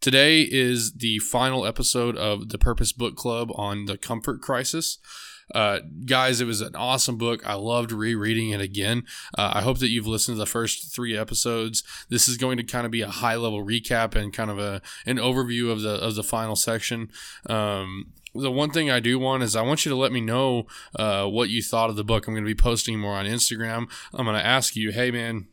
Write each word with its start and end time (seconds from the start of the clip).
Today 0.00 0.40
is 0.40 0.92
the 0.92 1.18
final 1.18 1.66
episode 1.66 2.16
of 2.16 2.48
the 2.48 2.56
Purpose 2.56 2.90
Book 2.90 3.16
Club 3.16 3.50
on 3.54 3.84
the 3.84 3.98
comfort 3.98 4.40
crisis. 4.40 4.96
Uh, 5.54 5.80
guys, 6.06 6.40
it 6.40 6.46
was 6.46 6.62
an 6.62 6.74
awesome 6.74 7.18
book. 7.18 7.46
I 7.46 7.52
loved 7.52 7.92
rereading 7.92 8.48
it 8.48 8.62
again. 8.62 9.02
Uh, 9.36 9.50
I 9.56 9.60
hope 9.60 9.78
that 9.80 9.90
you've 9.90 10.06
listened 10.06 10.36
to 10.36 10.38
the 10.38 10.46
first 10.46 10.90
three 10.90 11.14
episodes. 11.14 11.82
This 12.08 12.28
is 12.28 12.38
going 12.38 12.56
to 12.56 12.62
kind 12.62 12.86
of 12.86 12.92
be 12.92 13.02
a 13.02 13.08
high 13.08 13.36
level 13.36 13.62
recap 13.62 14.14
and 14.14 14.32
kind 14.32 14.50
of 14.50 14.58
a 14.58 14.80
an 15.04 15.18
overview 15.18 15.70
of 15.70 15.82
the 15.82 15.96
of 15.96 16.14
the 16.14 16.22
final 16.22 16.56
section. 16.56 17.10
Um, 17.44 18.14
the 18.34 18.50
one 18.50 18.70
thing 18.70 18.90
I 18.90 19.00
do 19.00 19.18
want 19.18 19.42
is 19.42 19.54
I 19.54 19.60
want 19.60 19.84
you 19.84 19.90
to 19.90 19.96
let 19.96 20.12
me 20.12 20.22
know 20.22 20.66
uh, 20.96 21.26
what 21.26 21.50
you 21.50 21.62
thought 21.62 21.90
of 21.90 21.96
the 21.96 22.04
book. 22.04 22.26
I'm 22.26 22.32
going 22.32 22.44
to 22.44 22.48
be 22.48 22.54
posting 22.54 22.98
more 22.98 23.16
on 23.16 23.26
Instagram. 23.26 23.90
I'm 24.14 24.24
going 24.24 24.38
to 24.38 24.46
ask 24.46 24.76
you, 24.76 24.92
hey 24.92 25.10
man, 25.10 25.48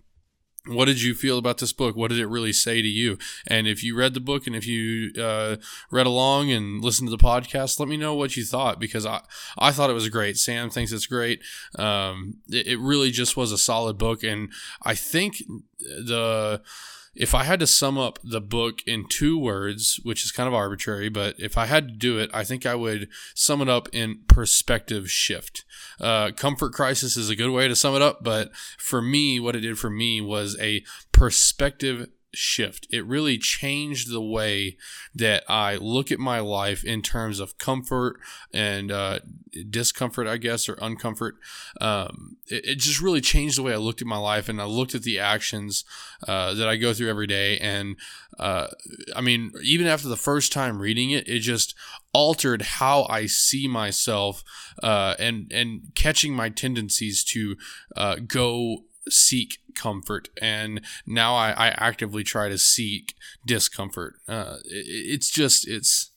what 0.67 0.85
did 0.85 1.01
you 1.01 1.13
feel 1.13 1.37
about 1.37 1.57
this 1.57 1.73
book? 1.73 1.95
What 1.95 2.09
did 2.09 2.19
it 2.19 2.27
really 2.27 2.53
say 2.53 2.81
to 2.81 2.87
you? 2.87 3.17
And 3.45 3.67
if 3.67 3.83
you 3.83 3.95
read 3.95 4.13
the 4.13 4.19
book 4.19 4.47
and 4.47 4.55
if 4.55 4.67
you 4.67 5.11
uh, 5.21 5.57
read 5.91 6.07
along 6.07 6.51
and 6.51 6.83
listened 6.83 7.09
to 7.09 7.15
the 7.15 7.23
podcast, 7.23 7.79
let 7.79 7.89
me 7.89 7.97
know 7.97 8.13
what 8.13 8.35
you 8.35 8.43
thought 8.43 8.79
because 8.79 9.05
I, 9.05 9.21
I 9.57 9.71
thought 9.71 9.89
it 9.89 9.93
was 9.93 10.09
great. 10.09 10.37
Sam 10.37 10.69
thinks 10.69 10.91
it's 10.91 11.07
great. 11.07 11.41
Um, 11.77 12.37
it, 12.49 12.67
it 12.67 12.79
really 12.79 13.11
just 13.11 13.37
was 13.37 13.51
a 13.51 13.57
solid 13.57 13.97
book. 13.97 14.23
And 14.23 14.49
I 14.83 14.95
think 14.95 15.41
the 15.79 16.61
if 17.17 17.33
I 17.33 17.43
had 17.43 17.59
to 17.61 17.67
sum 17.67 17.97
up 17.97 18.19
the 18.23 18.39
book 18.39 18.81
in 18.85 19.07
two 19.09 19.39
words, 19.39 19.99
which 20.03 20.23
is 20.23 20.31
kind 20.31 20.47
of 20.47 20.53
arbitrary, 20.53 21.09
but 21.09 21.35
if 21.39 21.57
I 21.57 21.65
had 21.65 21.87
to 21.87 21.93
do 21.95 22.19
it, 22.19 22.29
I 22.31 22.43
think 22.43 22.65
I 22.65 22.75
would 22.75 23.09
sum 23.33 23.61
it 23.61 23.67
up 23.67 23.89
in 23.91 24.19
perspective 24.27 25.09
shift. 25.09 25.65
Uh, 25.99 26.31
comfort 26.31 26.73
crisis 26.73 27.17
is 27.17 27.29
a 27.29 27.35
good 27.35 27.49
way 27.49 27.67
to 27.67 27.75
sum 27.75 27.95
it 27.95 28.03
up, 28.03 28.23
but 28.23 28.51
for 28.77 29.01
me, 29.01 29.39
what 29.39 29.55
it 29.55 29.61
did 29.61 29.79
for 29.79 29.89
me 29.89 30.21
was 30.21 30.55
a 30.59 30.83
perspective 31.11 32.07
shift. 32.37 32.87
It 32.91 33.05
really 33.05 33.37
changed 33.37 34.11
the 34.11 34.21
way 34.21 34.77
that 35.13 35.43
I 35.49 35.75
look 35.75 36.11
at 36.11 36.19
my 36.19 36.39
life 36.39 36.83
in 36.83 37.01
terms 37.01 37.39
of 37.39 37.57
comfort 37.57 38.19
and 38.53 38.91
uh, 38.91 39.19
discomfort, 39.69 40.27
I 40.27 40.37
guess, 40.37 40.69
or 40.69 40.75
uncomfort. 40.75 41.33
Um, 41.81 42.37
it, 42.47 42.65
it, 42.65 42.79
just 42.79 43.01
really 43.01 43.21
changed 43.21 43.57
the 43.57 43.63
way 43.63 43.73
I 43.73 43.77
looked 43.77 44.01
at 44.01 44.07
my 44.07 44.17
life 44.17 44.47
and 44.47 44.61
I 44.61 44.65
looked 44.65 44.95
at 44.95 45.03
the 45.03 45.19
actions 45.19 45.83
uh, 46.27 46.53
that 46.53 46.69
I 46.69 46.75
go 46.75 46.93
through 46.93 47.09
every 47.09 47.27
day. 47.27 47.57
And 47.57 47.97
uh, 48.39 48.67
I 49.15 49.21
mean, 49.21 49.51
even 49.63 49.87
after 49.87 50.07
the 50.07 50.15
first 50.15 50.53
time 50.53 50.79
reading 50.79 51.11
it, 51.11 51.27
it 51.27 51.39
just 51.39 51.75
altered 52.13 52.61
how 52.61 53.05
I 53.09 53.25
see 53.25 53.67
myself 53.67 54.43
uh, 54.83 55.15
and 55.19 55.51
and 55.51 55.91
catching 55.95 56.33
my 56.33 56.49
tendencies 56.49 57.23
to 57.25 57.57
uh, 57.95 58.17
go 58.25 58.83
seek 59.09 59.59
comfort 59.77 60.29
and 60.41 60.81
now 61.05 61.35
I, 61.35 61.51
I 61.51 61.67
actively 61.77 62.23
try 62.23 62.49
to 62.49 62.57
seek 62.57 63.15
discomfort. 63.45 64.15
Uh, 64.27 64.57
it, 64.65 64.85
it's 64.87 65.29
just 65.29 65.67
it's 65.67 66.11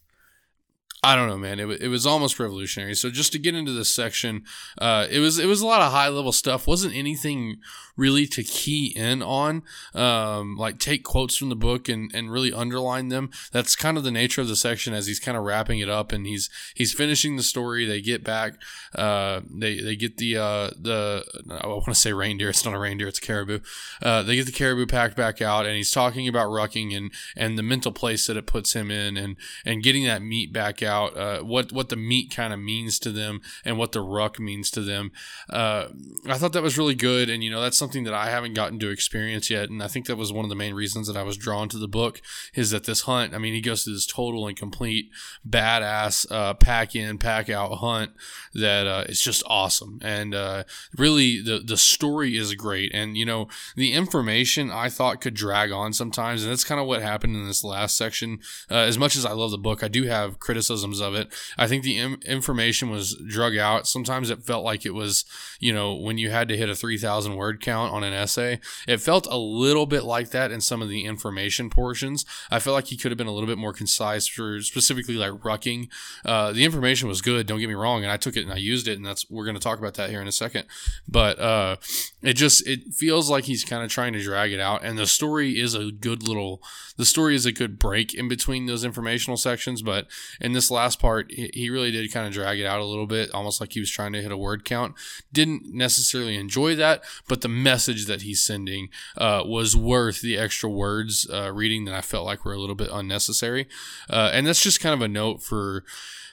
I 1.02 1.16
don't 1.16 1.28
know, 1.28 1.38
man. 1.38 1.58
It, 1.58 1.82
it 1.82 1.88
was 1.88 2.04
almost 2.04 2.38
revolutionary. 2.38 2.94
So 2.94 3.10
just 3.10 3.32
to 3.32 3.38
get 3.38 3.54
into 3.54 3.72
this 3.72 3.88
section, 3.88 4.44
uh, 4.78 5.06
it 5.10 5.20
was 5.20 5.38
it 5.38 5.46
was 5.46 5.62
a 5.62 5.66
lot 5.66 5.80
of 5.80 5.92
high 5.92 6.08
level 6.08 6.32
stuff. 6.32 6.66
wasn't 6.66 6.94
anything 6.94 7.56
really 7.96 8.26
to 8.26 8.42
key 8.42 8.92
in 8.96 9.22
on, 9.22 9.62
um, 9.94 10.56
like 10.56 10.78
take 10.78 11.04
quotes 11.04 11.36
from 11.36 11.48
the 11.50 11.56
book 11.56 11.88
and, 11.88 12.10
and 12.14 12.30
really 12.30 12.52
underline 12.52 13.08
them. 13.08 13.30
That's 13.52 13.76
kind 13.76 13.96
of 13.96 14.04
the 14.04 14.10
nature 14.10 14.40
of 14.40 14.48
the 14.48 14.56
section 14.56 14.94
as 14.94 15.06
he's 15.06 15.20
kind 15.20 15.36
of 15.36 15.44
wrapping 15.44 15.80
it 15.80 15.88
up 15.88 16.12
and 16.12 16.26
he's 16.26 16.50
he's 16.74 16.92
finishing 16.92 17.36
the 17.36 17.42
story. 17.42 17.86
They 17.86 18.02
get 18.02 18.22
back, 18.22 18.54
uh, 18.94 19.40
they 19.50 19.80
they 19.80 19.96
get 19.96 20.18
the 20.18 20.36
uh, 20.36 20.70
the 20.78 21.24
I 21.62 21.66
want 21.66 21.84
to 21.86 21.94
say 21.94 22.12
reindeer. 22.12 22.50
It's 22.50 22.64
not 22.64 22.74
a 22.74 22.78
reindeer. 22.78 23.08
It's 23.08 23.18
a 23.18 23.22
caribou. 23.22 23.60
Uh, 24.02 24.22
they 24.22 24.36
get 24.36 24.46
the 24.46 24.52
caribou 24.52 24.84
packed 24.84 25.16
back 25.16 25.40
out 25.40 25.64
and 25.64 25.76
he's 25.76 25.90
talking 25.90 26.28
about 26.28 26.48
rucking 26.48 26.94
and 26.94 27.10
and 27.36 27.56
the 27.56 27.62
mental 27.62 27.92
place 27.92 28.26
that 28.26 28.36
it 28.36 28.46
puts 28.46 28.74
him 28.74 28.90
in 28.90 29.16
and 29.16 29.36
and 29.64 29.82
getting 29.82 30.04
that 30.04 30.20
meat 30.20 30.52
back 30.52 30.82
out. 30.82 30.89
Uh, 30.90 31.40
what 31.40 31.72
what 31.72 31.88
the 31.88 31.96
meat 31.96 32.34
kind 32.34 32.52
of 32.52 32.58
means 32.58 32.98
to 33.00 33.10
them 33.10 33.40
and 33.64 33.78
what 33.78 33.92
the 33.92 34.00
ruck 34.00 34.38
means 34.38 34.70
to 34.70 34.80
them. 34.80 35.12
Uh, 35.48 35.86
I 36.26 36.38
thought 36.38 36.52
that 36.52 36.62
was 36.62 36.78
really 36.78 36.94
good 36.94 37.28
and 37.28 37.42
you 37.42 37.50
know 37.50 37.60
that's 37.60 37.78
something 37.78 38.04
that 38.04 38.14
I 38.14 38.30
haven't 38.30 38.54
gotten 38.54 38.78
to 38.80 38.90
experience 38.90 39.50
yet, 39.50 39.70
and 39.70 39.82
I 39.82 39.88
think 39.88 40.06
that 40.06 40.16
was 40.16 40.32
one 40.32 40.44
of 40.44 40.48
the 40.48 40.54
main 40.54 40.74
reasons 40.74 41.06
that 41.06 41.16
I 41.16 41.22
was 41.22 41.36
drawn 41.36 41.68
to 41.70 41.78
the 41.78 41.88
book. 41.88 42.20
Is 42.54 42.70
that 42.70 42.84
this 42.84 43.02
hunt? 43.02 43.34
I 43.34 43.38
mean, 43.38 43.54
he 43.54 43.60
goes 43.60 43.84
through 43.84 43.94
this 43.94 44.06
total 44.06 44.46
and 44.46 44.56
complete 44.56 45.10
badass 45.48 46.30
uh, 46.30 46.54
pack 46.54 46.94
in, 46.94 47.18
pack 47.18 47.48
out 47.48 47.78
hunt 47.78 48.12
that 48.54 48.86
uh, 48.86 49.04
is 49.08 49.20
just 49.20 49.42
awesome, 49.46 49.98
and 50.02 50.34
uh, 50.34 50.64
really 50.96 51.40
the 51.40 51.58
the 51.58 51.76
story 51.76 52.36
is 52.36 52.54
great, 52.54 52.92
and 52.94 53.16
you 53.16 53.24
know 53.24 53.48
the 53.76 53.92
information 53.92 54.70
I 54.70 54.88
thought 54.88 55.20
could 55.20 55.34
drag 55.34 55.72
on 55.72 55.92
sometimes, 55.92 56.42
and 56.42 56.50
that's 56.50 56.64
kind 56.64 56.80
of 56.80 56.86
what 56.86 57.02
happened 57.02 57.36
in 57.36 57.46
this 57.46 57.64
last 57.64 57.96
section. 57.96 58.40
Uh, 58.70 58.76
as 58.76 58.98
much 58.98 59.16
as 59.16 59.24
I 59.24 59.32
love 59.32 59.50
the 59.50 59.58
book, 59.58 59.82
I 59.82 59.88
do 59.88 60.04
have 60.04 60.38
criticisms 60.80 61.00
of 61.00 61.14
it. 61.14 61.32
I 61.56 61.66
think 61.66 61.82
the 61.82 61.98
Im- 61.98 62.20
information 62.24 62.90
was 62.90 63.16
drug 63.28 63.56
out. 63.56 63.86
Sometimes 63.86 64.30
it 64.30 64.42
felt 64.42 64.64
like 64.64 64.86
it 64.86 64.94
was, 64.94 65.24
you 65.58 65.72
know, 65.72 65.94
when 65.94 66.18
you 66.18 66.30
had 66.30 66.48
to 66.48 66.56
hit 66.56 66.68
a 66.68 66.74
three 66.74 66.98
thousand 66.98 67.36
word 67.36 67.60
count 67.60 67.92
on 67.92 68.04
an 68.04 68.12
essay. 68.12 68.60
It 68.86 69.00
felt 69.00 69.26
a 69.26 69.36
little 69.36 69.86
bit 69.86 70.04
like 70.04 70.30
that 70.30 70.50
in 70.50 70.60
some 70.60 70.82
of 70.82 70.88
the 70.88 71.04
information 71.04 71.70
portions. 71.70 72.24
I 72.50 72.58
felt 72.58 72.74
like 72.74 72.86
he 72.86 72.96
could 72.96 73.10
have 73.10 73.18
been 73.18 73.26
a 73.26 73.32
little 73.32 73.46
bit 73.46 73.58
more 73.58 73.72
concise 73.72 74.26
for 74.26 74.60
specifically 74.60 75.14
like 75.14 75.32
rucking. 75.32 75.88
Uh, 76.24 76.52
the 76.52 76.64
information 76.64 77.08
was 77.08 77.22
good, 77.22 77.46
don't 77.46 77.60
get 77.60 77.68
me 77.68 77.74
wrong, 77.74 78.02
and 78.02 78.12
I 78.12 78.16
took 78.16 78.36
it 78.36 78.44
and 78.44 78.52
I 78.52 78.56
used 78.56 78.88
it, 78.88 78.96
and 78.96 79.04
that's 79.04 79.28
we're 79.30 79.44
going 79.44 79.56
to 79.56 79.62
talk 79.62 79.78
about 79.78 79.94
that 79.94 80.10
here 80.10 80.20
in 80.20 80.28
a 80.28 80.32
second. 80.32 80.66
But 81.08 81.38
uh, 81.38 81.76
it 82.22 82.34
just 82.34 82.66
it 82.66 82.94
feels 82.94 83.30
like 83.30 83.44
he's 83.44 83.64
kind 83.64 83.82
of 83.82 83.90
trying 83.90 84.12
to 84.14 84.22
drag 84.22 84.52
it 84.52 84.60
out, 84.60 84.84
and 84.84 84.98
the 84.98 85.06
story 85.06 85.58
is 85.58 85.74
a 85.74 85.90
good 85.90 86.26
little. 86.26 86.62
The 86.96 87.06
story 87.06 87.34
is 87.34 87.46
a 87.46 87.52
good 87.52 87.78
break 87.78 88.12
in 88.12 88.28
between 88.28 88.66
those 88.66 88.84
informational 88.84 89.38
sections, 89.38 89.80
but 89.80 90.06
in 90.40 90.52
this 90.52 90.69
last 90.70 90.98
part, 90.98 91.30
he 91.32 91.70
really 91.70 91.90
did 91.90 92.12
kind 92.12 92.26
of 92.26 92.32
drag 92.32 92.60
it 92.60 92.66
out 92.66 92.80
a 92.80 92.84
little 92.84 93.06
bit, 93.06 93.30
almost 93.32 93.60
like 93.60 93.72
he 93.72 93.80
was 93.80 93.90
trying 93.90 94.12
to 94.12 94.22
hit 94.22 94.32
a 94.32 94.36
word 94.36 94.64
count. 94.64 94.94
Didn't 95.32 95.72
necessarily 95.72 96.36
enjoy 96.36 96.74
that, 96.76 97.02
but 97.28 97.40
the 97.40 97.48
message 97.48 98.06
that 98.06 98.22
he's 98.22 98.42
sending 98.42 98.88
uh, 99.16 99.42
was 99.44 99.76
worth 99.76 100.20
the 100.20 100.38
extra 100.38 100.68
words 100.68 101.28
uh, 101.32 101.52
reading 101.52 101.84
that 101.84 101.94
I 101.94 102.00
felt 102.00 102.26
like 102.26 102.44
were 102.44 102.52
a 102.52 102.58
little 102.58 102.74
bit 102.74 102.90
unnecessary. 102.92 103.68
Uh, 104.08 104.30
and 104.32 104.46
that's 104.46 104.62
just 104.62 104.80
kind 104.80 104.94
of 104.94 105.02
a 105.02 105.08
note 105.08 105.42
for 105.42 105.84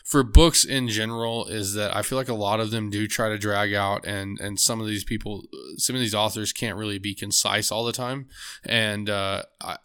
for 0.07 0.23
books 0.23 0.63
in 0.63 0.87
general 0.87 1.45
is 1.47 1.73
that 1.73 1.93
I 1.93 2.01
feel 2.01 2.17
like 2.17 2.29
a 2.29 2.33
lot 2.33 2.61
of 2.61 2.71
them 2.71 2.89
do 2.89 3.09
try 3.09 3.27
to 3.27 3.37
drag 3.37 3.73
out 3.73 4.07
and 4.07 4.39
and 4.39 4.57
some 4.57 4.79
of 4.79 4.87
these 4.87 5.03
people 5.03 5.43
some 5.75 5.97
of 5.97 5.99
these 5.99 6.15
authors 6.15 6.53
can't 6.53 6.77
really 6.77 6.97
be 6.97 7.13
concise 7.13 7.73
all 7.73 7.83
the 7.83 7.91
time 7.91 8.27
and 8.63 9.09
uh, 9.09 9.43
I, 9.59 9.75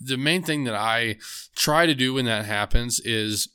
the 0.00 0.16
main 0.16 0.42
thing 0.42 0.64
that 0.64 0.74
I 0.74 1.18
try 1.54 1.86
to 1.86 1.94
do 1.94 2.14
when 2.14 2.24
that 2.24 2.46
happens 2.46 2.98
is 2.98 3.48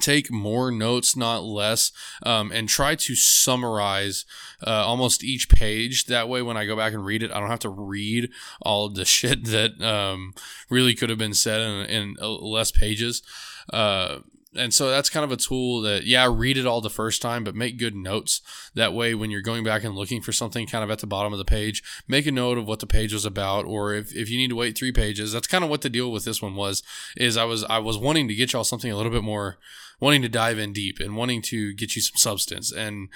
take 0.00 0.30
more 0.30 0.70
notes, 0.70 1.16
not 1.16 1.44
less, 1.44 1.92
um, 2.22 2.50
and 2.52 2.68
try 2.68 2.94
to 2.94 3.14
summarize 3.14 4.24
uh, 4.66 4.84
almost 4.84 5.24
each 5.24 5.48
page. 5.48 6.06
That 6.06 6.28
way, 6.28 6.42
when 6.42 6.56
I 6.56 6.66
go 6.66 6.76
back 6.76 6.92
and 6.92 7.04
read 7.04 7.22
it, 7.22 7.32
I 7.32 7.40
don't 7.40 7.50
have 7.50 7.58
to 7.60 7.68
read 7.68 8.30
all 8.62 8.88
the 8.88 9.04
shit 9.16 9.44
that 9.46 9.80
um, 9.82 10.34
really 10.70 10.94
could 10.94 11.10
have 11.10 11.18
been 11.18 11.34
said 11.34 11.60
in, 11.60 11.86
in 11.86 12.16
uh, 12.20 12.28
less 12.28 12.70
pages. 12.70 13.22
Uh, 13.72 14.18
and 14.56 14.72
so 14.72 14.90
that's 14.90 15.10
kind 15.10 15.24
of 15.24 15.32
a 15.32 15.36
tool 15.36 15.80
that 15.82 16.04
yeah 16.04 16.28
read 16.30 16.56
it 16.56 16.66
all 16.66 16.80
the 16.80 16.90
first 16.90 17.22
time 17.22 17.44
but 17.44 17.54
make 17.54 17.78
good 17.78 17.94
notes 17.94 18.40
that 18.74 18.94
way 18.94 19.14
when 19.14 19.30
you're 19.30 19.40
going 19.40 19.64
back 19.64 19.84
and 19.84 19.94
looking 19.94 20.20
for 20.20 20.32
something 20.32 20.66
kind 20.66 20.82
of 20.84 20.90
at 20.90 20.98
the 21.00 21.06
bottom 21.06 21.32
of 21.32 21.38
the 21.38 21.44
page 21.44 21.82
make 22.08 22.26
a 22.26 22.32
note 22.32 22.58
of 22.58 22.66
what 22.66 22.80
the 22.80 22.86
page 22.86 23.12
was 23.12 23.24
about 23.24 23.64
or 23.64 23.94
if, 23.94 24.14
if 24.14 24.28
you 24.30 24.38
need 24.38 24.48
to 24.48 24.56
wait 24.56 24.76
three 24.76 24.92
pages 24.92 25.32
that's 25.32 25.46
kind 25.46 25.64
of 25.64 25.70
what 25.70 25.82
the 25.82 25.90
deal 25.90 26.10
with 26.10 26.24
this 26.24 26.42
one 26.42 26.54
was 26.54 26.82
is 27.16 27.36
i 27.36 27.44
was 27.44 27.64
i 27.64 27.78
was 27.78 27.98
wanting 27.98 28.28
to 28.28 28.34
get 28.34 28.52
y'all 28.52 28.64
something 28.64 28.90
a 28.90 28.96
little 28.96 29.12
bit 29.12 29.24
more 29.24 29.58
wanting 29.98 30.22
to 30.22 30.28
dive 30.28 30.58
in 30.58 30.72
deep 30.72 31.00
and 31.00 31.16
wanting 31.16 31.40
to 31.40 31.72
get 31.74 31.96
you 31.96 32.02
some 32.02 32.16
substance. 32.16 32.70
And 32.70 33.08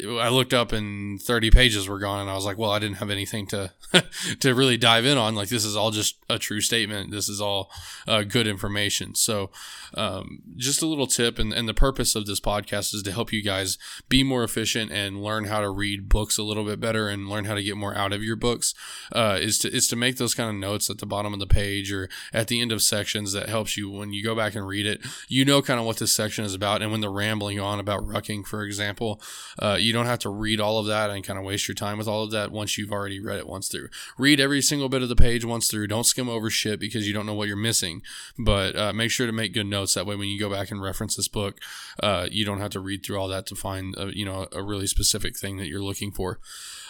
I 0.00 0.28
looked 0.28 0.52
up 0.52 0.72
and 0.72 1.20
30 1.20 1.50
pages 1.50 1.88
were 1.88 1.98
gone 1.98 2.20
and 2.20 2.30
I 2.30 2.34
was 2.34 2.44
like, 2.44 2.58
well, 2.58 2.70
I 2.70 2.78
didn't 2.78 2.98
have 2.98 3.10
anything 3.10 3.46
to, 3.48 3.72
to 4.40 4.54
really 4.54 4.76
dive 4.76 5.06
in 5.06 5.16
on. 5.16 5.34
Like, 5.34 5.48
this 5.48 5.64
is 5.64 5.74
all 5.74 5.90
just 5.90 6.18
a 6.28 6.38
true 6.38 6.60
statement. 6.60 7.10
This 7.10 7.28
is 7.28 7.40
all 7.40 7.70
uh, 8.06 8.22
good 8.22 8.46
information. 8.46 9.14
So, 9.14 9.50
um, 9.94 10.42
just 10.56 10.82
a 10.82 10.86
little 10.86 11.06
tip. 11.06 11.38
And, 11.38 11.52
and 11.52 11.66
the 11.66 11.74
purpose 11.74 12.14
of 12.14 12.26
this 12.26 12.40
podcast 12.40 12.94
is 12.94 13.02
to 13.04 13.12
help 13.12 13.32
you 13.32 13.42
guys 13.42 13.78
be 14.08 14.22
more 14.22 14.44
efficient 14.44 14.92
and 14.92 15.22
learn 15.22 15.44
how 15.44 15.60
to 15.60 15.70
read 15.70 16.08
books 16.08 16.36
a 16.36 16.42
little 16.42 16.64
bit 16.64 16.78
better 16.78 17.08
and 17.08 17.28
learn 17.28 17.46
how 17.46 17.54
to 17.54 17.62
get 17.62 17.76
more 17.76 17.96
out 17.96 18.12
of 18.12 18.22
your 18.22 18.36
books. 18.36 18.74
Uh, 19.10 19.38
is 19.40 19.58
to, 19.58 19.74
is 19.74 19.88
to 19.88 19.96
make 19.96 20.18
those 20.18 20.34
kind 20.34 20.50
of 20.50 20.56
notes 20.56 20.90
at 20.90 20.98
the 20.98 21.06
bottom 21.06 21.32
of 21.32 21.40
the 21.40 21.46
page 21.46 21.90
or 21.90 22.08
at 22.32 22.48
the 22.48 22.60
end 22.60 22.70
of 22.70 22.82
sections 22.82 23.32
that 23.32 23.48
helps 23.48 23.76
you 23.76 23.90
when 23.90 24.12
you 24.12 24.22
go 24.22 24.34
back 24.34 24.54
and 24.54 24.66
read 24.66 24.86
it. 24.86 25.00
You 25.28 25.44
know, 25.44 25.62
kind 25.62 25.80
of 25.80 25.86
what 25.86 25.96
this 25.96 26.12
section 26.18 26.44
is 26.44 26.52
about. 26.52 26.82
And 26.82 26.90
when 26.90 27.00
they're 27.00 27.10
rambling 27.10 27.60
on 27.60 27.78
about 27.78 28.00
rucking, 28.00 28.44
for 28.44 28.64
example, 28.64 29.22
uh, 29.58 29.76
you 29.78 29.92
don't 29.92 30.06
have 30.06 30.18
to 30.20 30.28
read 30.28 30.60
all 30.60 30.78
of 30.78 30.86
that 30.86 31.10
and 31.10 31.24
kind 31.24 31.38
of 31.38 31.44
waste 31.44 31.68
your 31.68 31.76
time 31.76 31.96
with 31.96 32.08
all 32.08 32.24
of 32.24 32.32
that 32.32 32.50
once 32.50 32.76
you've 32.76 32.90
already 32.90 33.20
read 33.20 33.38
it 33.38 33.46
once 33.46 33.68
through. 33.68 33.88
Read 34.18 34.40
every 34.40 34.60
single 34.60 34.88
bit 34.88 35.02
of 35.02 35.08
the 35.08 35.16
page 35.16 35.44
once 35.44 35.68
through. 35.68 35.86
Don't 35.86 36.04
skim 36.04 36.28
over 36.28 36.50
shit 36.50 36.80
because 36.80 37.06
you 37.06 37.14
don't 37.14 37.26
know 37.26 37.34
what 37.34 37.46
you're 37.46 37.56
missing. 37.56 38.02
But 38.36 38.76
uh, 38.76 38.92
make 38.92 39.12
sure 39.12 39.26
to 39.26 39.32
make 39.32 39.54
good 39.54 39.66
notes. 39.66 39.94
That 39.94 40.06
way, 40.06 40.16
when 40.16 40.28
you 40.28 40.40
go 40.40 40.50
back 40.50 40.72
and 40.72 40.82
reference 40.82 41.14
this 41.14 41.28
book, 41.28 41.60
uh, 42.02 42.26
you 42.30 42.44
don't 42.44 42.60
have 42.60 42.70
to 42.70 42.80
read 42.80 43.06
through 43.06 43.18
all 43.18 43.28
that 43.28 43.46
to 43.46 43.54
find 43.54 43.94
a, 43.96 44.16
you 44.16 44.24
know 44.24 44.48
a 44.52 44.62
really 44.62 44.88
specific 44.88 45.36
thing 45.36 45.56
that 45.58 45.68
you're 45.68 45.82
looking 45.82 46.10
for. 46.10 46.40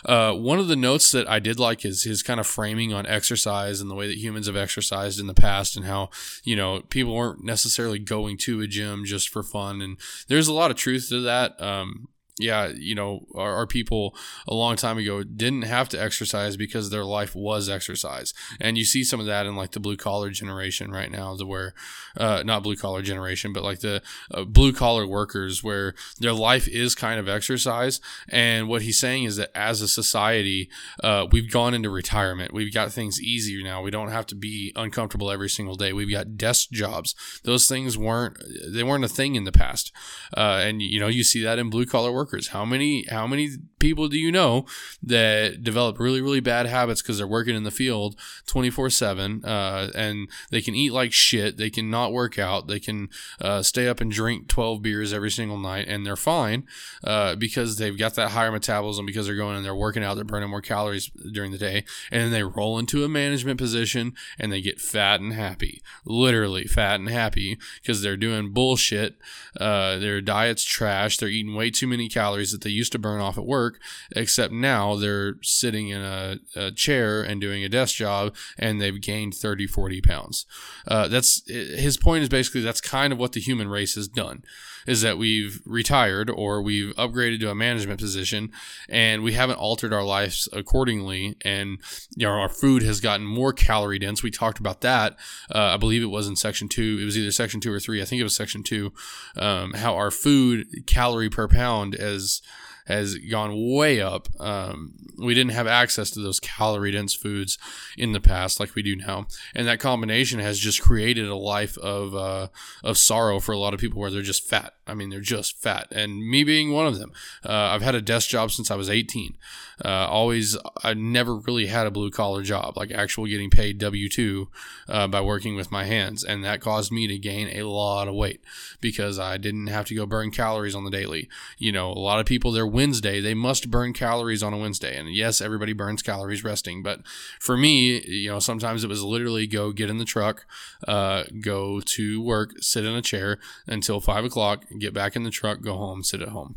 Uh, 0.05 0.33
one 0.33 0.59
of 0.59 0.69
the 0.69 0.77
notes 0.77 1.11
that 1.13 1.29
I 1.29 1.39
did 1.39 1.59
like 1.59 1.85
is 1.85 2.05
his 2.05 2.23
kind 2.23 2.39
of 2.39 2.47
framing 2.47 2.93
on 2.93 3.07
exercise 3.07 3.81
and 3.81 3.91
the 3.91 3.95
way 3.95 4.07
that 4.07 4.19
humans 4.19 4.47
have 4.47 4.57
exercised 4.57 5.19
in 5.19 5.27
the 5.27 5.35
past 5.35 5.77
and 5.77 5.87
how, 5.87 6.11
you 6.45 6.55
know, 6.55 6.83
people 6.89 7.15
weren't 7.15 7.43
necessarily 7.43 7.99
going 7.99 8.37
to 8.39 8.61
a 8.61 8.67
gym 8.67 9.05
just 9.05 9.18
for 9.27 9.43
fun. 9.43 9.81
And 9.81 9.99
there's 10.29 10.49
a 10.49 10.53
lot 10.53 10.71
of 10.71 10.77
truth 10.77 11.09
to 11.09 11.21
that. 11.23 11.61
Um, 11.61 12.09
yeah, 12.39 12.69
you 12.69 12.95
know, 12.95 13.27
our, 13.35 13.55
our, 13.55 13.67
people 13.67 14.17
a 14.47 14.55
long 14.55 14.77
time 14.77 14.97
ago 14.97 15.23
didn't 15.23 15.63
have 15.63 15.89
to 15.91 16.01
exercise 16.01 16.57
because 16.57 16.91
their 16.91 17.05
life 17.05 17.35
was 17.35 17.69
exercise. 17.69 18.33
And 18.61 18.79
you 18.79 18.85
see 18.85 19.05
some 19.05 19.21
of 19.21 19.27
that 19.27 19.47
in 19.47 19.57
like 19.57 19.73
the 19.73 19.81
blue 19.81 19.97
collar 19.97 20.31
generation 20.31 20.91
right 20.91 21.11
now, 21.11 21.35
the 21.35 21.47
where, 21.47 21.75
uh, 22.17 22.43
not 22.45 22.63
blue 22.63 22.77
collar 22.77 23.03
generation, 23.03 23.53
but 23.53 23.65
like 23.65 23.81
the 23.81 24.03
uh, 24.33 24.45
blue 24.45 24.73
collar 24.73 25.07
workers 25.07 25.63
where 25.65 25.95
their 26.21 26.33
life 26.33 26.69
is 26.69 26.95
kind 26.95 27.19
of 27.19 27.29
exercise. 27.29 28.01
And 28.29 28.69
what 28.69 28.83
he's 28.83 28.99
saying 28.99 29.25
is 29.25 29.37
that 29.37 29.51
as 29.55 29.81
a 29.81 29.89
society, 29.89 30.71
uh, 31.03 31.27
we've 31.31 31.51
gone 31.51 31.75
into 31.75 31.91
retirement. 31.91 32.55
We've 32.55 32.73
got 32.73 32.93
things 32.93 33.21
easier 33.21 33.63
now. 33.65 33.83
We 33.83 33.91
don't 33.91 34.11
have 34.11 34.27
to 34.27 34.35
be 34.35 34.73
uncomfortable 34.77 35.31
every 35.31 35.51
single 35.51 35.75
day. 35.75 35.93
We've 35.93 36.11
got 36.11 36.37
desk 36.37 36.71
jobs. 36.71 37.15
Those 37.43 37.69
things 37.69 37.99
weren't, 37.99 38.39
they 38.67 38.85
weren't 38.85 39.05
a 39.05 39.09
thing 39.09 39.35
in 39.35 39.45
the 39.45 39.53
past. 39.53 39.93
Uh, 40.37 40.61
and, 40.63 40.81
you 40.81 41.01
know, 41.01 41.09
you 41.09 41.25
see 41.25 41.43
that 41.43 41.59
in 41.59 41.71
blue 41.71 41.87
collar 41.87 42.13
work 42.13 42.28
workers. 42.29 42.49
How 42.49 42.65
many 42.65 43.05
how 43.09 43.27
many 43.27 43.49
people 43.79 44.09
do 44.09 44.19
you 44.19 44.31
know 44.31 44.67
that 45.03 45.63
develop 45.63 45.99
really 45.99 46.21
really 46.21 46.41
bad 46.41 46.67
habits 46.67 47.01
because 47.01 47.19
they're 47.19 47.27
working 47.27 47.55
in 47.55 47.63
the 47.63 47.71
field 47.71 48.17
24 48.47 48.87
uh, 48.87 48.91
7 48.91 49.45
and 49.45 50.29
they 50.51 50.61
can 50.61 50.75
eat 50.75 50.93
like 50.93 51.13
shit 51.13 51.57
they 51.57 51.71
can 51.71 51.89
not 51.89 52.13
work 52.13 52.39
out 52.39 52.67
they 52.67 52.81
can 52.81 53.09
uh, 53.41 53.63
stay 53.63 53.89
up 53.89 54.01
and 54.01 54.11
drink 54.11 54.49
12 54.49 54.83
beers 54.83 55.13
every 55.13 55.31
single 55.31 55.59
night 55.59 55.87
and 55.89 56.05
they're 56.05 56.17
fine 56.17 56.65
uh, 57.05 57.35
because 57.37 57.79
they've 57.79 57.99
got 57.99 58.15
that 58.15 58.31
higher 58.31 58.51
metabolism 58.51 59.07
because 59.07 59.27
they're 59.27 59.37
going 59.37 59.57
and 59.57 59.65
they're 59.65 59.75
working 59.75 60.03
out 60.03 60.15
they're 60.15 60.25
burning 60.25 60.51
more 60.51 60.61
calories 60.61 61.11
during 61.33 61.53
the 61.53 61.59
day 61.59 61.85
and 62.11 62.23
then 62.23 62.31
they 62.33 62.43
roll 62.43 62.79
into 62.79 63.05
a 63.05 63.09
management 63.09 63.59
position 63.59 64.13
and 64.39 64.53
they 64.53 64.61
get 64.61 64.81
fat 64.81 65.21
and 65.21 65.33
happy 65.33 65.83
literally 66.05 66.65
fat 66.65 66.99
and 66.99 67.09
happy 67.09 67.57
because 67.81 68.03
they're 68.03 68.17
doing 68.17 68.53
bullshit 68.53 69.17
uh, 69.61 69.97
their 69.99 70.21
diet's 70.21 70.65
trash 70.65 71.17
they're 71.17 71.29
eating 71.29 71.55
way 71.55 71.71
too 71.71 71.87
many 71.87 72.09
calories 72.09 72.18
that 72.19 72.61
they 72.63 72.71
used 72.71 72.93
to 72.93 72.99
burn 72.99 73.21
off 73.21 73.39
at 73.39 73.47
work, 73.47 73.81
except 74.15 74.53
now 74.53 74.97
they're 74.97 75.37
sitting 75.43 75.89
in 75.89 76.01
a, 76.01 76.39
a 76.57 76.71
chair 76.71 77.23
and 77.23 77.41
doing 77.41 77.65
a 77.65 77.69
desk 77.69 77.97
job 77.97 78.35
and 78.59 78.81
they've 78.81 79.01
gained 79.01 79.35
30, 79.35 79.67
40 79.67 80.01
pounds. 80.01 80.47
Uh, 80.87 81.09
that's 81.09 81.43
his 81.49 81.97
point 81.97 82.23
is 82.23 82.29
basically 82.29 82.61
that's 82.61 82.81
kind 82.81 83.13
of 83.13 83.19
what 83.19 83.33
the 83.33 83.41
human 83.41 83.69
race 83.69 83.95
has 83.95 84.09
done 84.09 84.43
is 84.89 85.03
that 85.03 85.19
we've 85.19 85.61
retired 85.67 86.31
or 86.31 86.63
we've 86.63 86.95
upgraded 86.97 87.39
to 87.41 87.51
a 87.51 87.55
management 87.55 88.01
position 88.01 88.51
and 88.89 89.23
we 89.23 89.35
haven't 89.35 89.59
altered 89.59 89.93
our 89.93 90.03
lives 90.03 90.49
accordingly. 90.53 91.37
And 91.43 91.79
you 92.17 92.27
know, 92.27 92.33
our 92.33 92.49
food 92.49 92.83
has 92.83 92.99
gotten 93.01 93.27
more 93.27 93.53
calorie 93.53 93.99
dense. 93.99 94.23
We 94.23 94.31
talked 94.31 94.59
about 94.59 94.81
that. 94.81 95.19
Uh, 95.55 95.75
I 95.75 95.77
believe 95.77 96.03
it 96.03 96.07
was 96.07 96.27
in 96.27 96.37
section 96.37 96.69
two. 96.69 96.99
It 97.03 97.05
was 97.05 97.19
either 97.19 97.31
section 97.31 97.61
two 97.61 97.71
or 97.71 97.79
three. 97.79 98.01
I 98.01 98.07
think 98.07 98.21
it 98.21 98.25
was 98.25 98.35
section 98.35 98.63
two. 98.63 98.95
Um, 99.37 99.75
how 99.75 99.95
our 99.95 100.11
food 100.11 100.87
calorie 100.87 101.29
per 101.29 101.49
pound 101.49 101.95
as 101.95 102.41
has 102.89 103.17
gone 103.17 103.75
way 103.75 104.01
up. 104.01 104.29
Um, 104.41 104.95
we 105.19 105.35
didn't 105.35 105.53
have 105.53 105.67
access 105.67 106.11
to 106.11 106.21
those 106.21 106.41
calorie 106.41 106.93
dense 106.93 107.13
foods 107.13 107.59
in 107.99 108.13
the 108.13 108.21
past 108.21 108.59
like 108.59 108.75
we 108.75 108.83
do 108.83 108.97
now, 108.97 109.27
and 109.55 109.69
that 109.69 109.79
combination 109.79 110.41
has 110.41 110.59
just 110.59 110.81
created 110.81 111.29
a 111.29 111.37
life 111.37 111.77
of 111.79 112.15
uh, 112.15 112.49
of 112.83 112.97
sorrow 112.97 113.41
for 113.41 113.53
a 113.53 113.59
lot 113.59 113.75
of 113.75 113.81
people 113.81 114.01
where 114.01 114.11
they're 114.11 114.23
just 114.23 114.49
fat. 114.49 114.75
I 114.87 114.95
mean, 114.95 115.11
they're 115.11 115.21
just 115.21 115.61
fat, 115.61 115.89
and 115.93 116.27
me 116.27 116.45
being 116.45 116.73
one 116.73 116.87
of 116.87 116.99
them. 116.99 117.13
Uh, 117.45 117.53
I've 117.53 117.83
had 117.83 117.95
a 117.95 118.03
desk 118.03 118.31
job 118.31 118.51
since 118.51 118.71
I 118.71 118.77
was 118.77 118.89
18. 118.89 119.37
Uh, 119.85 120.09
always, 120.09 120.57
I 120.83 120.95
never 120.95 121.37
really 121.37 121.67
had 121.67 121.87
a 121.87 121.91
blue 121.91 122.11
collar 122.11 122.43
job, 122.43 122.77
like 122.77 122.91
actual 122.91 123.27
getting 123.27 123.51
paid 123.51 123.79
W 123.79 124.09
two 124.09 124.49
uh, 124.89 125.07
by 125.07 125.21
working 125.21 125.55
with 125.57 125.71
my 125.71 125.85
hands, 125.85 126.25
and 126.25 126.43
that 126.45 126.61
caused 126.61 126.91
me 126.91 127.07
to 127.07 127.19
gain 127.19 127.49
a 127.49 127.69
lot 127.69 128.09
of 128.09 128.15
weight 128.15 128.43
because 128.81 129.19
I 129.19 129.37
didn't 129.37 129.67
have 129.67 129.85
to 129.87 129.95
go 129.95 130.07
burn 130.07 130.31
calories 130.31 130.75
on 130.75 130.85
the 130.85 130.91
daily. 130.91 131.29
You 131.59 131.73
know, 131.73 131.91
a 131.91 131.99
lot 131.99 132.19
of 132.19 132.27
people 132.27 132.51
their 132.51 132.67
Wednesday 132.79 133.21
they 133.21 133.35
must 133.35 133.73
burn 133.73 133.93
calories 133.93 134.41
on 134.41 134.55
a 134.55 134.57
Wednesday, 134.57 134.97
and 134.97 135.13
yes, 135.13 135.41
everybody 135.41 135.73
burns 135.73 136.01
calories 136.01 136.45
resting, 136.45 136.81
but 136.81 137.01
for 137.41 137.57
me, 137.57 138.01
you 138.07 138.31
know, 138.31 138.39
sometimes 138.39 138.85
it 138.85 138.89
was 138.89 139.03
literally 139.03 139.49
go 139.49 139.73
get 139.73 139.91
in 139.91 139.99
the 139.99 140.05
truck, 140.05 140.47
uh, 140.87 141.25
go 141.41 141.81
to 141.81 142.23
work, 142.23 142.53
sit 142.61 142.85
in 142.85 142.95
a 142.95 143.03
chair 143.03 143.41
until 143.67 144.01
five 144.01 144.25
o'clock 144.25 144.65
get 144.79 144.95
back 144.95 145.17
in 145.17 145.25
the 145.25 145.31
truck, 145.31 145.61
go 145.61 145.77
home, 145.77 146.05
sit 146.05 146.23
at 146.23 146.29
home. 146.29 146.55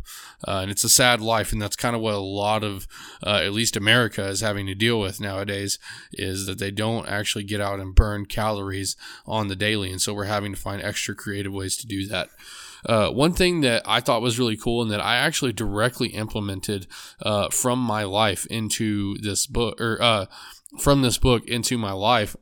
Uh, 0.47 0.59
and 0.61 0.69
it's 0.69 0.83
a 0.83 0.89
sad 0.89 1.21
life, 1.21 1.51
and 1.51 1.59
that's 1.59 1.75
kind 1.75 1.95
of 1.95 2.03
what 2.03 2.13
a 2.13 2.19
lot 2.19 2.63
of, 2.63 2.87
uh, 3.25 3.41
at 3.43 3.51
least 3.51 3.75
America, 3.75 4.23
is 4.27 4.41
having 4.41 4.67
to 4.67 4.75
deal 4.75 4.99
with 4.99 5.19
nowadays, 5.19 5.79
is 6.13 6.45
that 6.45 6.59
they 6.59 6.69
don't 6.69 7.07
actually 7.07 7.43
get 7.43 7.59
out 7.59 7.79
and 7.79 7.95
burn 7.95 8.27
calories 8.27 8.95
on 9.25 9.47
the 9.47 9.55
daily, 9.55 9.89
and 9.89 10.03
so 10.03 10.13
we're 10.13 10.25
having 10.25 10.53
to 10.53 10.59
find 10.59 10.83
extra 10.83 11.15
creative 11.15 11.51
ways 11.51 11.75
to 11.77 11.87
do 11.87 12.05
that. 12.05 12.29
Uh, 12.85 13.09
one 13.09 13.33
thing 13.33 13.61
that 13.61 13.83
I 13.85 13.99
thought 13.99 14.21
was 14.21 14.39
really 14.39 14.57
cool 14.57 14.81
and 14.81 14.91
that 14.91 15.01
I 15.01 15.15
actually 15.17 15.53
directly 15.53 16.09
implemented 16.09 16.87
uh, 17.21 17.49
from 17.49 17.79
my 17.79 18.03
life 18.03 18.45
into 18.47 19.17
this 19.19 19.45
book, 19.45 19.79
or 19.79 20.01
uh, 20.01 20.25
from 20.79 21.01
this 21.01 21.17
book 21.17 21.45
into 21.47 21.77
my 21.77 21.91
life, 21.91 22.35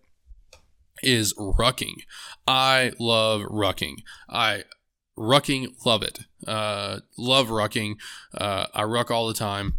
is 1.04 1.34
rucking. 1.36 2.02
I 2.48 2.92
love 3.00 3.42
rucking. 3.42 4.04
I 4.30 4.64
rucking, 5.18 5.86
love 5.86 6.04
it. 6.04 6.20
Uh, 6.48 7.00
love 7.18 7.48
rucking. 7.48 7.96
Uh, 8.34 8.66
I 8.74 8.84
ruck 8.84 9.12
all 9.12 9.28
the 9.28 9.34
time. 9.34 9.76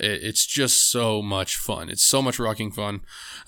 it's 0.00 0.44
just 0.44 0.90
so 0.90 1.22
much 1.22 1.56
fun. 1.56 1.88
It's 1.88 2.02
so 2.02 2.20
much 2.20 2.38
rucking 2.38 2.74
fun. 2.74 3.02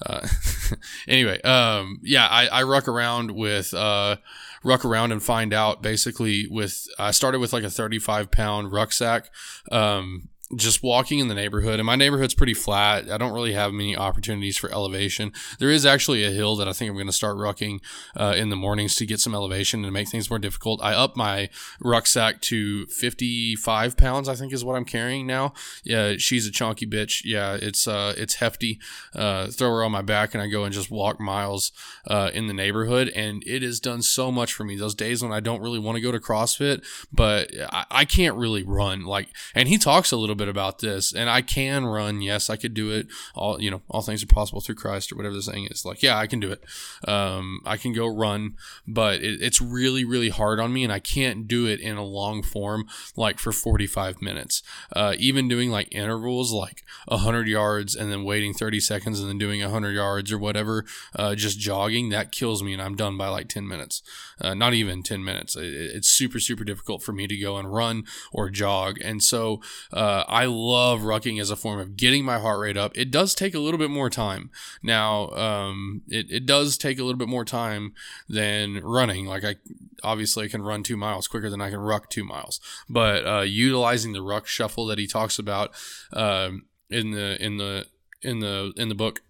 Uh, 0.04 0.26
anyway, 1.08 1.40
um, 1.42 1.98
yeah, 2.02 2.26
I, 2.28 2.46
I 2.46 2.62
ruck 2.62 2.86
around 2.86 3.32
with 3.32 3.74
uh, 3.74 4.16
ruck 4.66 4.84
around 4.84 5.12
and 5.12 5.22
find 5.22 5.54
out 5.54 5.80
basically 5.80 6.46
with 6.48 6.86
I 6.98 7.12
started 7.12 7.38
with 7.38 7.52
like 7.52 7.64
a 7.64 7.70
35 7.70 8.30
pound 8.30 8.72
rucksack. 8.72 9.30
Um, 9.70 10.28
just 10.54 10.82
walking 10.82 11.18
in 11.18 11.26
the 11.26 11.34
neighborhood, 11.34 11.80
and 11.80 11.86
my 11.86 11.96
neighborhood's 11.96 12.34
pretty 12.34 12.54
flat. 12.54 13.10
I 13.10 13.18
don't 13.18 13.32
really 13.32 13.52
have 13.54 13.72
many 13.72 13.96
opportunities 13.96 14.56
for 14.56 14.70
elevation. 14.70 15.32
There 15.58 15.70
is 15.70 15.84
actually 15.84 16.22
a 16.22 16.30
hill 16.30 16.54
that 16.56 16.68
I 16.68 16.72
think 16.72 16.88
I'm 16.88 16.94
going 16.94 17.08
to 17.08 17.12
start 17.12 17.36
rucking 17.36 17.80
uh, 18.16 18.34
in 18.36 18.50
the 18.50 18.56
mornings 18.56 18.94
to 18.96 19.06
get 19.06 19.18
some 19.18 19.34
elevation 19.34 19.84
and 19.84 19.92
make 19.92 20.08
things 20.08 20.30
more 20.30 20.38
difficult. 20.38 20.80
I 20.82 20.94
up 20.94 21.16
my 21.16 21.50
rucksack 21.80 22.40
to 22.42 22.86
55 22.86 23.96
pounds, 23.96 24.28
I 24.28 24.36
think 24.36 24.52
is 24.52 24.64
what 24.64 24.76
I'm 24.76 24.84
carrying 24.84 25.26
now. 25.26 25.52
Yeah, 25.82 26.14
she's 26.18 26.46
a 26.46 26.52
chunky 26.52 26.86
bitch. 26.86 27.22
Yeah, 27.24 27.54
it's 27.60 27.88
uh, 27.88 28.14
it's 28.16 28.34
hefty. 28.34 28.78
Uh, 29.14 29.48
throw 29.48 29.70
her 29.70 29.82
on 29.82 29.90
my 29.90 30.02
back, 30.02 30.32
and 30.32 30.42
I 30.42 30.46
go 30.46 30.62
and 30.62 30.72
just 30.72 30.92
walk 30.92 31.18
miles 31.18 31.72
uh, 32.06 32.30
in 32.32 32.46
the 32.46 32.54
neighborhood, 32.54 33.08
and 33.16 33.42
it 33.46 33.62
has 33.62 33.80
done 33.80 34.00
so 34.00 34.30
much 34.30 34.52
for 34.52 34.62
me. 34.62 34.76
Those 34.76 34.94
days 34.94 35.24
when 35.24 35.32
I 35.32 35.40
don't 35.40 35.60
really 35.60 35.80
want 35.80 35.96
to 35.96 36.02
go 36.02 36.12
to 36.12 36.20
CrossFit, 36.20 36.84
but 37.12 37.50
I, 37.72 37.86
I 37.90 38.04
can't 38.04 38.36
really 38.36 38.62
run. 38.62 39.04
Like, 39.04 39.30
and 39.52 39.68
he 39.68 39.76
talks 39.76 40.12
a 40.12 40.16
little 40.16 40.35
bit 40.36 40.48
about 40.48 40.78
this. 40.80 41.12
And 41.12 41.28
I 41.28 41.42
can 41.42 41.84
run. 41.86 42.20
Yes, 42.22 42.50
I 42.50 42.56
could 42.56 42.74
do 42.74 42.90
it. 42.90 43.08
All 43.34 43.60
you 43.60 43.70
know, 43.70 43.82
all 43.88 44.02
things 44.02 44.22
are 44.22 44.26
possible 44.26 44.60
through 44.60 44.76
Christ, 44.76 45.12
or 45.12 45.16
whatever 45.16 45.34
the 45.34 45.42
saying 45.42 45.68
is. 45.70 45.84
Like, 45.84 46.02
yeah, 46.02 46.16
I 46.16 46.26
can 46.26 46.40
do 46.40 46.52
it. 46.52 46.64
Um, 47.08 47.60
I 47.64 47.76
can 47.76 47.92
go 47.92 48.06
run, 48.06 48.56
but 48.86 49.22
it, 49.22 49.42
it's 49.42 49.60
really, 49.60 50.04
really 50.04 50.28
hard 50.28 50.60
on 50.60 50.72
me, 50.72 50.84
and 50.84 50.92
I 50.92 50.98
can't 50.98 51.48
do 51.48 51.66
it 51.66 51.80
in 51.80 51.96
a 51.96 52.04
long 52.04 52.42
form 52.42 52.86
like 53.16 53.38
for 53.38 53.52
45 53.52 54.22
minutes. 54.22 54.62
Uh, 54.92 55.14
even 55.18 55.48
doing 55.48 55.70
like 55.70 55.88
intervals, 55.94 56.52
like 56.52 56.84
100 57.08 57.48
yards, 57.48 57.94
and 57.94 58.12
then 58.12 58.24
waiting 58.24 58.54
30 58.54 58.80
seconds, 58.80 59.20
and 59.20 59.28
then 59.28 59.38
doing 59.38 59.60
100 59.60 59.92
yards 59.92 60.32
or 60.32 60.38
whatever, 60.38 60.84
uh, 61.14 61.34
just 61.34 61.58
jogging, 61.58 62.10
that 62.10 62.32
kills 62.32 62.62
me, 62.62 62.72
and 62.72 62.82
I'm 62.82 62.96
done 62.96 63.16
by 63.16 63.28
like 63.28 63.48
10 63.48 63.66
minutes. 63.66 64.02
Uh, 64.40 64.54
not 64.54 64.74
even 64.74 65.02
10 65.02 65.24
minutes. 65.24 65.56
It, 65.56 65.64
it's 65.64 66.08
super, 66.08 66.38
super 66.40 66.64
difficult 66.64 67.02
for 67.02 67.12
me 67.12 67.26
to 67.26 67.36
go 67.36 67.56
and 67.56 67.72
run 67.72 68.04
or 68.32 68.50
jog. 68.50 68.98
And 69.02 69.22
so 69.22 69.60
uh, 69.92 70.24
I 70.26 70.46
love 70.46 71.00
rucking 71.00 71.40
as 71.40 71.50
a 71.50 71.56
form 71.56 71.78
of 71.78 71.96
getting 71.96 72.24
my 72.24 72.38
heart 72.38 72.60
rate 72.60 72.76
up. 72.76 72.96
It 72.96 73.10
does 73.10 73.34
take 73.34 73.54
a 73.54 73.60
little 73.60 73.78
bit 73.78 73.90
more 73.90 74.10
time. 74.10 74.50
Now, 74.82 75.28
um, 75.30 76.02
it, 76.08 76.26
it 76.30 76.46
does 76.46 76.76
take 76.76 76.98
a 76.98 77.04
little 77.04 77.18
bit 77.18 77.28
more 77.28 77.44
time 77.44 77.94
than 78.28 78.82
running. 78.82 79.26
Like 79.26 79.44
I 79.44 79.56
obviously 80.02 80.46
I 80.46 80.48
can 80.48 80.62
run 80.62 80.82
two 80.82 80.96
miles 80.96 81.28
quicker 81.28 81.48
than 81.48 81.60
I 81.60 81.70
can 81.70 81.78
ruck 81.78 82.10
two 82.10 82.24
miles. 82.24 82.60
But 82.88 83.26
uh, 83.26 83.42
utilizing 83.42 84.12
the 84.12 84.22
ruck 84.22 84.46
shuffle 84.46 84.86
that 84.86 84.98
he 84.98 85.06
talks 85.06 85.38
about 85.38 85.72
um, 86.12 86.66
in 86.90 87.12
the 87.12 87.42
in 87.42 87.58
the 87.58 87.86
in 88.22 88.40
the 88.40 88.72
in 88.76 88.88
the 88.88 88.94
book, 88.94 89.22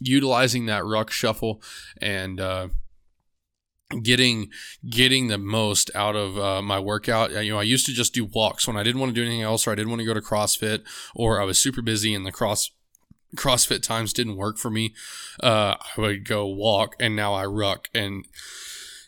utilizing 0.00 0.66
that 0.66 0.84
ruck 0.84 1.10
shuffle 1.10 1.62
and 2.00 2.40
uh, 2.40 2.68
getting 4.02 4.50
getting 4.88 5.28
the 5.28 5.38
most 5.38 5.90
out 5.94 6.16
of 6.16 6.36
uh, 6.38 6.60
my 6.60 6.78
workout. 6.78 7.30
You 7.30 7.52
know 7.52 7.58
i 7.58 7.62
used 7.62 7.86
to 7.86 7.92
just 7.92 8.14
do 8.14 8.24
walks 8.24 8.66
when 8.66 8.76
i 8.76 8.82
didn't 8.82 9.00
want 9.00 9.10
to 9.10 9.14
do 9.14 9.24
anything 9.24 9.42
else 9.42 9.66
or 9.66 9.72
i 9.72 9.74
didn't 9.74 9.90
want 9.90 10.00
to 10.00 10.06
go 10.06 10.14
to 10.14 10.20
crossfit 10.20 10.82
or 11.14 11.40
i 11.40 11.44
was 11.44 11.58
super 11.58 11.82
busy 11.82 12.14
and 12.14 12.26
the 12.26 12.32
cross 12.32 12.70
crossfit 13.36 13.82
times 13.82 14.12
didn't 14.12 14.36
work 14.36 14.58
for 14.58 14.70
me 14.70 14.94
uh, 15.42 15.74
i 15.96 16.00
would 16.00 16.24
go 16.24 16.46
walk 16.46 16.96
and 16.98 17.14
now 17.14 17.32
i 17.34 17.44
ruck 17.44 17.88
and 17.94 18.26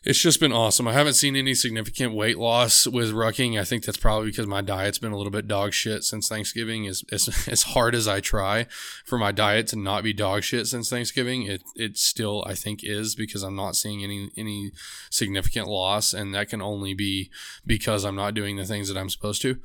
it's 0.04 0.18
just 0.18 0.40
been 0.40 0.52
awesome. 0.52 0.86
I 0.86 0.92
haven't 0.92 1.14
seen 1.14 1.36
any 1.36 1.54
significant 1.54 2.14
weight 2.14 2.38
loss 2.38 2.86
with 2.86 3.12
rucking. 3.12 3.58
I 3.58 3.64
think 3.64 3.84
that's 3.84 3.98
probably 3.98 4.30
because 4.30 4.46
my 4.46 4.60
diet's 4.60 4.98
been 4.98 5.12
a 5.12 5.16
little 5.16 5.32
bit 5.32 5.48
dog 5.48 5.72
shit 5.72 6.04
since 6.04 6.28
Thanksgiving. 6.28 6.86
As, 6.86 7.02
as, 7.10 7.48
as 7.48 7.62
hard 7.64 7.94
as 7.94 8.06
I 8.06 8.20
try 8.20 8.66
for 9.04 9.18
my 9.18 9.32
diet 9.32 9.66
to 9.68 9.76
not 9.76 10.04
be 10.04 10.12
dog 10.12 10.44
shit 10.44 10.66
since 10.66 10.88
Thanksgiving, 10.88 11.42
it, 11.42 11.62
it 11.74 11.98
still, 11.98 12.44
I 12.46 12.54
think, 12.54 12.80
is 12.82 13.14
because 13.14 13.42
I'm 13.42 13.56
not 13.56 13.76
seeing 13.76 14.04
any, 14.04 14.30
any 14.36 14.72
significant 15.10 15.66
loss. 15.66 16.12
And 16.12 16.34
that 16.34 16.48
can 16.48 16.62
only 16.62 16.94
be 16.94 17.30
because 17.66 18.04
I'm 18.04 18.16
not 18.16 18.34
doing 18.34 18.56
the 18.56 18.64
things 18.64 18.88
that 18.88 18.96
I'm 18.96 19.10
supposed 19.10 19.42
to. 19.42 19.58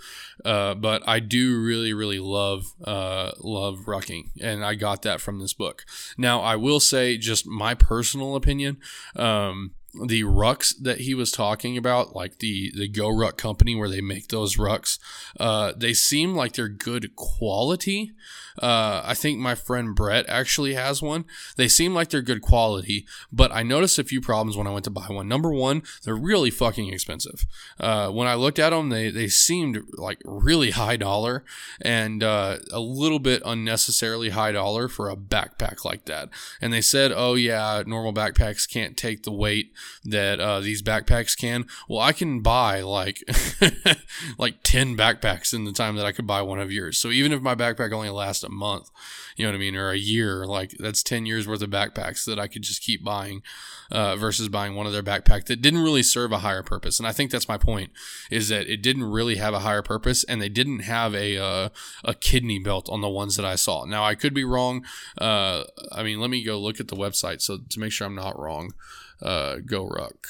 Uh, 0.43 0.73
but 0.73 1.07
I 1.07 1.19
do 1.19 1.61
really, 1.61 1.93
really 1.93 2.19
love, 2.19 2.73
uh, 2.83 3.31
love 3.39 3.81
rucking. 3.85 4.31
And 4.41 4.65
I 4.65 4.75
got 4.75 5.03
that 5.03 5.21
from 5.21 5.39
this 5.39 5.53
book. 5.53 5.85
Now, 6.17 6.41
I 6.41 6.55
will 6.55 6.79
say, 6.79 7.17
just 7.17 7.45
my 7.45 7.75
personal 7.75 8.35
opinion, 8.35 8.77
um, 9.15 9.71
the 9.93 10.23
rucks 10.23 10.73
that 10.81 11.01
he 11.01 11.13
was 11.13 11.31
talking 11.31 11.77
about, 11.77 12.15
like 12.15 12.39
the 12.39 12.71
the 12.75 12.89
GoRuck 12.89 13.37
company 13.37 13.75
where 13.75 13.89
they 13.89 14.01
make 14.01 14.29
those 14.29 14.57
rucks, 14.57 14.97
uh, 15.39 15.73
they 15.75 15.93
seem 15.93 16.33
like 16.33 16.53
they're 16.53 16.67
good 16.67 17.15
quality. 17.15 18.11
Uh, 18.61 19.01
I 19.03 19.13
think 19.13 19.39
my 19.39 19.55
friend 19.55 19.95
Brett 19.95 20.25
actually 20.27 20.73
has 20.75 21.01
one. 21.01 21.25
They 21.57 21.67
seem 21.67 21.93
like 21.93 22.09
they're 22.09 22.21
good 22.21 22.41
quality, 22.41 23.05
but 23.31 23.51
I 23.51 23.63
noticed 23.63 23.97
a 23.97 24.03
few 24.03 24.21
problems 24.21 24.55
when 24.55 24.67
I 24.67 24.71
went 24.71 24.85
to 24.85 24.91
buy 24.91 25.07
one. 25.09 25.27
Number 25.27 25.51
one, 25.51 25.81
they're 26.03 26.15
really 26.15 26.51
fucking 26.51 26.91
expensive. 26.91 27.45
Uh, 27.79 28.09
when 28.09 28.27
I 28.27 28.35
looked 28.35 28.59
at 28.59 28.69
them, 28.69 28.89
they 28.89 29.09
they 29.09 29.27
seemed 29.27 29.79
like 29.93 30.19
really 30.23 30.71
high 30.71 30.97
dollar 30.97 31.43
and 31.81 32.23
uh, 32.23 32.57
a 32.71 32.79
little 32.79 33.19
bit 33.19 33.41
unnecessarily 33.45 34.29
high 34.29 34.51
dollar 34.51 34.87
for 34.87 35.09
a 35.09 35.15
backpack 35.15 35.83
like 35.85 36.05
that. 36.05 36.29
And 36.61 36.71
they 36.71 36.81
said, 36.81 37.11
"Oh 37.15 37.35
yeah, 37.35 37.83
normal 37.85 38.13
backpacks 38.13 38.69
can't 38.69 38.97
take 38.97 39.23
the 39.23 39.31
weight." 39.31 39.71
That 40.03 40.39
uh, 40.39 40.59
these 40.59 40.81
backpacks 40.81 41.37
can. 41.37 41.65
Well, 41.87 41.99
I 41.99 42.11
can 42.11 42.41
buy 42.41 42.81
like 42.81 43.23
like 44.37 44.63
ten 44.63 44.97
backpacks 44.97 45.53
in 45.53 45.63
the 45.63 45.71
time 45.71 45.95
that 45.95 46.05
I 46.05 46.11
could 46.11 46.27
buy 46.27 46.41
one 46.41 46.59
of 46.59 46.71
yours. 46.71 46.97
So 46.97 47.09
even 47.09 47.31
if 47.31 47.41
my 47.41 47.55
backpack 47.55 47.91
only 47.91 48.09
lasts 48.09 48.43
a 48.43 48.49
month, 48.49 48.89
you 49.35 49.45
know 49.45 49.51
what 49.51 49.55
I 49.55 49.59
mean, 49.59 49.75
or 49.75 49.91
a 49.91 49.97
year, 49.97 50.45
like 50.45 50.71
that's 50.79 51.03
ten 51.03 51.25
years 51.25 51.47
worth 51.47 51.61
of 51.61 51.69
backpacks 51.69 52.25
that 52.25 52.39
I 52.39 52.47
could 52.47 52.63
just 52.63 52.81
keep 52.81 53.03
buying, 53.03 53.41
uh, 53.91 54.15
versus 54.15 54.49
buying 54.49 54.75
one 54.75 54.85
of 54.85 54.93
their 54.93 55.03
backpack 55.03 55.45
that 55.45 55.61
didn't 55.61 55.83
really 55.83 56.03
serve 56.03 56.31
a 56.31 56.39
higher 56.39 56.63
purpose. 56.63 56.99
And 56.99 57.07
I 57.07 57.11
think 57.11 57.31
that's 57.31 57.47
my 57.47 57.57
point 57.57 57.91
is 58.29 58.49
that 58.49 58.67
it 58.67 58.81
didn't 58.81 59.05
really 59.05 59.35
have 59.35 59.53
a 59.53 59.59
higher 59.59 59.81
purpose, 59.81 60.23
and 60.25 60.41
they 60.41 60.49
didn't 60.49 60.79
have 60.79 61.15
a 61.15 61.37
uh, 61.37 61.69
a 62.03 62.13
kidney 62.13 62.59
belt 62.59 62.89
on 62.89 63.01
the 63.01 63.09
ones 63.09 63.35
that 63.37 63.45
I 63.45 63.55
saw. 63.55 63.85
Now 63.85 64.03
I 64.03 64.15
could 64.15 64.33
be 64.33 64.43
wrong. 64.43 64.85
Uh, 65.17 65.63
I 65.91 66.03
mean, 66.03 66.19
let 66.19 66.29
me 66.29 66.43
go 66.43 66.59
look 66.59 66.79
at 66.79 66.89
the 66.89 66.95
website 66.95 67.41
so 67.41 67.57
to 67.57 67.79
make 67.79 67.91
sure 67.91 68.07
I'm 68.07 68.15
not 68.15 68.37
wrong 68.37 68.73
uh, 69.23 69.57
Ruck, 69.71 70.27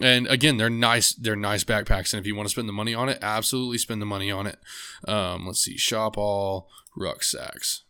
And 0.00 0.26
again, 0.26 0.56
they're 0.56 0.68
nice. 0.68 1.12
They're 1.14 1.36
nice 1.36 1.64
backpacks, 1.64 2.12
and 2.12 2.20
if 2.20 2.26
you 2.26 2.34
want 2.34 2.48
to 2.48 2.52
spend 2.52 2.68
the 2.68 2.72
money 2.72 2.94
on 2.94 3.08
it, 3.08 3.18
absolutely 3.22 3.78
spend 3.78 4.02
the 4.02 4.06
money 4.06 4.30
on 4.30 4.46
it. 4.46 4.58
Um, 5.06 5.46
let's 5.46 5.62
see, 5.62 5.76
shop 5.76 6.18
all 6.18 6.68
rucksacks. 6.96 7.84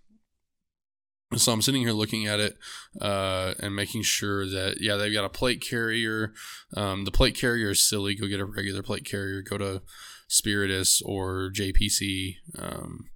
So 1.37 1.53
I'm 1.53 1.61
sitting 1.61 1.83
here 1.83 1.93
looking 1.93 2.27
at 2.27 2.41
it 2.41 2.57
uh, 3.03 3.53
and 3.61 3.77
making 3.77 4.03
sure 4.03 4.47
that 4.47 4.79
yeah 4.81 4.97
they've 4.97 5.13
got 5.13 5.27
a 5.27 5.31
plate 5.31 5.61
carrier. 5.61 6.33
Um, 6.75 7.05
the 7.05 7.11
plate 7.11 7.35
carrier 7.35 7.71
is 7.71 7.87
silly. 7.87 8.15
Go 8.15 8.29
get 8.29 8.41
a 8.41 8.47
regular 8.47 8.83
plate 8.83 9.05
carrier. 9.05 9.43
Go 9.43 9.59
to 9.59 9.83
Spiritus 10.27 11.03
or 11.05 11.51
JPC. 11.55 12.37
Um, 12.59 13.11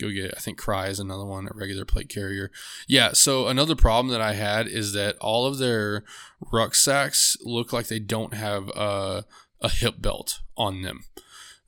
go 0.00 0.10
get 0.10 0.34
I 0.36 0.40
think 0.40 0.60
Crye 0.60 0.88
is 0.88 1.00
another 1.00 1.24
one, 1.24 1.46
a 1.46 1.54
regular 1.54 1.84
plate 1.84 2.08
carrier. 2.08 2.50
Yeah, 2.86 3.12
so 3.12 3.48
another 3.48 3.76
problem 3.76 4.12
that 4.12 4.20
I 4.20 4.32
had 4.32 4.66
is 4.66 4.92
that 4.92 5.16
all 5.18 5.46
of 5.46 5.58
their 5.58 6.04
rucksacks 6.52 7.36
look 7.42 7.72
like 7.72 7.88
they 7.88 7.98
don't 7.98 8.34
have 8.34 8.68
a, 8.70 9.24
a 9.60 9.68
hip 9.68 9.96
belt 9.98 10.40
on 10.56 10.82
them. 10.82 11.04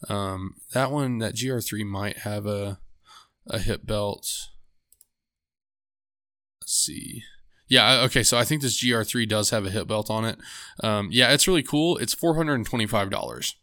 Um, 0.09 0.57
that 0.73 0.91
one, 0.91 1.19
that 1.19 1.35
GR3 1.35 1.85
might 1.85 2.19
have 2.19 2.47
a 2.47 2.79
a 3.51 3.59
hip 3.59 3.87
belt. 3.87 4.49
Let's 6.61 6.73
see. 6.73 7.23
Yeah, 7.69 8.01
okay, 8.05 8.23
so 8.23 8.39
I 8.39 8.45
think 8.45 8.63
this 8.63 8.83
GR3 8.83 9.29
does 9.29 9.51
have 9.51 9.67
a 9.67 9.71
hip 9.71 9.89
belt 9.89 10.11
on 10.11 10.25
it. 10.25 10.39
Um, 10.83 11.09
yeah, 11.13 11.33
it's 11.33 11.47
really 11.47 11.63
cool. 11.63 11.99
It's 11.99 12.15
$425. 12.15 13.55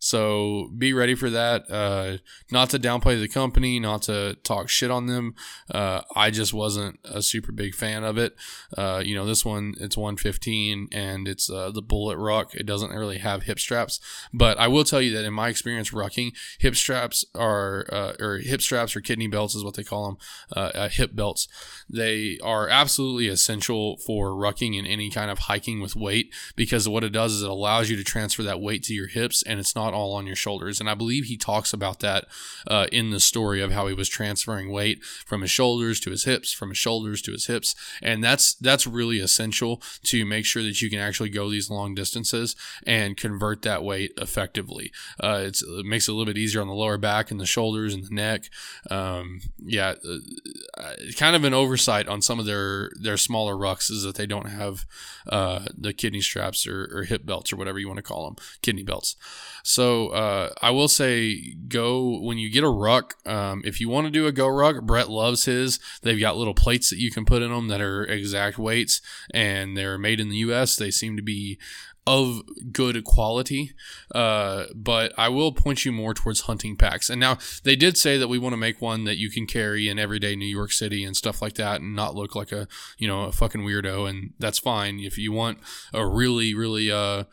So 0.00 0.70
be 0.76 0.94
ready 0.94 1.14
for 1.14 1.28
that. 1.28 1.70
Uh, 1.70 2.16
not 2.50 2.70
to 2.70 2.78
downplay 2.78 3.20
the 3.20 3.28
company, 3.28 3.78
not 3.78 4.02
to 4.02 4.38
talk 4.42 4.70
shit 4.70 4.90
on 4.90 5.06
them. 5.06 5.34
Uh, 5.70 6.00
I 6.16 6.30
just 6.30 6.54
wasn't 6.54 6.98
a 7.04 7.20
super 7.22 7.52
big 7.52 7.74
fan 7.74 8.02
of 8.02 8.16
it. 8.16 8.34
Uh, 8.76 9.02
you 9.04 9.14
know, 9.14 9.26
this 9.26 9.44
one 9.44 9.74
it's 9.78 9.98
115 9.98 10.88
and 10.90 11.28
it's 11.28 11.50
uh, 11.50 11.70
the 11.70 11.82
Bullet 11.82 12.16
Ruck. 12.16 12.54
It 12.54 12.64
doesn't 12.64 12.90
really 12.90 13.18
have 13.18 13.42
hip 13.42 13.58
straps, 13.58 14.00
but 14.32 14.58
I 14.58 14.68
will 14.68 14.84
tell 14.84 15.02
you 15.02 15.12
that 15.12 15.26
in 15.26 15.34
my 15.34 15.48
experience 15.48 15.90
rucking, 15.90 16.32
hip 16.58 16.76
straps 16.76 17.24
are 17.34 17.86
uh, 17.92 18.14
or 18.18 18.38
hip 18.38 18.62
straps 18.62 18.96
or 18.96 19.02
kidney 19.02 19.28
belts 19.28 19.54
is 19.54 19.64
what 19.64 19.74
they 19.74 19.84
call 19.84 20.06
them, 20.06 20.16
uh, 20.56 20.88
hip 20.88 21.14
belts. 21.14 21.46
They 21.90 22.38
are 22.42 22.68
absolutely 22.68 23.28
essential 23.28 23.98
for 23.98 24.30
rucking 24.30 24.78
and 24.78 24.86
any 24.86 25.10
kind 25.10 25.30
of 25.30 25.40
hiking 25.40 25.80
with 25.80 25.94
weight 25.94 26.32
because 26.56 26.88
what 26.88 27.04
it 27.04 27.10
does 27.10 27.34
is 27.34 27.42
it 27.42 27.50
allows 27.50 27.90
you 27.90 27.96
to 27.96 28.04
transfer 28.04 28.42
that 28.44 28.62
weight 28.62 28.82
to 28.84 28.94
your 28.94 29.08
hips 29.08 29.42
and 29.42 29.60
it's 29.60 29.74
not 29.74 29.89
not 29.90 29.96
all 29.96 30.14
on 30.14 30.26
your 30.26 30.36
shoulders. 30.36 30.80
And 30.80 30.88
I 30.88 30.94
believe 30.94 31.24
he 31.24 31.36
talks 31.36 31.72
about 31.72 32.00
that 32.00 32.26
uh, 32.66 32.86
in 32.92 33.10
the 33.10 33.20
story 33.20 33.60
of 33.60 33.72
how 33.72 33.86
he 33.86 33.94
was 33.94 34.08
transferring 34.08 34.70
weight 34.70 35.02
from 35.04 35.42
his 35.42 35.50
shoulders 35.50 36.00
to 36.00 36.10
his 36.10 36.24
hips, 36.24 36.52
from 36.52 36.70
his 36.70 36.78
shoulders 36.78 37.22
to 37.22 37.32
his 37.32 37.46
hips, 37.46 37.74
and 38.02 38.22
that's 38.22 38.54
that's 38.54 38.86
really 38.86 39.18
essential 39.18 39.82
to 40.04 40.24
make 40.24 40.44
sure 40.44 40.62
that 40.62 40.80
you 40.80 40.90
can 40.90 40.98
actually 40.98 41.30
go 41.30 41.50
these 41.50 41.70
long 41.70 41.94
distances 41.94 42.56
and 42.86 43.16
convert 43.16 43.62
that 43.62 43.82
weight 43.82 44.12
effectively. 44.16 44.92
Uh, 45.18 45.42
it 45.46 45.62
makes 45.84 46.08
it 46.08 46.12
a 46.12 46.14
little 46.14 46.32
bit 46.32 46.38
easier 46.38 46.60
on 46.60 46.68
the 46.68 46.74
lower 46.74 46.98
back 46.98 47.30
and 47.30 47.40
the 47.40 47.46
shoulders 47.46 47.94
and 47.94 48.04
the 48.04 48.14
neck. 48.14 48.44
Um, 48.90 49.40
yeah, 49.58 49.94
uh, 50.04 50.80
uh, 50.80 50.94
kind 51.16 51.36
of 51.36 51.44
an 51.44 51.54
oversight 51.54 52.08
on 52.08 52.22
some 52.22 52.38
of 52.38 52.46
their 52.46 52.90
their 53.00 53.16
smaller 53.16 53.54
rucks 53.54 53.90
is 53.90 54.02
that 54.02 54.16
they 54.16 54.26
don't 54.26 54.48
have 54.48 54.86
uh, 55.28 55.64
the 55.76 55.92
kidney 55.92 56.20
straps 56.20 56.66
or, 56.66 56.88
or 56.92 57.02
hip 57.04 57.26
belts 57.26 57.52
or 57.52 57.56
whatever 57.56 57.78
you 57.78 57.88
want 57.88 57.98
to 57.98 58.02
call 58.02 58.24
them, 58.24 58.36
kidney 58.62 58.82
belts. 58.82 59.16
So 59.62 59.79
uh, 60.08 60.52
I 60.60 60.70
will 60.70 60.88
say, 60.88 61.54
go 61.68 62.18
when 62.20 62.38
you 62.38 62.50
get 62.50 62.64
a 62.64 62.68
ruck. 62.68 63.14
Um, 63.26 63.62
if 63.64 63.80
you 63.80 63.88
want 63.88 64.06
to 64.06 64.10
do 64.10 64.26
a 64.26 64.32
GoRuck, 64.32 64.82
Brett 64.82 65.08
loves 65.08 65.44
his. 65.44 65.78
They've 66.02 66.20
got 66.20 66.36
little 66.36 66.54
plates 66.54 66.90
that 66.90 66.98
you 66.98 67.10
can 67.10 67.24
put 67.24 67.42
in 67.42 67.50
them 67.50 67.68
that 67.68 67.80
are 67.80 68.04
exact 68.04 68.58
weights, 68.58 69.00
and 69.32 69.76
they're 69.76 69.98
made 69.98 70.20
in 70.20 70.28
the 70.28 70.38
U.S. 70.38 70.76
They 70.76 70.90
seem 70.90 71.16
to 71.16 71.22
be 71.22 71.58
of 72.06 72.40
good 72.72 73.04
quality. 73.04 73.72
Uh, 74.12 74.64
but 74.74 75.12
I 75.16 75.28
will 75.28 75.52
point 75.52 75.84
you 75.84 75.92
more 75.92 76.14
towards 76.14 76.42
hunting 76.42 76.76
packs. 76.76 77.10
And 77.10 77.20
now 77.20 77.38
they 77.62 77.76
did 77.76 77.96
say 77.96 78.18
that 78.18 78.28
we 78.28 78.38
want 78.38 78.52
to 78.52 78.58
make 78.58 78.80
one 78.80 79.04
that 79.04 79.18
you 79.18 79.30
can 79.30 79.46
carry 79.46 79.88
in 79.88 79.98
everyday 79.98 80.34
New 80.34 80.46
York 80.46 80.72
City 80.72 81.04
and 81.04 81.16
stuff 81.16 81.40
like 81.40 81.54
that, 81.54 81.80
and 81.80 81.94
not 81.94 82.14
look 82.14 82.34
like 82.34 82.52
a 82.52 82.66
you 82.98 83.06
know 83.06 83.24
a 83.24 83.32
fucking 83.32 83.62
weirdo. 83.62 84.08
And 84.08 84.32
that's 84.38 84.58
fine 84.58 84.98
if 85.00 85.18
you 85.18 85.32
want 85.32 85.58
a 85.92 86.06
really 86.06 86.54
really 86.54 86.90
uh 86.90 87.24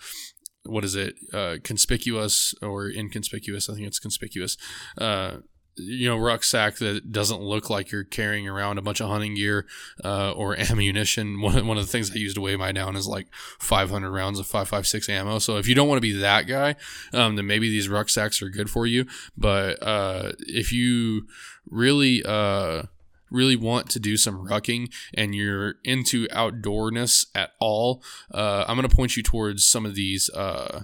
what 0.68 0.84
is 0.84 0.96
it? 0.96 1.16
Uh, 1.34 1.58
conspicuous 1.64 2.54
or 2.62 2.90
inconspicuous? 2.90 3.70
I 3.70 3.76
think 3.76 3.88
it's 3.88 4.00
conspicuous. 4.00 4.58
Uh, 4.98 5.38
you 5.78 6.10
know 6.10 6.18
rucksack 6.18 6.78
that 6.78 7.12
doesn't 7.12 7.42
look 7.42 7.70
like 7.70 7.92
you're 7.92 8.04
carrying 8.04 8.48
around 8.48 8.78
a 8.78 8.82
bunch 8.82 9.00
of 9.00 9.10
hunting 9.10 9.36
gear 9.36 9.66
uh, 10.04 10.32
or 10.32 10.60
ammunition. 10.60 11.42
One, 11.42 11.68
one 11.68 11.78
of 11.78 11.86
the 11.86 11.92
things 11.92 12.12
I 12.12 12.16
use 12.16 12.34
to 12.34 12.42
weigh 12.42 12.56
my 12.56 12.72
down 12.72 12.96
is 12.96 13.08
like 13.08 13.28
500 13.60 14.12
rounds 14.12 14.40
of 14.40 14.48
556 14.48 15.10
ammo. 15.10 15.40
So 15.40 15.58
if 15.58 15.68
you 15.68 15.76
don't 15.76 15.88
want 15.88 15.98
to 15.98 16.02
be 16.02 16.14
that 16.14 16.48
guy, 16.48 16.76
um, 17.14 17.36
then 17.36 17.48
maybe 17.48 17.70
these 17.70 17.90
rucksacks 17.90 18.42
are 18.42 18.50
good 18.50 18.70
for 18.70 18.86
you. 18.86 19.06
But 19.38 19.82
uh, 19.82 20.34
if 20.40 20.72
you 20.72 21.28
really 21.70 22.24
uh, 22.26 22.84
really 23.30 23.56
want 23.56 23.90
to 23.92 24.00
do 24.00 24.18
some 24.18 24.48
rucking 24.48 24.94
and 25.14 25.36
you're 25.36 25.76
into 25.84 26.28
outdoorness 26.28 27.28
at 27.36 27.52
all, 27.60 28.02
uh, 28.34 28.66
I'm 28.68 28.78
going 28.78 28.88
to 28.88 28.96
point 28.96 29.18
you 29.18 29.24
towards 29.24 29.66
some 29.66 29.86
of 29.86 29.96
these 29.96 30.30
uh, 30.32 30.84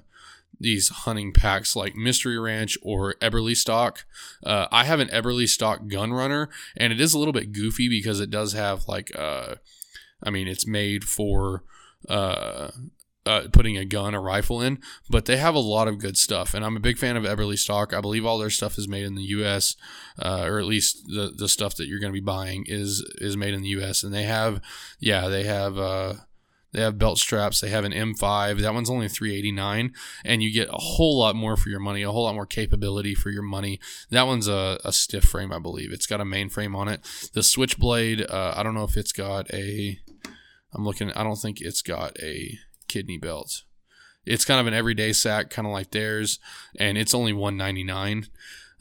these 0.60 0.90
hunting 0.90 1.34
packs 1.34 1.76
like 1.76 1.96
Mystery 1.96 2.40
Ranch 2.40 2.78
or 2.82 3.16
Eberlestock. 3.16 4.04
Uh, 4.46 4.68
I 4.72 4.86
have 4.86 5.00
an 5.00 5.10
Eberlestock 5.10 5.90
gun 5.90 6.14
runner, 6.14 6.50
and 6.78 6.94
it 6.94 7.02
is 7.02 7.14
a 7.14 7.20
little 7.20 7.34
bit 7.34 7.52
goofy 7.52 7.90
because 7.90 8.20
it 8.20 8.30
does 8.30 8.54
have 8.54 8.88
like, 8.88 9.12
uh, 9.18 9.56
I 10.24 10.30
mean, 10.30 10.48
it's 10.48 10.66
made 10.66 11.04
for 11.04 11.64
uh, 12.08 12.72
uh, 13.26 13.44
putting 13.52 13.78
a 13.78 13.86
gun, 13.86 14.14
a 14.14 14.20
rifle 14.20 14.62
in, 14.62 14.80
but 15.10 15.26
they 15.26 15.38
have 15.38 15.56
a 15.56 15.60
lot 15.60 15.88
of 15.88 16.00
good 16.00 16.18
stuff. 16.18 16.54
And 16.54 16.66
I'm 16.66 16.76
a 16.76 16.82
big 16.82 16.98
fan 16.98 17.18
of 17.18 17.24
Eberlestock. 17.24 17.94
I 17.94 18.02
believe 18.02 18.26
all 18.26 18.38
their 18.38 18.50
stuff 18.50 18.78
is 18.78 18.88
made 18.88 19.06
in 19.06 19.16
the 19.16 19.24
U.S., 19.24 19.76
uh, 20.20 20.44
or 20.46 20.60
at 20.60 20.66
least 20.66 21.08
the 21.08 21.34
the 21.36 21.48
stuff 21.48 21.76
that 21.76 21.88
you're 21.88 22.00
going 22.00 22.12
to 22.12 22.20
be 22.20 22.26
buying 22.26 22.66
is 22.68 23.00
is 23.16 23.38
made 23.38 23.54
in 23.54 23.62
the 23.62 23.70
U.S. 23.70 24.04
And 24.04 24.14
they 24.14 24.24
have, 24.24 24.62
yeah, 25.00 25.28
they 25.28 25.44
have. 25.44 25.78
Uh, 25.78 26.14
they 26.74 26.82
have 26.82 26.98
belt 26.98 27.20
straps. 27.20 27.62
They 27.62 27.70
have 27.70 27.84
an 27.84 27.92
M5. 27.92 28.60
That 28.60 28.74
one's 28.74 28.90
only 28.90 29.08
389 29.08 29.94
and 30.26 30.42
you 30.42 30.52
get 30.52 30.70
a 30.70 30.80
whole 30.80 31.20
lot 31.20 31.36
more 31.36 31.56
for 31.56 31.70
your 31.70 31.80
money, 31.80 32.02
a 32.02 32.10
whole 32.12 32.24
lot 32.24 32.34
more 32.34 32.48
capability 32.48 33.14
for 33.14 33.30
your 33.30 33.44
money. 33.44 33.80
That 34.10 34.26
one's 34.26 34.48
a, 34.48 34.80
a 34.84 34.92
stiff 34.92 35.24
frame, 35.24 35.54
I 35.54 35.60
believe. 35.60 35.94
It's 35.94 36.08
got 36.08 36.20
a 36.20 36.26
mainframe 36.26 36.76
on 36.76 36.88
it. 36.88 37.02
The 37.34 37.44
Switchblade, 37.44 38.26
uh, 38.28 38.56
I 38.58 38.64
don't 38.64 38.74
know 38.74 38.86
if 38.86 38.98
it's 38.98 39.12
got 39.12 39.54
a. 39.54 40.00
I'm 40.74 40.84
looking. 40.84 41.12
I 41.12 41.24
don't 41.24 41.36
think 41.36 41.62
it's 41.62 41.84
got 41.84 42.18
a 42.20 42.58
kidney 42.94 43.18
belt. 43.18 43.64
It's 44.26 44.46
kind 44.46 44.62
of 44.62 44.68
an 44.68 44.74
everyday 44.74 45.12
sack, 45.12 45.50
kind 45.50 45.68
of 45.68 45.74
like 45.74 45.92
theirs, 45.92 46.40
and 46.80 46.98
it's 46.98 47.14
only 47.14 47.34
199, 47.34 48.28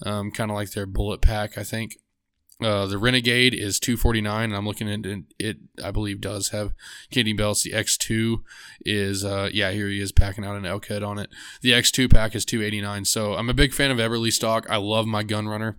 um, 0.04 0.31
kind 0.31 0.50
of 0.50 0.54
like 0.54 0.71
their 0.71 0.87
bullet 0.87 1.21
pack, 1.21 1.57
I 1.57 1.64
think. 1.64 1.97
Uh, 2.62 2.87
the 2.87 2.99
Renegade 2.99 3.54
is 3.54 3.81
249, 3.81 4.45
and 4.45 4.54
I'm 4.54 4.66
looking 4.66 4.88
at 4.88 5.04
it, 5.04 5.25
it. 5.38 5.57
I 5.83 5.90
believe 5.90 6.21
does 6.21 6.50
have 6.50 6.75
kidney 7.11 7.33
belts. 7.33 7.64
The 7.64 7.73
X2 7.73 8.42
is, 8.85 9.25
uh, 9.25 9.50
yeah, 9.52 9.73
here 9.73 9.88
he 9.88 10.00
is 10.00 10.12
packing 10.12 10.45
out 10.45 10.57
an 10.57 10.66
elk 10.66 10.87
head 10.87 11.02
on 11.02 11.19
it. 11.19 11.31
The 11.62 11.73
X2 11.73 12.09
pack 12.09 12.37
is 12.37 12.45
289. 12.45 13.07
So 13.07 13.35
I'm 13.35 13.49
a 13.49 13.54
big 13.54 13.73
fan 13.73 13.90
of 13.90 13.99
Eberlestock. 13.99 14.66
I 14.71 14.76
love 14.76 15.07
my 15.07 15.25
gun 15.25 15.49
runner. 15.49 15.78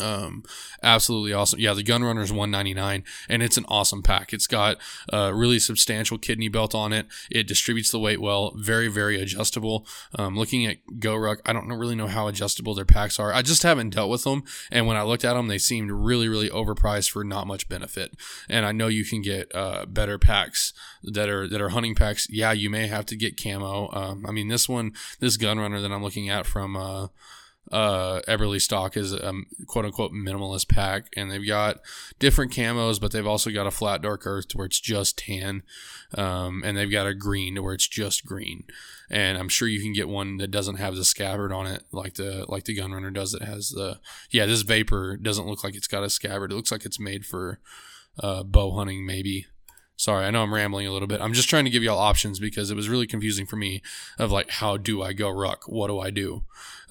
Um, 0.00 0.42
absolutely 0.82 1.32
awesome. 1.32 1.60
Yeah, 1.60 1.72
the 1.72 1.84
Gunrunner 1.84 2.22
is 2.22 2.32
199 2.32 3.04
and 3.28 3.42
it's 3.42 3.56
an 3.56 3.64
awesome 3.68 4.02
pack. 4.02 4.32
It's 4.32 4.48
got 4.48 4.78
a 5.08 5.32
really 5.32 5.60
substantial 5.60 6.18
kidney 6.18 6.48
belt 6.48 6.74
on 6.74 6.92
it. 6.92 7.06
It 7.30 7.46
distributes 7.46 7.92
the 7.92 8.00
weight 8.00 8.20
well, 8.20 8.52
very, 8.56 8.88
very 8.88 9.20
adjustable. 9.20 9.86
Um, 10.18 10.36
looking 10.36 10.66
at 10.66 10.78
GoRuck, 10.98 11.38
I 11.46 11.52
don't 11.52 11.68
really 11.68 11.94
know 11.94 12.08
how 12.08 12.26
adjustable 12.26 12.74
their 12.74 12.84
packs 12.84 13.20
are. 13.20 13.32
I 13.32 13.42
just 13.42 13.62
haven't 13.62 13.90
dealt 13.90 14.10
with 14.10 14.24
them. 14.24 14.42
And 14.72 14.88
when 14.88 14.96
I 14.96 15.02
looked 15.02 15.24
at 15.24 15.34
them, 15.34 15.46
they 15.46 15.58
seemed 15.58 15.92
really, 15.92 16.28
really 16.28 16.50
overpriced 16.50 17.10
for 17.10 17.22
not 17.22 17.46
much 17.46 17.68
benefit. 17.68 18.16
And 18.48 18.66
I 18.66 18.72
know 18.72 18.88
you 18.88 19.04
can 19.04 19.22
get, 19.22 19.54
uh, 19.54 19.86
better 19.86 20.18
packs 20.18 20.72
that 21.04 21.28
are, 21.28 21.46
that 21.46 21.60
are 21.60 21.68
hunting 21.68 21.94
packs. 21.94 22.26
Yeah, 22.28 22.50
you 22.50 22.68
may 22.68 22.88
have 22.88 23.06
to 23.06 23.16
get 23.16 23.40
camo. 23.40 23.90
Um, 23.92 24.26
I 24.26 24.32
mean, 24.32 24.48
this 24.48 24.68
one, 24.68 24.92
this 25.20 25.36
Gunrunner 25.36 25.80
that 25.80 25.92
I'm 25.92 26.02
looking 26.02 26.28
at 26.28 26.46
from, 26.46 26.76
uh, 26.76 27.08
uh, 27.72 28.20
Eberlestock 28.28 28.96
is 28.96 29.12
a 29.12 29.32
quote 29.66 29.84
unquote 29.84 30.12
minimalist 30.12 30.68
pack, 30.68 31.06
and 31.16 31.30
they've 31.30 31.46
got 31.46 31.80
different 32.18 32.52
camos, 32.52 33.00
but 33.00 33.12
they've 33.12 33.26
also 33.26 33.50
got 33.50 33.66
a 33.66 33.70
flat 33.70 34.02
dark 34.02 34.26
earth 34.26 34.48
to 34.48 34.58
where 34.58 34.66
it's 34.66 34.80
just 34.80 35.18
tan, 35.18 35.62
um, 36.16 36.62
and 36.64 36.76
they've 36.76 36.90
got 36.90 37.06
a 37.06 37.14
green 37.14 37.54
to 37.54 37.62
where 37.62 37.74
it's 37.74 37.88
just 37.88 38.26
green. 38.26 38.64
And 39.10 39.38
I'm 39.38 39.48
sure 39.48 39.68
you 39.68 39.80
can 39.80 39.92
get 39.92 40.08
one 40.08 40.36
that 40.38 40.50
doesn't 40.50 40.76
have 40.76 40.96
the 40.96 41.04
scabbard 41.04 41.52
on 41.52 41.66
it, 41.66 41.84
like 41.92 42.14
the 42.14 42.44
like 42.48 42.64
the 42.64 42.76
Gunrunner 42.76 43.12
does. 43.12 43.32
That 43.32 43.42
has 43.42 43.70
the 43.70 43.98
yeah. 44.30 44.46
This 44.46 44.62
Vapor 44.62 45.16
doesn't 45.16 45.46
look 45.46 45.64
like 45.64 45.74
it's 45.74 45.88
got 45.88 46.04
a 46.04 46.10
scabbard. 46.10 46.52
It 46.52 46.56
looks 46.56 46.72
like 46.72 46.84
it's 46.84 47.00
made 47.00 47.24
for 47.24 47.60
uh, 48.20 48.42
bow 48.42 48.76
hunting, 48.76 49.06
maybe. 49.06 49.46
Sorry, 49.96 50.26
I 50.26 50.30
know 50.32 50.42
I'm 50.42 50.52
rambling 50.52 50.88
a 50.88 50.92
little 50.92 51.06
bit. 51.06 51.20
I'm 51.20 51.34
just 51.34 51.48
trying 51.48 51.64
to 51.64 51.70
give 51.70 51.84
y'all 51.84 51.98
options 51.98 52.40
because 52.40 52.70
it 52.70 52.74
was 52.74 52.88
really 52.88 53.06
confusing 53.06 53.46
for 53.46 53.54
me 53.54 53.80
of 54.18 54.32
like, 54.32 54.50
how 54.50 54.76
do 54.76 55.02
I 55.02 55.12
go 55.12 55.30
ruck? 55.30 55.64
What 55.68 55.86
do 55.86 56.00
I 56.00 56.10
do? 56.10 56.42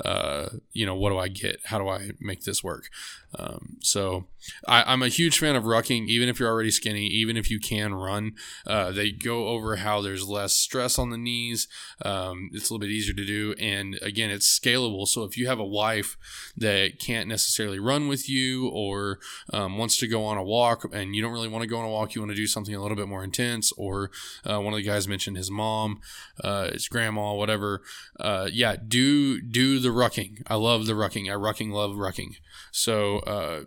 Uh, 0.03 0.49
you 0.71 0.85
know, 0.85 0.95
what 0.95 1.09
do 1.09 1.17
I 1.17 1.27
get? 1.27 1.61
How 1.65 1.77
do 1.77 1.87
I 1.87 2.11
make 2.19 2.43
this 2.43 2.63
work? 2.63 2.89
Um, 3.37 3.77
so 3.81 4.27
I, 4.67 4.93
am 4.93 5.01
a 5.01 5.07
huge 5.07 5.39
fan 5.39 5.55
of 5.55 5.63
rucking, 5.63 6.07
even 6.07 6.29
if 6.29 6.39
you're 6.39 6.49
already 6.49 6.71
skinny, 6.71 7.07
even 7.07 7.35
if 7.35 7.49
you 7.49 7.59
can 7.59 7.93
run. 7.93 8.33
Uh, 8.67 8.91
they 8.91 9.11
go 9.11 9.47
over 9.47 9.77
how 9.77 10.01
there's 10.01 10.27
less 10.27 10.53
stress 10.53 10.99
on 10.99 11.09
the 11.09 11.17
knees. 11.17 11.67
Um, 12.03 12.49
it's 12.53 12.69
a 12.69 12.73
little 12.73 12.85
bit 12.85 12.91
easier 12.91 13.15
to 13.15 13.25
do. 13.25 13.55
And 13.59 13.97
again, 14.01 14.29
it's 14.29 14.59
scalable. 14.59 15.07
So 15.07 15.23
if 15.23 15.37
you 15.37 15.47
have 15.47 15.59
a 15.59 15.65
wife 15.65 16.17
that 16.57 16.99
can't 16.99 17.27
necessarily 17.27 17.79
run 17.79 18.07
with 18.07 18.29
you 18.29 18.69
or 18.69 19.19
um, 19.51 19.77
wants 19.77 19.97
to 19.97 20.07
go 20.07 20.23
on 20.25 20.37
a 20.37 20.43
walk 20.43 20.85
and 20.93 21.15
you 21.15 21.21
don't 21.21 21.33
really 21.33 21.47
want 21.47 21.63
to 21.63 21.69
go 21.69 21.79
on 21.79 21.85
a 21.85 21.89
walk, 21.89 22.13
you 22.13 22.21
want 22.21 22.31
to 22.31 22.35
do 22.35 22.47
something 22.47 22.75
a 22.75 22.81
little 22.81 22.97
bit 22.97 23.07
more 23.07 23.23
intense, 23.23 23.71
or 23.73 24.11
uh, 24.45 24.59
one 24.59 24.73
of 24.73 24.77
the 24.77 24.83
guys 24.83 25.07
mentioned 25.07 25.37
his 25.37 25.49
mom, 25.49 25.99
uh, 26.43 26.71
his 26.71 26.87
grandma, 26.87 27.33
whatever. 27.33 27.81
Uh, 28.19 28.47
yeah, 28.51 28.75
do 28.75 29.41
do 29.41 29.79
the 29.83 29.89
rucking. 29.89 30.43
I 30.47 30.55
love 30.55 30.85
the 30.85 30.93
rucking. 30.93 31.31
I 31.31 31.35
rucking 31.35 31.71
love 31.71 31.91
rucking. 31.91 32.37
So 32.71 33.19
uh, 33.19 33.63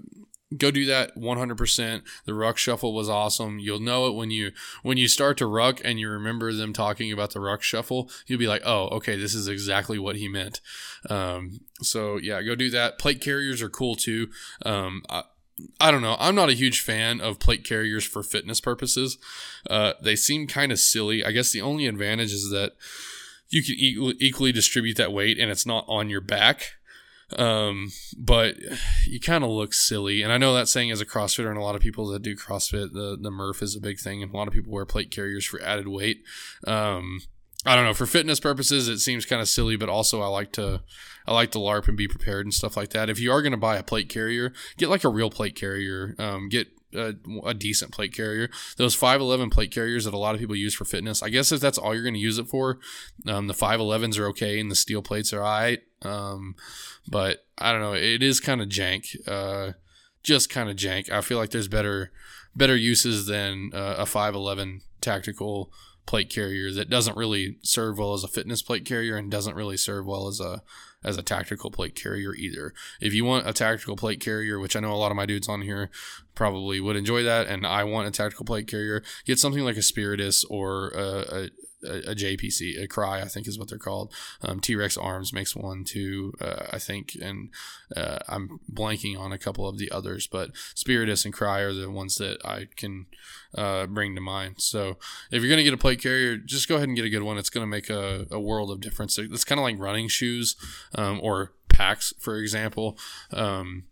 go 0.57 0.70
do 0.70 0.85
that 0.87 1.16
100% 1.16 2.02
the 2.24 2.35
ruck 2.35 2.57
shuffle 2.57 2.94
was 2.94 3.09
awesome 3.09 3.59
you'll 3.59 3.81
know 3.81 4.07
it 4.07 4.14
when 4.14 4.31
you 4.31 4.52
when 4.83 4.96
you 4.96 5.09
start 5.09 5.37
to 5.37 5.46
ruck 5.46 5.81
and 5.85 5.98
you 5.98 6.09
remember 6.09 6.52
them 6.52 6.72
talking 6.72 7.11
about 7.11 7.33
the 7.33 7.40
ruck 7.40 7.62
shuffle 7.62 8.09
you'll 8.26 8.38
be 8.38 8.46
like 8.46 8.62
oh 8.64 8.87
okay 8.88 9.16
this 9.16 9.35
is 9.35 9.48
exactly 9.48 9.98
what 9.98 10.14
he 10.14 10.29
meant 10.29 10.61
um, 11.11 11.59
so 11.83 12.16
yeah 12.16 12.40
go 12.42 12.55
do 12.55 12.70
that 12.70 12.96
plate 12.96 13.20
carriers 13.20 13.61
are 13.61 13.68
cool 13.68 13.96
too 13.96 14.29
um, 14.64 15.02
I, 15.09 15.24
I 15.81 15.90
don't 15.90 16.02
know. 16.02 16.16
I'm 16.18 16.35
not 16.35 16.50
a 16.50 16.55
huge 16.55 16.81
fan 16.81 17.20
of 17.20 17.38
plate 17.38 17.64
carriers 17.64 18.05
for 18.05 18.22
fitness 18.22 18.61
purposes. 18.61 19.16
Uh, 19.68 19.94
they 20.02 20.14
seem 20.14 20.46
kind 20.46 20.70
of 20.70 20.79
silly. 20.79 21.24
I 21.24 21.33
guess 21.33 21.50
the 21.50 21.62
only 21.62 21.87
advantage 21.87 22.33
is 22.33 22.50
that 22.50 22.72
you 23.49 23.63
can 23.63 23.75
equally 24.21 24.53
distribute 24.53 24.97
that 24.97 25.13
weight 25.13 25.39
and 25.39 25.51
it's 25.51 25.67
not 25.67 25.85
on 25.89 26.11
your 26.11 26.21
back. 26.21 26.73
Um, 27.37 27.91
but 28.17 28.55
you 29.07 29.19
kind 29.19 29.43
of 29.43 29.51
look 29.51 29.75
silly. 29.75 30.23
And 30.23 30.33
I 30.33 30.39
know 30.39 30.55
that 30.55 30.69
saying 30.69 30.93
as 30.93 31.01
a 31.01 31.07
CrossFitter 31.07 31.49
and 31.49 31.59
a 31.59 31.63
lot 31.63 31.75
of 31.75 31.83
people 31.83 32.07
that 32.09 32.23
do 32.23 32.37
CrossFit, 32.37 32.93
the, 32.93 33.19
the 33.21 33.31
Murph 33.31 33.63
is 33.63 33.75
a 33.75 33.81
big 33.81 33.99
thing. 33.99 34.23
And 34.23 34.33
a 34.33 34.37
lot 34.37 34.47
of 34.47 34.55
people 34.55 34.73
wear 34.73 34.87
plate 34.87 35.11
carriers 35.11 35.45
for 35.45 35.61
added 35.61 35.89
weight. 35.89 36.23
Um, 36.67 37.21
I 37.65 37.75
don't 37.75 37.85
know. 37.85 37.95
For 37.95 38.07
fitness 38.07 38.39
purposes, 38.39 38.87
it 38.87 39.01
seems 39.01 39.27
kind 39.27 39.43
of 39.43 39.49
silly, 39.49 39.77
but 39.77 39.89
also 39.89 40.23
I 40.23 40.29
like 40.29 40.53
to, 40.53 40.83
I 41.27 41.35
like 41.35 41.51
to 41.53 41.59
LARP 41.59 41.89
and 41.89 41.97
be 41.97 42.07
prepared 42.07 42.47
and 42.47 42.55
stuff 42.55 42.77
like 42.77 42.91
that. 42.91 43.11
If 43.11 43.19
you 43.19 43.33
are 43.33 43.43
going 43.43 43.51
to 43.51 43.59
buy 43.59 43.77
a 43.77 43.83
plate 43.83 44.09
carrier, 44.09 44.53
get 44.77 44.89
like 44.89 45.03
a 45.03 45.09
real 45.09 45.31
plate 45.31 45.57
carrier. 45.57 46.15
Um, 46.21 46.49
get 46.49 46.69
a, 46.97 47.15
a, 47.45 47.55
decent 47.55 47.93
plate 47.93 48.15
carrier. 48.15 48.51
Those 48.77 48.95
511 48.95 49.51
plate 49.51 49.71
carriers 49.71 50.05
that 50.05 50.15
a 50.15 50.19
lot 50.19 50.35
of 50.35 50.41
people 50.41 50.57
use 50.57 50.75
for 50.75 50.85
fitness. 50.85 51.23
I 51.23 51.29
guess 51.29 51.53
if 51.53 51.61
that's 51.61 51.79
all 51.79 51.95
you're 51.95 52.03
going 52.03 52.15
to 52.15 52.21
use 52.21 52.39
it 52.39 52.49
for, 52.49 52.79
um, 53.27 53.47
the 53.47 53.55
511s 53.55 54.19
are 54.19 54.29
okay 54.29 54.59
and 54.59 54.71
the 54.71 54.77
steel 54.77 55.03
plates 55.03 55.33
are 55.33 55.43
alright. 55.43 55.81
Um, 56.03 56.55
but 57.09 57.47
I 57.59 57.73
don't 57.73 57.81
know. 57.81 57.95
It 57.95 58.23
is 58.23 58.41
kind 58.41 58.61
of 58.61 58.69
jank. 58.69 59.17
Uh, 59.27 59.73
just 60.23 60.51
kind 60.51 60.69
of 60.69 60.77
jank. 60.77 61.11
I 61.11 61.21
feel 61.21 61.39
like 61.39 61.51
there's 61.51 61.69
better 61.69 62.11
better 62.55 62.77
uses 62.77 63.27
than 63.27 63.71
uh, 63.75 63.97
a 63.99 64.07
511 64.07 64.81
tactical 65.01 65.71
plate 66.07 66.31
carrier 66.31 66.73
that 66.73 66.89
doesn't 66.89 67.17
really 67.17 67.59
serve 67.63 67.99
well 67.99 68.15
as 68.15 68.25
a 68.25 68.29
fitness 68.29 68.63
plate 68.63 68.85
carrier 68.85 69.17
and 69.17 69.31
doesn't 69.31 69.57
really 69.57 69.77
serve 69.77 70.07
well 70.07 70.27
as 70.29 70.41
a 70.41 70.63
as 71.07 71.16
a 71.16 71.23
tactical 71.23 71.71
plate 71.71 71.95
carrier 71.95 72.35
either. 72.35 72.75
If 73.01 73.14
you 73.14 73.25
want 73.25 73.49
a 73.49 73.53
tactical 73.53 73.97
plate 73.97 74.21
carrier, 74.21 74.59
which 74.59 74.77
I 74.77 74.81
know 74.81 74.92
a 74.92 74.97
lot 74.97 75.12
of 75.12 75.16
my 75.16 75.25
dudes 75.25 75.49
on 75.49 75.62
here 75.62 75.88
probably 76.35 76.81
would 76.81 76.97
enjoy 76.97 77.23
that, 77.23 77.47
and 77.47 77.66
I 77.66 77.85
want 77.85 78.09
a 78.09 78.11
tactical 78.11 78.45
plate 78.45 78.66
carrier, 78.66 79.03
get 79.25 79.38
something 79.38 79.64
like 79.64 79.77
a 79.77 79.83
Spiritus 79.83 80.45
or 80.45 80.88
a, 80.88 81.51
a 81.85 82.11
a, 82.11 82.15
JPC, 82.15 82.83
a 82.83 82.89
Crye, 82.89 83.23
I 83.23 83.27
think 83.27 83.47
is 83.47 83.59
what 83.59 83.69
they're 83.69 83.79
called. 83.79 84.12
Um, 84.43 84.61
T 84.61 84.75
Rex 84.75 84.97
Arms 84.97 85.33
makes 85.33 85.55
one 85.55 85.85
too, 85.85 86.33
uh, 86.41 86.67
I 86.73 86.79
think, 86.79 87.17
and 87.21 87.51
uh, 87.95 88.19
I'm 88.29 88.61
blanking 88.73 89.19
on 89.19 89.33
a 89.33 89.39
couple 89.39 89.69
of 89.69 89.79
the 89.79 89.91
others, 89.91 90.27
but 90.27 90.51
Spiritus 90.75 91.25
and 91.25 91.35
Crye 91.35 91.61
are 91.61 91.75
the 91.75 91.91
ones 91.91 92.17
that 92.17 92.45
I 92.45 92.69
can 92.77 93.07
uh, 93.55 93.87
bring 93.87 94.15
to 94.15 94.21
mind. 94.21 94.57
So 94.59 94.99
if 95.31 95.43
you're 95.43 95.51
gonna 95.51 95.65
get 95.65 95.75
a 95.75 95.79
plate 95.79 96.03
carrier, 96.03 96.37
just 96.37 96.69
go 96.69 96.77
ahead 96.77 96.89
and 96.89 96.97
get 96.97 97.05
a 97.05 97.11
good 97.11 97.23
one. 97.23 97.39
It's 97.39 97.51
gonna 97.51 97.67
make 97.67 97.91
a, 97.91 98.27
a 98.31 98.41
world 98.41 98.71
of 98.71 98.81
difference. 98.81 99.19
It's 99.19 99.45
kind 99.45 99.59
of 99.59 99.65
like 99.65 99.79
running 99.79 100.09
shoes 100.09 100.57
um, 100.95 101.21
or 101.23 101.53
packs, 101.69 102.12
for 102.19 102.39
example. 102.39 102.99
Um, 103.33 103.85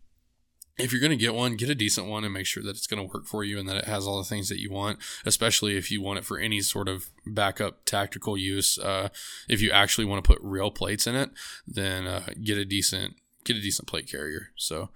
if 0.77 0.93
you're 0.93 1.01
going 1.01 1.11
to 1.11 1.17
get 1.17 1.35
one, 1.35 1.57
get 1.57 1.71
a 1.71 1.75
decent 1.75 2.07
one 2.07 2.25
and 2.25 2.35
make 2.35 2.47
sure 2.47 2.63
that 2.63 2.71
it's 2.71 2.87
going 2.87 3.01
to 3.01 3.13
work 3.15 3.27
for 3.27 3.45
you 3.45 3.59
and 3.59 3.69
that 3.69 3.77
it 3.77 3.85
has 3.85 4.07
all 4.07 4.19
the 4.19 4.25
things 4.29 4.49
that 4.49 4.61
you 4.61 4.71
want, 4.71 4.99
especially 5.25 5.77
if 5.77 5.91
you 5.91 6.03
want 6.03 6.19
it 6.19 6.25
for 6.25 6.39
any 6.39 6.61
sort 6.61 6.89
of 6.89 7.11
backup 7.27 7.85
tactical 7.85 8.37
use. 8.37 8.77
Uh, 8.79 9.09
if 9.49 9.61
you 9.61 9.71
actually 9.71 10.05
want 10.05 10.23
to 10.23 10.29
put 10.29 10.43
real 10.43 10.71
plates 10.71 11.07
in 11.07 11.15
it, 11.15 11.31
then 11.67 12.07
uh, 12.07 12.27
get 12.43 12.59
a 12.59 12.65
decent 12.65 13.15
get 13.45 13.57
a 13.57 13.61
decent 13.61 13.87
plate 13.87 14.11
carrier. 14.11 14.49
So, 14.57 14.89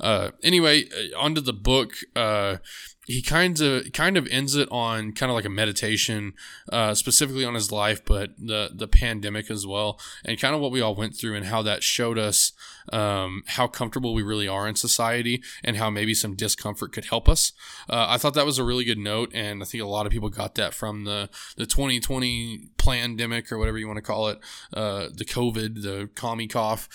uh, 0.00 0.32
anyway, 0.42 0.84
uh, 0.90 1.18
onto 1.18 1.40
the 1.40 1.54
book. 1.54 1.94
Uh, 2.14 2.58
he 3.06 3.22
kind 3.22 3.60
of 3.60 3.92
kind 3.92 4.16
of 4.16 4.26
ends 4.32 4.56
it 4.56 4.68
on 4.70 5.12
kind 5.12 5.30
of 5.30 5.36
like 5.36 5.44
a 5.44 5.50
meditation, 5.50 6.34
uh, 6.72 6.92
specifically 6.92 7.44
on 7.44 7.54
his 7.54 7.70
life, 7.70 8.04
but 8.04 8.30
the 8.36 8.70
the 8.74 8.88
pandemic 8.88 9.48
as 9.48 9.64
well, 9.64 10.00
and 10.24 10.40
kind 10.40 10.54
of 10.56 10.60
what 10.60 10.72
we 10.72 10.80
all 10.80 10.96
went 10.96 11.16
through 11.16 11.36
and 11.36 11.46
how 11.46 11.62
that 11.62 11.84
showed 11.84 12.18
us 12.18 12.52
um, 12.92 13.44
how 13.46 13.68
comfortable 13.68 14.12
we 14.12 14.22
really 14.22 14.48
are 14.48 14.66
in 14.66 14.74
society 14.74 15.42
and 15.62 15.76
how 15.76 15.88
maybe 15.88 16.14
some 16.14 16.34
discomfort 16.34 16.92
could 16.92 17.06
help 17.06 17.28
us. 17.28 17.52
Uh, 17.88 18.06
I 18.08 18.18
thought 18.18 18.34
that 18.34 18.44
was 18.44 18.58
a 18.58 18.64
really 18.64 18.84
good 18.84 18.98
note, 18.98 19.30
and 19.32 19.62
I 19.62 19.66
think 19.66 19.84
a 19.84 19.86
lot 19.86 20.06
of 20.06 20.12
people 20.12 20.28
got 20.28 20.56
that 20.56 20.74
from 20.74 21.04
the 21.04 21.30
the 21.56 21.66
2020 21.66 22.70
pandemic 22.76 23.52
or 23.52 23.58
whatever 23.58 23.78
you 23.78 23.86
want 23.86 23.98
to 23.98 24.02
call 24.02 24.28
it, 24.28 24.40
uh, 24.74 25.06
the 25.14 25.24
COVID, 25.24 25.82
the 25.82 26.10
commie 26.16 26.48
cough. 26.48 26.88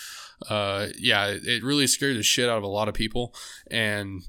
Uh, 0.48 0.88
yeah, 0.98 1.28
it 1.28 1.62
really 1.62 1.86
scared 1.86 2.16
the 2.16 2.22
shit 2.22 2.50
out 2.50 2.58
of 2.58 2.64
a 2.64 2.68
lot 2.68 2.88
of 2.88 2.94
people, 2.94 3.34
and 3.70 4.24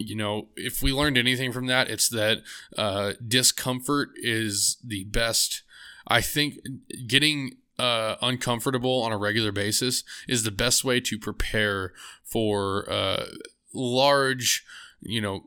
you 0.00 0.16
know, 0.16 0.48
if 0.56 0.82
we 0.82 0.92
learned 0.92 1.18
anything 1.18 1.52
from 1.52 1.66
that, 1.66 1.88
it's 1.90 2.08
that 2.08 2.38
uh, 2.76 3.12
discomfort 3.26 4.10
is 4.16 4.78
the 4.82 5.04
best. 5.04 5.62
I 6.08 6.22
think 6.22 6.58
getting 7.06 7.58
uh, 7.78 8.16
uncomfortable 8.22 9.02
on 9.02 9.12
a 9.12 9.18
regular 9.18 9.52
basis 9.52 10.02
is 10.26 10.42
the 10.42 10.50
best 10.50 10.84
way 10.84 11.00
to 11.00 11.18
prepare 11.18 11.92
for 12.24 12.90
uh, 12.90 13.26
large, 13.74 14.64
you 15.02 15.20
know, 15.20 15.44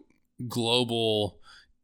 global 0.48 1.40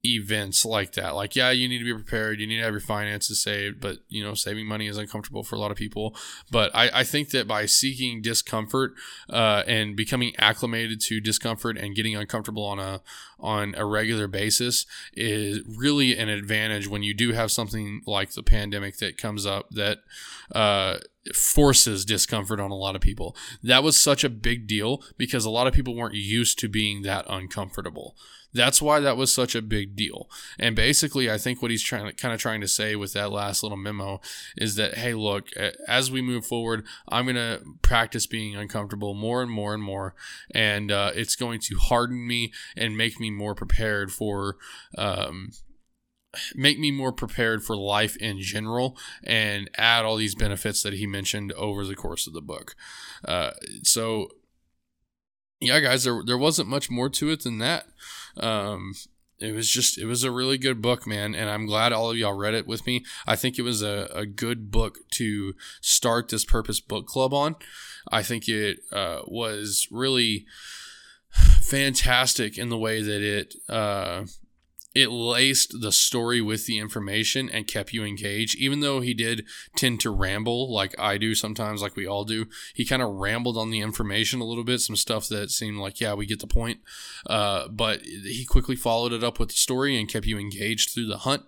events 0.06 0.64
like 0.64 0.94
that. 0.94 1.16
Like, 1.16 1.36
yeah, 1.36 1.52
you 1.52 1.68
need 1.68 1.80
to 1.80 1.86
be 1.86 1.94
prepared. 1.94 2.40
You 2.40 2.48
need 2.48 2.58
to 2.58 2.64
have 2.64 2.74
your 2.74 2.80
finances 2.80 3.42
saved, 3.42 3.82
but 3.82 3.98
you 4.08 4.24
know, 4.24 4.34
saving 4.34 4.66
money 4.66 4.88
is 4.88 4.98
uncomfortable 4.98 5.44
for 5.44 5.56
a 5.56 5.60
lot 5.60 5.72
of 5.72 5.78
people. 5.78 6.16
But 6.50 6.72
I, 6.74 6.90
I 6.94 7.04
think 7.04 7.32
that 7.32 7.48
by 7.48 7.66
seeking 7.66 8.22
discomfort 8.22 8.94
uh, 9.30 9.64
and 9.68 9.96
becoming 9.96 10.34
acclimated 10.38 11.02
to 11.02 11.20
discomfort 11.20 11.78
and 11.78 11.96
getting 11.96 12.16
uncomfortable 12.16 12.64
on 12.64 12.80
a 12.80 13.02
on 13.40 13.74
a 13.78 13.86
regular 13.86 14.28
basis 14.28 14.86
is 15.14 15.62
really 15.66 16.18
an 16.18 16.28
advantage 16.28 16.88
when 16.88 17.04
you 17.04 17.14
do 17.14 17.32
have 17.32 17.52
something 17.52 18.02
like 18.06 18.32
the 18.32 18.44
pandemic 18.44 18.98
that 18.98 19.18
comes 19.18 19.46
up 19.46 19.70
that 19.70 20.00
uh, 20.54 20.98
forces 21.34 22.06
discomfort 22.06 22.60
on 22.60 22.72
a 22.72 22.76
lot 22.76 22.96
of 22.96 23.02
people. 23.02 23.36
That 23.64 23.84
was 23.84 24.00
such 24.00 24.24
a 24.24 24.30
big 24.30 24.68
deal 24.68 25.04
because 25.18 25.46
a 25.46 25.50
lot 25.50 25.68
of 25.68 25.74
people 25.74 25.96
weren't 25.96 26.16
used 26.16 26.60
to 26.60 26.68
being 26.68 27.04
that 27.04 27.26
uncomfortable. 27.30 28.16
That's 28.54 28.82
why 28.82 29.00
that 29.00 29.18
was 29.18 29.32
such 29.32 29.56
a 29.56 29.62
big 29.62 29.96
deal. 29.96 30.30
And 30.58 30.76
basically, 30.76 31.30
I 31.30 31.38
think 31.38 31.62
what 31.62 31.72
he's 31.72 31.84
trying 31.84 32.08
to 32.08 32.14
kind 32.14 32.34
of 32.34 32.40
trying 32.40 32.62
to 32.62 32.68
say 32.68 32.96
with 32.96 33.14
that 33.14 33.32
last 33.32 33.62
little 33.64 33.78
memo 33.78 34.22
is 34.58 34.76
that 34.76 34.96
hey, 34.96 35.14
look, 35.14 35.50
as 35.88 36.12
we 36.12 36.22
move 36.22 36.46
forward, 36.46 36.86
I'm 37.08 37.26
going 37.26 37.36
to 37.36 37.62
practice 37.82 38.26
being 38.26 38.56
uncomfortable 38.56 39.14
more 39.14 39.42
and 39.42 39.52
more 39.52 39.74
and 39.74 39.84
more, 39.84 40.16
and 40.54 40.92
uh, 40.92 41.12
it's 41.14 41.36
going 41.36 41.60
to 41.62 41.76
harden 41.76 42.28
me 42.28 42.52
and 42.76 42.98
make 42.98 43.20
me 43.20 43.30
more 43.30 43.56
prepared 43.56 44.12
for. 44.12 44.58
Um, 44.98 45.52
make 46.54 46.78
me 46.78 46.92
more 46.92 47.12
prepared 47.12 47.64
for 47.64 47.76
life 47.76 48.16
in 48.18 48.40
general 48.40 48.96
and 49.24 49.68
add 49.78 50.06
all 50.06 50.16
these 50.16 50.36
benefits 50.36 50.84
that 50.84 50.94
he 50.94 51.08
mentioned 51.08 51.52
over 51.54 51.84
the 51.84 51.96
course 51.96 52.28
of 52.28 52.34
the 52.34 52.42
book. 52.42 52.76
Uh, 53.26 53.50
so 53.82 54.28
yeah, 55.60 55.80
guys, 55.80 56.04
there 56.04 56.22
there 56.26 56.38
wasn't 56.38 56.70
much 56.70 56.90
more 56.90 57.10
to 57.10 57.30
it 57.30 57.44
than 57.44 57.58
that. 57.60 57.88
Um, 58.38 58.94
it 59.40 59.54
was 59.54 59.70
just 59.70 59.98
it 59.98 60.06
was 60.06 60.24
a 60.24 60.32
really 60.32 60.58
good 60.58 60.82
book 60.82 61.08
man 61.08 61.34
and 61.34 61.50
i'm 61.50 61.66
glad 61.66 61.94
all 61.94 62.12
of 62.12 62.18
y'all 62.18 62.34
read 62.34 62.54
it 62.54 62.68
with 62.68 62.86
me 62.86 63.04
i 63.26 63.36
think 63.36 63.58
it 63.58 63.62
was 63.62 63.82
a, 63.82 64.10
a 64.14 64.26
good 64.26 64.70
book 64.70 64.98
to 65.12 65.54
start 65.82 66.30
this 66.30 66.46
purpose 66.46 66.80
book 66.80 67.08
club 67.08 67.34
on 67.34 67.56
i 68.12 68.22
think 68.22 68.48
it 68.48 68.80
uh, 68.92 69.22
was 69.26 69.88
really 69.92 70.46
fantastic 71.62 72.58
in 72.58 72.70
the 72.70 72.78
way 72.78 73.02
that 73.02 73.22
it 73.22 73.56
uh, 73.70 74.24
it 74.96 75.12
laced 75.12 75.82
the 75.82 75.92
story 75.92 76.42
with 76.42 76.66
the 76.66 76.80
information 76.80 77.50
and 77.50 77.68
kept 77.68 77.94
you 77.94 78.04
engaged. 78.04 78.58
Even 78.58 78.80
though 78.80 79.02
he 79.02 79.14
did 79.14 79.46
tend 79.76 80.00
to 80.00 80.10
ramble, 80.10 80.74
like 80.74 80.98
I 81.00 81.18
do 81.18 81.36
sometimes, 81.36 81.82
like 81.82 81.96
we 81.96 82.08
all 82.08 82.26
do, 82.26 82.48
he 82.74 82.86
kind 82.86 83.02
of 83.02 83.10
rambled 83.10 83.58
on 83.58 83.70
the 83.70 83.82
information 83.82 84.42
a 84.42 84.46
little 84.46 84.64
bit, 84.64 84.80
some 84.80 84.96
stuff 84.96 85.28
that 85.30 85.52
seemed 85.52 85.78
like, 85.78 86.02
yeah, 86.02 86.16
we 86.16 86.26
get 86.26 86.40
the 86.40 86.48
point. 86.48 86.80
Uh, 87.28 87.68
but 87.68 88.02
he 88.02 88.46
quickly 88.50 88.76
followed 88.76 89.14
it 89.14 89.24
up 89.24 89.40
with 89.40 89.50
the 89.50 89.56
story 89.56 89.98
and 89.98 90.10
kept 90.10 90.26
you 90.26 90.40
engaged 90.40 90.92
through 90.92 91.08
the 91.08 91.20
hunt. 91.20 91.44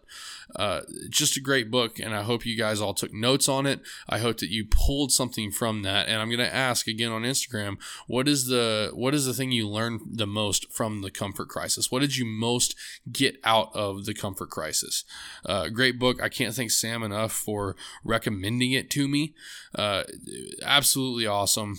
Uh, 0.55 0.81
just 1.09 1.37
a 1.37 1.41
great 1.41 1.71
book, 1.71 1.99
and 1.99 2.13
I 2.13 2.23
hope 2.23 2.45
you 2.45 2.57
guys 2.57 2.81
all 2.81 2.93
took 2.93 3.13
notes 3.13 3.47
on 3.47 3.65
it. 3.65 3.81
I 4.09 4.19
hope 4.19 4.37
that 4.39 4.49
you 4.49 4.65
pulled 4.65 5.11
something 5.11 5.51
from 5.51 5.83
that. 5.83 6.07
And 6.07 6.21
I'm 6.21 6.29
going 6.29 6.39
to 6.39 6.53
ask 6.53 6.87
again 6.87 7.11
on 7.11 7.23
Instagram, 7.23 7.77
what 8.07 8.27
is 8.27 8.47
the 8.47 8.91
what 8.93 9.13
is 9.13 9.25
the 9.25 9.33
thing 9.33 9.51
you 9.51 9.67
learned 9.67 10.01
the 10.11 10.27
most 10.27 10.71
from 10.71 11.01
the 11.01 11.11
comfort 11.11 11.49
crisis? 11.49 11.91
What 11.91 11.99
did 11.99 12.17
you 12.17 12.25
most 12.25 12.75
get 13.11 13.39
out 13.43 13.69
of 13.73 14.05
the 14.05 14.13
comfort 14.13 14.49
crisis? 14.49 15.05
Uh, 15.45 15.69
great 15.69 15.99
book. 15.99 16.21
I 16.21 16.29
can't 16.29 16.53
thank 16.53 16.71
Sam 16.71 17.03
enough 17.03 17.31
for 17.31 17.75
recommending 18.03 18.71
it 18.71 18.89
to 18.91 19.07
me. 19.07 19.33
Uh, 19.75 20.03
absolutely 20.63 21.25
awesome 21.25 21.77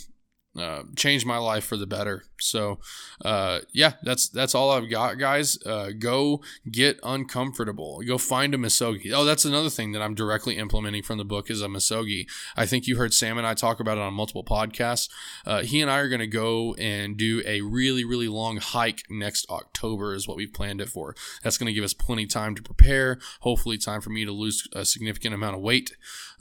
uh, 0.59 0.83
changed 0.97 1.25
my 1.25 1.38
life 1.38 1.65
for 1.65 1.77
the 1.77 1.87
better. 1.87 2.25
So, 2.38 2.79
uh, 3.25 3.61
yeah, 3.73 3.95
that's 4.03 4.29
that's 4.29 4.55
all 4.55 4.71
I've 4.71 4.91
got, 4.91 5.19
guys. 5.19 5.59
Uh, 5.65 5.91
go 5.99 6.43
get 6.71 6.99
uncomfortable. 7.03 8.03
Go 8.07 8.19
find 8.19 8.55
a 8.55 8.59
misogi. 8.59 9.12
Oh, 9.12 9.25
that's 9.25 9.45
another 9.45 9.71
thing 9.71 9.93
that 9.93 10.03
I'm 10.03 10.15
directly 10.15 10.59
implementing 10.59 11.03
from 11.03 11.19
the 11.19 11.25
book 11.25 11.51
is 11.51 11.62
a 11.62 11.69
misogi. 11.69 12.27
I 12.57 12.67
think 12.67 12.87
you 12.87 12.97
heard 12.97 13.15
Sam 13.15 13.38
and 13.38 13.47
I 13.47 13.55
talk 13.55 13.81
about 13.81 13.97
it 13.97 14.03
on 14.03 14.12
multiple 14.12 14.45
podcasts. 14.45 15.09
Uh, 15.47 15.62
he 15.62 15.81
and 15.81 15.91
I 15.91 15.99
are 15.99 16.09
going 16.09 16.21
to 16.21 16.27
go 16.27 16.75
and 16.75 17.17
do 17.17 17.43
a 17.47 17.62
really 17.62 18.05
really 18.05 18.29
long 18.29 18.59
hike 18.59 19.05
next 19.09 19.47
October 19.49 20.15
is 20.15 20.29
what 20.29 20.37
we've 20.37 20.53
planned 20.53 20.81
it 20.81 20.88
for. 20.88 21.15
That's 21.43 21.57
going 21.57 21.69
to 21.69 21.73
give 21.73 21.85
us 21.85 21.95
plenty 21.95 22.27
time 22.27 22.55
to 22.57 22.62
prepare. 22.62 23.19
Hopefully, 23.41 23.79
time 23.79 24.01
for 24.01 24.11
me 24.11 24.25
to 24.25 24.33
lose 24.33 24.69
a 24.73 24.85
significant 24.85 25.35
amount 25.35 25.57
of 25.57 25.62
weight, 25.62 25.97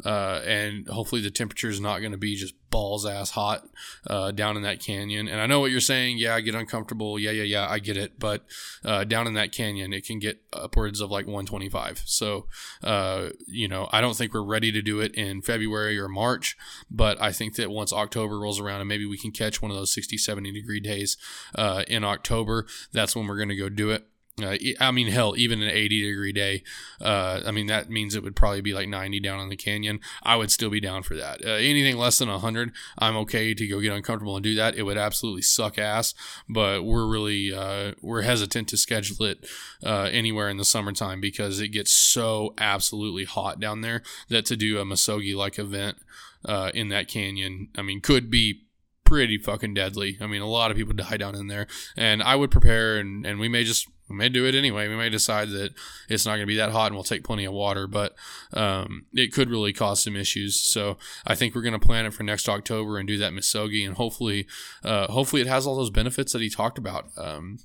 uh, 0.06 0.42
and 0.46 0.88
hopefully 0.90 1.22
the 1.22 1.32
temperature 1.32 1.70
is 1.70 1.80
not 1.80 2.00
going 2.00 2.12
to 2.12 2.18
be 2.18 2.36
just 2.36 2.56
balls 2.72 3.06
ass 3.06 3.32
hot 3.32 3.68
uh, 4.08 4.32
down 4.32 4.58
in 4.58 4.64
that 4.64 4.80
canyon. 4.80 5.28
And 5.28 5.40
I 5.40 5.46
know 5.46 5.60
what 5.60 5.70
you're 5.70 5.80
saying. 5.80 6.18
Yeah, 6.18 6.34
I 6.34 6.42
get 6.42 6.56
uncomfortable. 6.56 7.20
Yeah, 7.20 7.32
yeah, 7.32 7.44
yeah, 7.44 7.68
I 7.70 7.80
get 7.80 7.98
it. 7.98 8.18
But 8.18 8.44
uh, 8.84 9.04
down 9.04 9.28
in 9.28 9.34
that 9.36 9.52
canyon, 9.52 9.94
it 9.94 10.06
can 10.06 10.18
get 10.18 10.42
upwards 10.54 11.00
of 11.02 11.12
like 11.12 11.28
125. 11.28 12.02
So, 12.06 12.48
uh, 12.84 13.30
you 13.46 13.68
know, 13.68 13.88
I 13.92 14.02
don't 14.02 14.16
think 14.16 14.34
we're 14.34 14.42
ready 14.42 14.72
to 14.72 14.82
do 14.82 15.00
it 15.00 15.14
in 15.14 15.42
February 15.42 16.00
or 16.00 16.08
March. 16.08 16.58
But 16.90 17.22
I 17.22 17.32
think 17.32 17.56
that 17.56 17.70
once 17.70 17.94
October 17.94 18.40
rolls 18.40 18.60
around 18.60 18.82
and 18.82 18.90
maybe 18.90 19.06
we 19.06 19.18
can 19.18 19.32
catch 19.32 19.62
one 19.62 19.70
of 19.70 19.78
those 19.78 19.94
60, 19.94 20.18
70 20.18 20.52
degree 20.52 20.80
days 20.80 21.18
uh, 21.54 21.84
in 21.88 22.04
October, 22.04 22.66
that's 22.92 23.16
when 23.16 23.28
we're 23.28 23.38
going 23.38 23.50
to 23.50 23.56
go 23.56 23.70
do 23.70 23.92
it. 23.92 24.08
Uh, 24.42 24.56
I 24.80 24.92
mean, 24.92 25.08
hell, 25.08 25.36
even 25.38 25.62
an 25.62 25.70
80 25.70 26.10
degree 26.10 26.32
day, 26.32 26.64
uh, 27.02 27.42
I 27.46 27.52
mean, 27.52 27.68
that 27.68 27.90
means 27.90 28.16
it 28.16 28.24
would 28.24 28.36
probably 28.36 28.62
be 28.62 28.74
like 28.74 28.88
90 28.88 29.20
down 29.20 29.40
in 29.42 29.50
the 29.50 29.58
canyon. 29.58 30.00
I 30.24 30.36
would 30.36 30.52
still 30.52 30.70
be 30.70 30.80
down 30.80 31.04
for 31.04 31.16
that. 31.16 31.46
Uh, 31.46 31.52
anything 31.52 31.98
less 31.98 32.18
than 32.18 32.30
100, 32.30 32.72
I'm 32.98 33.18
okay 33.18 33.54
to 33.54 33.68
go 33.68 33.82
get 33.82 33.92
uncomfortable 33.92 34.36
and 34.36 34.44
do 34.44 34.56
that. 34.56 34.76
It 34.76 34.84
would 34.84 34.98
absolutely 34.98 35.42
suck 35.42 35.78
ass, 35.78 36.14
but 36.48 36.84
we're 36.84 37.08
really, 37.08 37.54
uh, 37.54 37.94
we're 38.02 38.22
hesitant 38.22 38.70
to 38.70 38.78
schedule 38.78 39.26
it 39.26 39.46
uh, 39.86 40.10
anywhere 40.12 40.50
in 40.50 40.58
the 40.58 40.66
summertime 40.66 41.20
because 41.20 41.60
it 41.60 41.70
gets 41.70 41.92
so 41.92 42.54
absolutely 42.58 43.26
hot 43.26 43.60
down 43.60 43.82
there 43.82 44.02
that 44.30 44.46
to 44.46 44.56
do 44.56 44.80
a 44.80 44.86
Misogi 44.86 45.36
like 45.36 45.60
event 45.60 45.98
uh, 46.46 46.72
in 46.74 46.90
that 46.90 47.08
canyon, 47.08 47.68
I 47.78 47.82
mean, 47.82 48.02
could 48.02 48.32
be 48.32 48.64
pretty 49.12 49.38
fucking 49.38 49.74
deadly. 49.74 50.18
I 50.22 50.28
mean, 50.28 50.42
a 50.42 50.48
lot 50.48 50.72
of 50.72 50.78
people 50.78 50.94
die 50.94 51.18
down 51.18 51.36
in 51.36 51.48
there, 51.48 51.68
and 51.98 52.24
I 52.24 52.36
would 52.36 52.50
prepare, 52.50 52.98
and, 52.98 53.26
and 53.26 53.40
we 53.40 53.50
may 53.50 53.66
just 53.66 53.88
we 54.12 54.18
may 54.18 54.30
do 54.30 54.46
it 54.46 54.56
anyway. 54.56 54.88
We 54.88 54.96
may 54.96 55.10
decide 55.10 55.50
that 55.50 55.74
it's 56.10 56.26
not 56.26 56.34
going 56.34 56.42
to 56.42 56.46
be 56.46 56.58
that 56.58 56.72
hot 56.72 56.88
and 56.88 56.96
we'll 56.96 57.04
take 57.04 57.24
plenty 57.24 57.46
of 57.46 57.54
water, 57.54 57.88
but 57.88 58.14
um, 58.54 59.06
it 59.14 59.34
could 59.34 59.50
really 59.50 59.74
cause 59.74 60.04
some 60.04 60.16
issues. 60.16 60.60
So 60.60 60.98
I 61.26 61.36
think 61.36 61.56
we're 61.56 61.62
going 61.62 61.80
to 61.80 61.80
plan 61.80 62.06
it 62.06 62.14
for 62.14 62.24
next 62.24 62.50
October 62.50 62.98
and 62.98 63.08
do 63.08 63.18
that 63.18 63.34
Misogi, 63.34 63.86
and 63.86 63.96
hopefully, 63.96 64.48
uh, 64.84 65.08
hopefully 65.08 65.42
it 65.42 65.48
has 65.48 65.66
all 65.66 65.76
those 65.76 65.90
benefits 65.90 66.34
that 66.34 66.42
he 66.42 66.50
talked 66.50 66.78
about. 66.78 67.10
Um, 67.18 67.60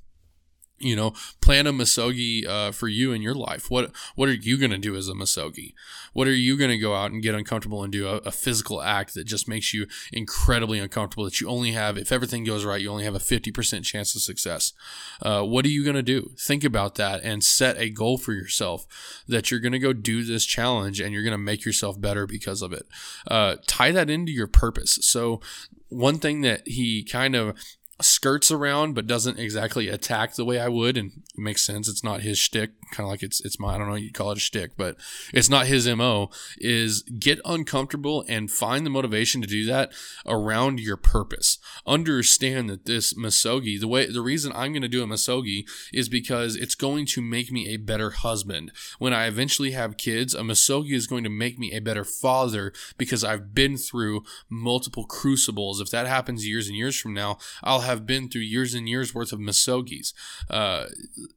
you 0.79 0.97
know 0.97 1.12
plan 1.41 1.67
a 1.67 1.73
misogi 1.73 2.47
uh, 2.47 2.73
for 2.73 2.89
you 2.89 3.12
in 3.12 3.23
your 3.23 3.35
life. 3.35 3.71
What 3.71 3.93
what 4.15 4.29
are 4.29 4.35
you 4.35 4.59
going 4.59 4.71
to 4.71 4.79
do 4.79 4.97
as 4.97 5.09
a 5.09 5.15
misogi 5.15 5.75
what 6.17 6.27
are 6.27 6.35
you 6.35 6.57
going 6.57 6.71
to 6.71 6.79
go 6.79 6.95
out 6.95 7.11
and 7.11 7.23
get 7.23 7.35
uncomfortable 7.35 7.83
and 7.83 7.93
do 7.93 8.09
a, 8.09 8.17
a, 8.25 8.31
physical 8.33 8.81
act 8.81 9.12
that 9.12 9.25
just 9.25 9.47
makes 9.47 9.75
you 9.75 9.87
incredibly 10.11 10.79
uncomfortable 10.79 11.25
that 11.25 11.43
you 11.43 11.47
only 11.47 11.73
have 11.73 11.99
if 11.99 12.11
everything 12.11 12.43
goes 12.43 12.65
right 12.65 12.81
you 12.81 12.91
only 12.91 13.05
have 13.05 13.15
a 13.15 13.19
50% 13.19 13.85
chance 13.85 14.15
of 14.15 14.23
success? 14.23 14.73
Uh, 15.21 15.43
what 15.43 15.67
are 15.67 15.69
you 15.69 15.85
going 15.85 15.95
to 15.95 16.03
do? 16.03 16.31
Think 16.39 16.65
about 16.65 16.95
that 16.95 17.23
and 17.23 17.45
set 17.45 17.77
a 17.77 17.91
goal 17.91 18.17
for 18.17 18.33
yourself 18.33 18.87
that 19.29 19.51
you're 19.51 19.61
going 19.61 19.73
to 19.73 19.79
go 19.79 19.93
do 19.93 20.25
this 20.25 20.47
challenge 20.47 21.01
and 21.01 21.12
you're 21.12 21.23
going 21.23 21.33
to 21.33 21.39
make 21.39 21.67
yourself 21.67 22.01
better 22.01 22.27
because 22.27 22.62
of 22.62 22.73
it. 22.73 22.87
Uh, 23.31 23.57
tie 23.67 23.91
that 23.91 24.09
into 24.09 24.33
your 24.33 24.47
purpose. 24.47 24.99
So 25.03 25.43
one 25.91 26.19
thing 26.19 26.41
that 26.41 26.67
he 26.67 27.05
kind 27.05 27.35
of 27.35 27.55
skirts 28.01 28.51
around 28.51 28.95
but 28.95 29.07
doesn't 29.07 29.39
exactly 29.39 29.89
attack 29.89 30.35
the 30.35 30.45
way 30.45 30.59
I 30.61 30.69
would, 30.69 30.97
and 30.97 31.13
it 31.35 31.41
makes 31.41 31.63
sense. 31.63 31.89
It's 31.89 32.05
not 32.05 32.21
his 32.21 32.39
shtick, 32.39 32.73
kind 32.93 33.07
of 33.07 33.11
like 33.11 33.23
it's 33.23 33.41
it's 33.45 33.59
my 33.59 33.75
I 33.75 33.79
don't 33.79 33.89
know 33.89 33.95
you 33.95 34.13
call 34.13 34.31
it 34.33 34.39
a 34.39 34.41
shtick, 34.41 34.77
but 34.77 34.97
it's 35.33 35.49
not 35.49 35.67
his 35.67 35.89
mo. 35.89 36.31
Is 36.59 37.03
get 37.03 37.41
uncomfortable 37.45 38.25
and 38.29 38.51
find 38.51 38.85
the 38.85 38.91
motivation 38.91 39.41
to 39.41 39.47
do 39.47 39.65
that 39.67 39.93
around 40.27 40.81
your 40.81 40.97
purpose. 40.97 41.59
Understand 41.87 42.69
that 42.69 42.85
this 42.85 43.15
misogi, 43.15 43.79
the 43.79 43.89
way 43.89 44.07
the 44.07 44.21
reason 44.21 44.53
I'm 44.55 44.73
going 44.73 44.83
to 44.83 44.89
do 44.89 45.03
a 45.03 45.07
misogi 45.07 45.67
is 45.93 46.09
because 46.09 46.57
it's 46.57 46.75
going 46.75 47.07
to 47.07 47.23
make 47.23 47.51
me 47.51 47.69
a 47.69 47.79
better 47.79 48.11
husband. 48.11 48.73
When 48.99 49.13
I 49.13 49.27
eventually 49.27 49.71
have 49.71 49.97
kids, 49.97 50.35
a 50.35 50.43
misogi 50.43 50.95
is 50.95 51.07
going 51.07 51.25
to 51.25 51.31
make 51.31 51.59
me 51.59 51.73
a 51.73 51.81
better 51.81 52.05
father 52.05 52.73
because 52.99 53.25
I've 53.25 53.55
been 53.55 53.77
through 53.77 54.25
multiple 54.51 55.05
crucibles. 55.05 55.81
If 55.81 55.91
that 55.91 56.07
happens 56.07 56.47
years 56.47 56.69
and 56.69 56.77
years 56.77 56.99
from 56.99 57.15
now, 57.15 57.39
I'll 57.63 57.86
have 57.87 58.07
been 58.07 58.29
through 58.29 58.42
years 58.42 58.75
and 58.75 58.88
years 58.88 59.14
worth 59.14 59.33
of 59.33 59.38
misogis. 59.38 60.12
Uh, 60.51 60.87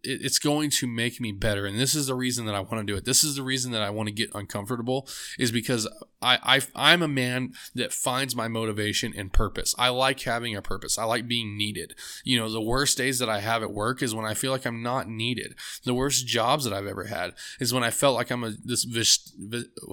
it, 0.03 0.21
it's 0.21 0.39
going 0.39 0.69
to 0.71 0.88
make 0.88 1.21
me 1.21 1.31
better, 1.31 1.65
and 1.65 1.79
this 1.79 1.95
is 1.95 2.07
the 2.07 2.15
reason 2.15 2.45
that 2.45 2.55
I 2.55 2.59
want 2.59 2.79
to 2.79 2.83
do 2.83 2.97
it. 2.97 3.05
This 3.05 3.23
is 3.23 3.35
the 3.35 3.43
reason 3.43 3.71
that 3.71 3.81
I 3.81 3.89
want 3.89 4.07
to 4.07 4.13
get 4.13 4.29
uncomfortable 4.33 5.07
is 5.38 5.51
because 5.51 5.88
I, 6.21 6.38
I 6.43 6.62
I'm 6.91 7.01
a 7.01 7.07
man 7.07 7.53
that 7.75 7.93
finds 7.93 8.35
my 8.35 8.47
motivation 8.47 9.13
and 9.15 9.31
purpose. 9.31 9.73
I 9.77 9.89
like 9.89 10.21
having 10.21 10.55
a 10.55 10.62
purpose. 10.62 10.97
I 10.97 11.05
like 11.05 11.27
being 11.27 11.57
needed. 11.57 11.95
You 12.23 12.39
know, 12.39 12.51
the 12.51 12.62
worst 12.62 12.97
days 12.97 13.19
that 13.19 13.29
I 13.29 13.39
have 13.39 13.63
at 13.63 13.71
work 13.71 14.01
is 14.01 14.13
when 14.13 14.25
I 14.25 14.33
feel 14.33 14.51
like 14.51 14.65
I'm 14.65 14.83
not 14.83 15.07
needed. 15.07 15.55
The 15.85 15.93
worst 15.93 16.27
jobs 16.27 16.65
that 16.65 16.73
I've 16.73 16.88
ever 16.88 17.05
had 17.05 17.33
is 17.59 17.73
when 17.73 17.83
I 17.83 17.89
felt 17.89 18.15
like 18.15 18.31
I'm 18.31 18.43
a 18.43 18.51
this 18.63 18.85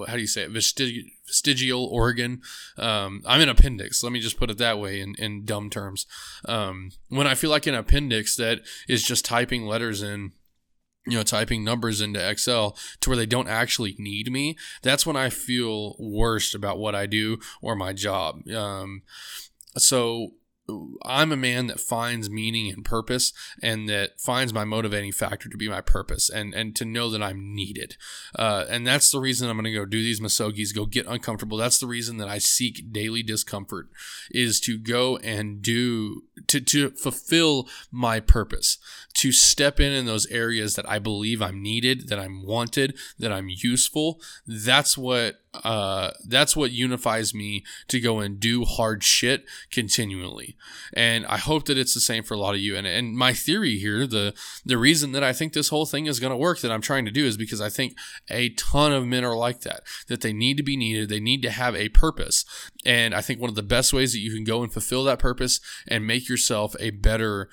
how 0.07 0.15
do 0.15 0.21
you 0.21 0.27
say 0.27 0.43
it 0.43 0.53
vestig, 0.53 1.11
vestigial 1.27 1.85
organ. 1.85 2.41
Um, 2.77 3.21
I'm 3.25 3.41
an 3.41 3.49
appendix. 3.49 4.03
Let 4.03 4.11
me 4.11 4.19
just 4.19 4.37
put 4.37 4.49
it 4.49 4.57
that 4.57 4.79
way 4.79 4.99
in 4.99 5.15
in 5.15 5.45
dumb 5.45 5.69
terms. 5.69 6.05
Um, 6.45 6.91
when 7.09 7.27
I 7.27 7.35
feel 7.35 7.49
like 7.49 7.67
an 7.67 7.75
appendix 7.75 8.35
that 8.37 8.61
is 8.87 9.03
just 9.03 9.25
typing 9.25 9.65
letters 9.65 10.01
in 10.01 10.31
you 11.07 11.15
know, 11.17 11.23
typing 11.23 11.63
numbers 11.63 12.01
into 12.01 12.29
Excel 12.29 12.77
to 12.99 13.09
where 13.09 13.15
they 13.15 13.25
don't 13.25 13.47
actually 13.47 13.95
need 13.97 14.29
me, 14.29 14.57
that's 14.81 15.05
when 15.05 15.15
I 15.15 15.29
feel 15.29 15.95
worst 15.99 16.53
about 16.53 16.79
what 16.79 16.95
I 16.95 17.05
do 17.05 17.37
or 17.61 17.77
my 17.77 17.93
job. 17.93 18.45
Um, 18.49 19.03
so 19.77 20.31
I'm 21.03 21.31
a 21.31 21.37
man 21.37 21.67
that 21.67 21.79
finds 21.79 22.29
meaning 22.29 22.71
and 22.71 22.83
purpose 22.83 23.31
and 23.61 23.87
that 23.87 24.19
finds 24.19 24.53
my 24.53 24.65
motivating 24.65 25.13
factor 25.13 25.47
to 25.47 25.57
be 25.57 25.69
my 25.69 25.79
purpose 25.79 26.29
and, 26.29 26.53
and 26.53 26.75
to 26.75 26.85
know 26.85 27.09
that 27.09 27.23
I'm 27.23 27.55
needed. 27.55 27.95
Uh, 28.37 28.65
and 28.69 28.85
that's 28.85 29.09
the 29.09 29.19
reason 29.19 29.49
I'm 29.49 29.55
going 29.55 29.65
to 29.65 29.71
go 29.71 29.85
do 29.85 30.01
these 30.01 30.19
misogis, 30.19 30.75
go 30.75 30.85
get 30.85 31.07
uncomfortable. 31.07 31.57
That's 31.57 31.79
the 31.79 31.87
reason 31.87 32.17
that 32.17 32.27
I 32.27 32.39
seek 32.39 32.91
daily 32.91 33.23
discomfort 33.23 33.87
is 34.29 34.59
to 34.61 34.77
go 34.77 35.17
and 35.17 35.61
do, 35.61 36.23
to, 36.47 36.59
to 36.59 36.89
fulfill 36.89 37.69
my 37.89 38.19
purpose, 38.19 38.77
to 39.17 39.31
step 39.31 39.79
in 39.79 39.91
in 39.91 40.05
those 40.05 40.27
areas 40.27 40.75
that 40.75 40.87
I 40.87 40.99
believe 40.99 41.41
I'm 41.41 41.61
needed, 41.61 42.07
that 42.09 42.19
I'm 42.19 42.45
wanted, 42.45 42.95
that 43.17 43.31
I'm 43.31 43.49
useful. 43.49 44.21
That's 44.45 44.95
what 44.97 45.37
uh, 45.63 46.11
that's 46.25 46.55
what 46.55 46.71
unifies 46.71 47.33
me 47.33 47.63
to 47.87 47.99
go 47.99 48.19
and 48.19 48.39
do 48.39 48.63
hard 48.63 49.03
shit 49.03 49.45
continually. 49.71 50.55
And 50.93 51.25
I 51.25 51.37
hope 51.37 51.65
that 51.65 51.77
it's 51.77 51.93
the 51.93 51.99
same 51.99 52.23
for 52.23 52.33
a 52.33 52.39
lot 52.39 52.53
of 52.53 52.61
you. 52.61 52.75
And, 52.75 52.85
and 52.85 53.17
my 53.17 53.33
theory 53.33 53.77
here, 53.77 54.05
the, 54.05 54.33
the 54.65 54.77
reason 54.77 55.11
that 55.13 55.23
I 55.23 55.33
think 55.33 55.53
this 55.53 55.69
whole 55.69 55.85
thing 55.85 56.05
is 56.05 56.19
going 56.19 56.31
to 56.31 56.37
work 56.37 56.59
that 56.59 56.71
I'm 56.71 56.81
trying 56.81 57.05
to 57.05 57.11
do 57.11 57.25
is 57.25 57.37
because 57.37 57.61
I 57.61 57.69
think 57.69 57.97
a 58.29 58.49
ton 58.49 58.91
of 58.91 59.05
men 59.05 59.23
are 59.23 59.35
like 59.35 59.61
that, 59.61 59.81
that 60.07 60.21
they 60.21 60.33
need 60.33 60.57
to 60.57 60.63
be 60.63 60.77
needed. 60.77 61.09
They 61.09 61.19
need 61.19 61.41
to 61.43 61.49
have 61.49 61.75
a 61.75 61.89
purpose. 61.89 62.45
And 62.87 63.13
I 63.13 63.19
think 63.19 63.41
one 63.41 63.49
of 63.49 63.55
the 63.55 63.61
best 63.61 63.91
ways 63.91 64.13
that 64.13 64.19
you 64.19 64.33
can 64.33 64.45
go 64.45 64.63
and 64.63 64.71
fulfill 64.71 65.03
that 65.03 65.19
purpose 65.19 65.59
and 65.87 66.07
make 66.07 66.29
yourself 66.29 66.73
a 66.79 66.91
better 66.91 67.49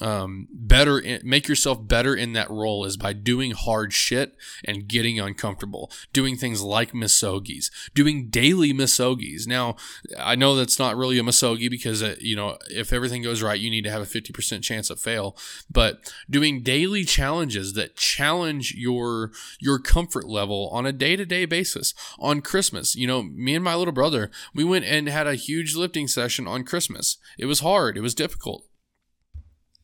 um, 0.00 0.46
better 0.52 1.02
make 1.24 1.48
yourself 1.48 1.86
better 1.86 2.14
in 2.14 2.32
that 2.32 2.50
role 2.50 2.84
is 2.84 2.96
by 2.96 3.12
doing 3.12 3.50
hard 3.50 3.92
shit 3.92 4.36
and 4.64 4.86
getting 4.86 5.18
uncomfortable 5.18 5.90
doing 6.12 6.36
things 6.36 6.62
like 6.62 6.92
misogis 6.92 7.70
doing 7.94 8.28
daily 8.28 8.72
misogis 8.72 9.46
now 9.46 9.74
i 10.16 10.36
know 10.36 10.54
that's 10.54 10.78
not 10.78 10.96
really 10.96 11.18
a 11.18 11.22
misogi 11.22 11.68
because 11.68 12.00
uh, 12.00 12.14
you 12.20 12.36
know 12.36 12.56
if 12.70 12.92
everything 12.92 13.22
goes 13.22 13.42
right 13.42 13.58
you 13.58 13.70
need 13.70 13.82
to 13.82 13.90
have 13.90 14.02
a 14.02 14.04
50% 14.04 14.62
chance 14.62 14.88
of 14.88 15.00
fail 15.00 15.36
but 15.68 16.12
doing 16.30 16.62
daily 16.62 17.04
challenges 17.04 17.72
that 17.72 17.96
challenge 17.96 18.74
your 18.74 19.32
your 19.58 19.80
comfort 19.80 20.28
level 20.28 20.68
on 20.72 20.86
a 20.86 20.92
day-to-day 20.92 21.44
basis. 21.44 21.92
On 22.20 22.40
christmas 22.40 22.94
you 22.94 23.06
know 23.06 23.22
me 23.22 23.56
and 23.56 23.64
my 23.64 23.74
little 23.74 23.92
brother 23.92 24.30
we 24.54 24.62
went 24.68 24.84
and 24.84 25.08
had 25.08 25.26
a 25.26 25.34
huge 25.34 25.74
lifting 25.74 26.06
session 26.06 26.46
on 26.46 26.64
christmas 26.64 27.18
it 27.38 27.46
was 27.46 27.60
hard 27.60 27.96
it 27.96 28.02
was 28.02 28.14
difficult 28.14 28.64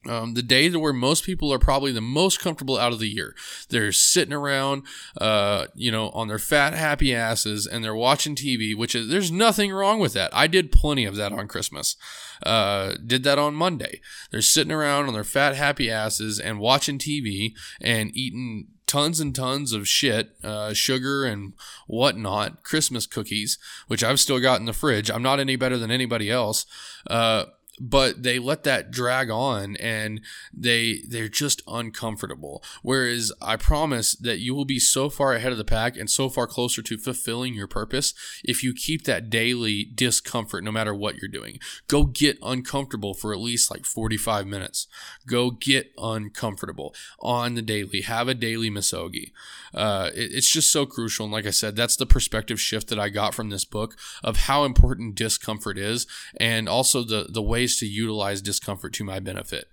um, 0.06 0.34
the 0.34 0.42
day 0.42 0.70
where 0.70 0.92
most 0.92 1.24
people 1.24 1.52
are 1.52 1.58
probably 1.58 1.92
the 1.92 2.00
most 2.00 2.40
comfortable 2.40 2.78
out 2.78 2.92
of 2.92 2.98
the 2.98 3.08
year. 3.08 3.34
They're 3.68 3.92
sitting 3.92 4.34
around, 4.34 4.84
uh, 5.20 5.66
you 5.74 5.90
know, 5.90 6.10
on 6.10 6.28
their 6.28 6.38
fat, 6.38 6.74
happy 6.74 7.14
asses, 7.14 7.66
and 7.66 7.82
they're 7.82 7.94
watching 7.94 8.34
TV. 8.34 8.76
Which 8.76 8.94
is 8.94 9.08
there's 9.08 9.32
nothing 9.32 9.72
wrong 9.72 10.00
with 10.00 10.12
that. 10.14 10.34
I 10.34 10.46
did 10.46 10.72
plenty 10.72 11.04
of 11.04 11.16
that 11.16 11.32
on 11.32 11.48
Christmas. 11.48 11.96
Uh, 12.42 12.94
did 13.04 13.22
that 13.24 13.38
on 13.38 13.54
Monday. 13.54 14.00
They're 14.30 14.42
sitting 14.42 14.72
around 14.72 15.06
on 15.06 15.14
their 15.14 15.24
fat, 15.24 15.56
happy 15.56 15.90
asses 15.90 16.38
and 16.38 16.58
watching 16.58 16.98
TV 16.98 17.52
and 17.80 18.10
eating 18.14 18.68
tons 18.94 19.18
and 19.18 19.34
tons 19.34 19.72
of 19.72 19.88
shit, 19.88 20.36
uh, 20.44 20.72
sugar 20.72 21.24
and 21.24 21.54
whatnot, 21.88 22.62
Christmas 22.62 23.06
cookies, 23.06 23.58
which 23.88 24.04
I've 24.04 24.20
still 24.20 24.38
got 24.38 24.60
in 24.60 24.66
the 24.66 24.72
fridge. 24.72 25.10
I'm 25.10 25.20
not 25.20 25.40
any 25.40 25.56
better 25.56 25.76
than 25.76 25.90
anybody 25.90 26.30
else. 26.30 26.64
Uh, 27.10 27.46
but 27.80 28.22
they 28.22 28.38
let 28.38 28.62
that 28.64 28.90
drag 28.90 29.30
on 29.30 29.76
and 29.76 30.20
they 30.52 31.02
they're 31.08 31.28
just 31.28 31.62
uncomfortable. 31.66 32.62
Whereas 32.82 33.32
i 33.42 33.56
promise 33.56 34.14
that 34.16 34.38
you 34.38 34.54
will 34.54 34.64
be 34.64 34.78
so 34.78 35.10
far 35.10 35.32
ahead 35.32 35.52
of 35.52 35.58
the 35.58 35.64
pack 35.64 35.96
and 35.96 36.10
so 36.10 36.28
far 36.28 36.46
closer 36.46 36.82
to 36.82 36.98
fulfilling 36.98 37.54
your 37.54 37.66
purpose 37.66 38.14
if 38.44 38.62
you 38.62 38.72
keep 38.72 39.04
that 39.04 39.30
daily 39.30 39.84
discomfort 39.84 40.64
no 40.64 40.72
matter 40.72 40.94
what 40.94 41.16
you're 41.16 41.28
doing. 41.28 41.58
Go 41.88 42.04
get 42.04 42.38
uncomfortable 42.42 43.14
for 43.14 43.32
at 43.32 43.40
least 43.40 43.70
like 43.70 43.84
45 43.84 44.46
minutes. 44.46 44.86
Go 45.26 45.50
get 45.50 45.92
uncomfortable 45.98 46.94
on 47.20 47.54
the 47.54 47.62
daily. 47.62 48.02
Have 48.02 48.28
a 48.28 48.34
daily 48.34 48.70
misogi. 48.70 49.32
Uh, 49.72 50.10
it, 50.14 50.32
it's 50.32 50.50
just 50.50 50.70
so 50.70 50.86
crucial. 50.86 51.24
And 51.24 51.32
like 51.32 51.46
i 51.46 51.50
said 51.50 51.76
that's 51.76 51.96
the 51.96 52.06
perspective 52.06 52.60
shift 52.60 52.88
that 52.88 52.98
i 52.98 53.08
got 53.08 53.34
from 53.34 53.50
this 53.50 53.64
book 53.64 53.96
of 54.22 54.36
how 54.36 54.64
important 54.64 55.14
discomfort 55.14 55.78
is 55.78 56.06
and 56.38 56.68
also 56.68 57.02
the 57.02 57.26
the 57.28 57.42
way 57.42 57.63
ways 57.64 57.78
to 57.78 57.86
utilize 57.86 58.42
discomfort 58.42 58.92
to 58.94 59.04
my 59.04 59.20
benefit. 59.20 59.66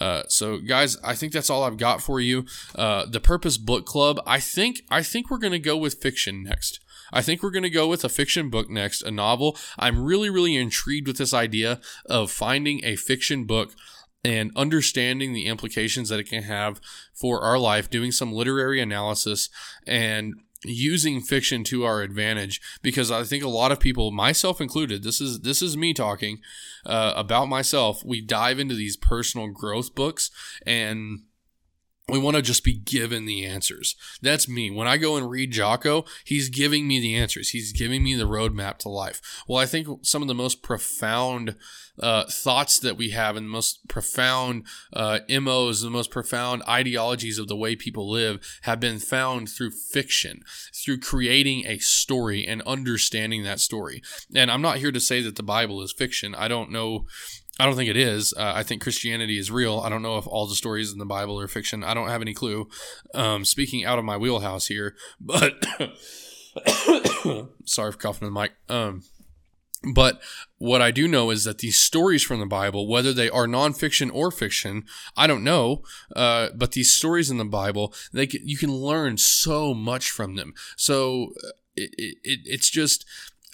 Uh, 0.00 0.22
so, 0.28 0.58
guys, 0.58 0.96
I 1.02 1.14
think 1.14 1.32
that's 1.32 1.50
all 1.50 1.64
I've 1.64 1.76
got 1.76 2.00
for 2.00 2.20
you. 2.20 2.44
Uh, 2.74 3.04
the 3.06 3.20
Purpose 3.20 3.58
Book 3.58 3.84
Club. 3.84 4.20
I 4.26 4.40
think 4.40 4.82
I 4.90 5.02
think 5.02 5.30
we're 5.30 5.38
to 5.38 5.58
go 5.58 5.76
with 5.76 6.00
fiction 6.00 6.44
next. 6.44 6.80
I 7.12 7.20
think 7.20 7.42
we're 7.42 7.50
going 7.50 7.62
to 7.64 7.70
go 7.70 7.88
with 7.88 8.04
a 8.04 8.08
fiction 8.08 8.48
book 8.48 8.70
next, 8.70 9.02
a 9.02 9.10
novel. 9.10 9.58
I'm 9.78 10.02
really, 10.02 10.30
really 10.30 10.56
intrigued 10.56 11.06
with 11.06 11.18
this 11.18 11.34
idea 11.34 11.80
of 12.06 12.30
finding 12.30 12.80
a 12.84 12.96
fiction 12.96 13.44
book 13.44 13.72
and 14.24 14.50
understanding 14.56 15.32
the 15.32 15.46
implications 15.46 16.08
that 16.08 16.20
it 16.20 16.28
can 16.28 16.44
have 16.44 16.80
for 17.12 17.42
our 17.42 17.58
life, 17.58 17.90
doing 17.90 18.12
some 18.12 18.32
literary 18.32 18.80
analysis 18.80 19.50
and 19.86 20.34
using 20.64 21.20
fiction 21.20 21.64
to 21.64 21.84
our 21.84 22.02
advantage 22.02 22.60
because 22.82 23.10
I 23.10 23.24
think 23.24 23.42
a 23.42 23.48
lot 23.48 23.72
of 23.72 23.80
people, 23.80 24.10
myself 24.10 24.60
included, 24.60 25.02
this 25.02 25.20
is 25.20 25.40
this 25.40 25.62
is 25.62 25.76
me 25.76 25.92
talking 25.94 26.38
uh, 26.86 27.12
about 27.16 27.48
myself. 27.48 28.04
We 28.04 28.20
dive 28.20 28.58
into 28.58 28.74
these 28.74 28.96
personal 28.96 29.48
growth 29.48 29.94
books 29.94 30.30
and 30.66 31.20
we 32.08 32.18
want 32.18 32.36
to 32.36 32.42
just 32.42 32.64
be 32.64 32.74
given 32.74 33.26
the 33.26 33.46
answers. 33.46 33.94
That's 34.20 34.48
me. 34.48 34.70
When 34.70 34.88
I 34.88 34.96
go 34.96 35.16
and 35.16 35.30
read 35.30 35.52
Jocko, 35.52 36.04
he's 36.24 36.48
giving 36.48 36.88
me 36.88 37.00
the 37.00 37.14
answers. 37.14 37.50
He's 37.50 37.72
giving 37.72 38.02
me 38.02 38.16
the 38.16 38.26
roadmap 38.26 38.78
to 38.78 38.88
life. 38.88 39.20
Well, 39.46 39.58
I 39.58 39.66
think 39.66 39.86
some 40.02 40.20
of 40.20 40.28
the 40.28 40.34
most 40.34 40.62
profound 40.62 41.56
uh, 42.00 42.24
thoughts 42.24 42.80
that 42.80 42.96
we 42.96 43.10
have 43.10 43.36
and 43.36 43.46
the 43.46 43.50
most 43.50 43.86
profound 43.86 44.66
uh, 44.92 45.20
MOs, 45.28 45.82
the 45.82 45.90
most 45.90 46.10
profound 46.10 46.62
ideologies 46.68 47.38
of 47.38 47.48
the 47.48 47.56
way 47.56 47.76
people 47.76 48.10
live 48.10 48.40
have 48.62 48.80
been 48.80 48.98
found 48.98 49.48
through 49.48 49.70
fiction, 49.70 50.42
through 50.74 50.98
creating 50.98 51.66
a 51.66 51.78
story 51.78 52.46
and 52.46 52.62
understanding 52.62 53.44
that 53.44 53.60
story. 53.60 54.02
And 54.34 54.50
I'm 54.50 54.62
not 54.62 54.78
here 54.78 54.92
to 54.92 55.00
say 55.00 55.22
that 55.22 55.36
the 55.36 55.42
Bible 55.42 55.82
is 55.82 55.92
fiction. 55.92 56.34
I 56.34 56.48
don't 56.48 56.70
know 56.72 57.06
I 57.62 57.66
don't 57.66 57.76
think 57.76 57.90
it 57.90 57.96
is. 57.96 58.34
Uh, 58.36 58.52
I 58.56 58.64
think 58.64 58.82
Christianity 58.82 59.38
is 59.38 59.48
real. 59.48 59.78
I 59.78 59.88
don't 59.88 60.02
know 60.02 60.18
if 60.18 60.26
all 60.26 60.48
the 60.48 60.56
stories 60.56 60.90
in 60.90 60.98
the 60.98 61.04
Bible 61.04 61.38
are 61.38 61.46
fiction. 61.46 61.84
I 61.84 61.94
don't 61.94 62.08
have 62.08 62.20
any 62.20 62.34
clue. 62.34 62.68
Um, 63.14 63.44
speaking 63.44 63.84
out 63.84 64.00
of 64.00 64.04
my 64.04 64.16
wheelhouse 64.16 64.66
here, 64.66 64.96
but 65.20 65.64
sorry 67.64 67.92
for 67.92 67.98
coughing 67.98 68.26
in 68.26 68.34
the 68.34 68.40
mic. 68.40 68.54
Um, 68.68 69.04
but 69.94 70.20
what 70.58 70.82
I 70.82 70.90
do 70.90 71.06
know 71.06 71.30
is 71.30 71.44
that 71.44 71.58
these 71.58 71.80
stories 71.80 72.24
from 72.24 72.40
the 72.40 72.46
Bible, 72.46 72.88
whether 72.88 73.12
they 73.12 73.30
are 73.30 73.46
nonfiction 73.46 74.10
or 74.12 74.32
fiction, 74.32 74.82
I 75.16 75.28
don't 75.28 75.44
know. 75.44 75.84
Uh, 76.16 76.48
but 76.56 76.72
these 76.72 76.92
stories 76.92 77.30
in 77.30 77.36
the 77.36 77.44
Bible, 77.44 77.94
they 78.12 78.26
can, 78.26 78.40
you 78.44 78.58
can 78.58 78.72
learn 78.72 79.18
so 79.18 79.72
much 79.72 80.10
from 80.10 80.34
them. 80.34 80.52
So 80.76 81.34
uh, 81.44 81.50
it, 81.76 81.90
it, 81.96 82.40
it's 82.44 82.70
just 82.70 83.04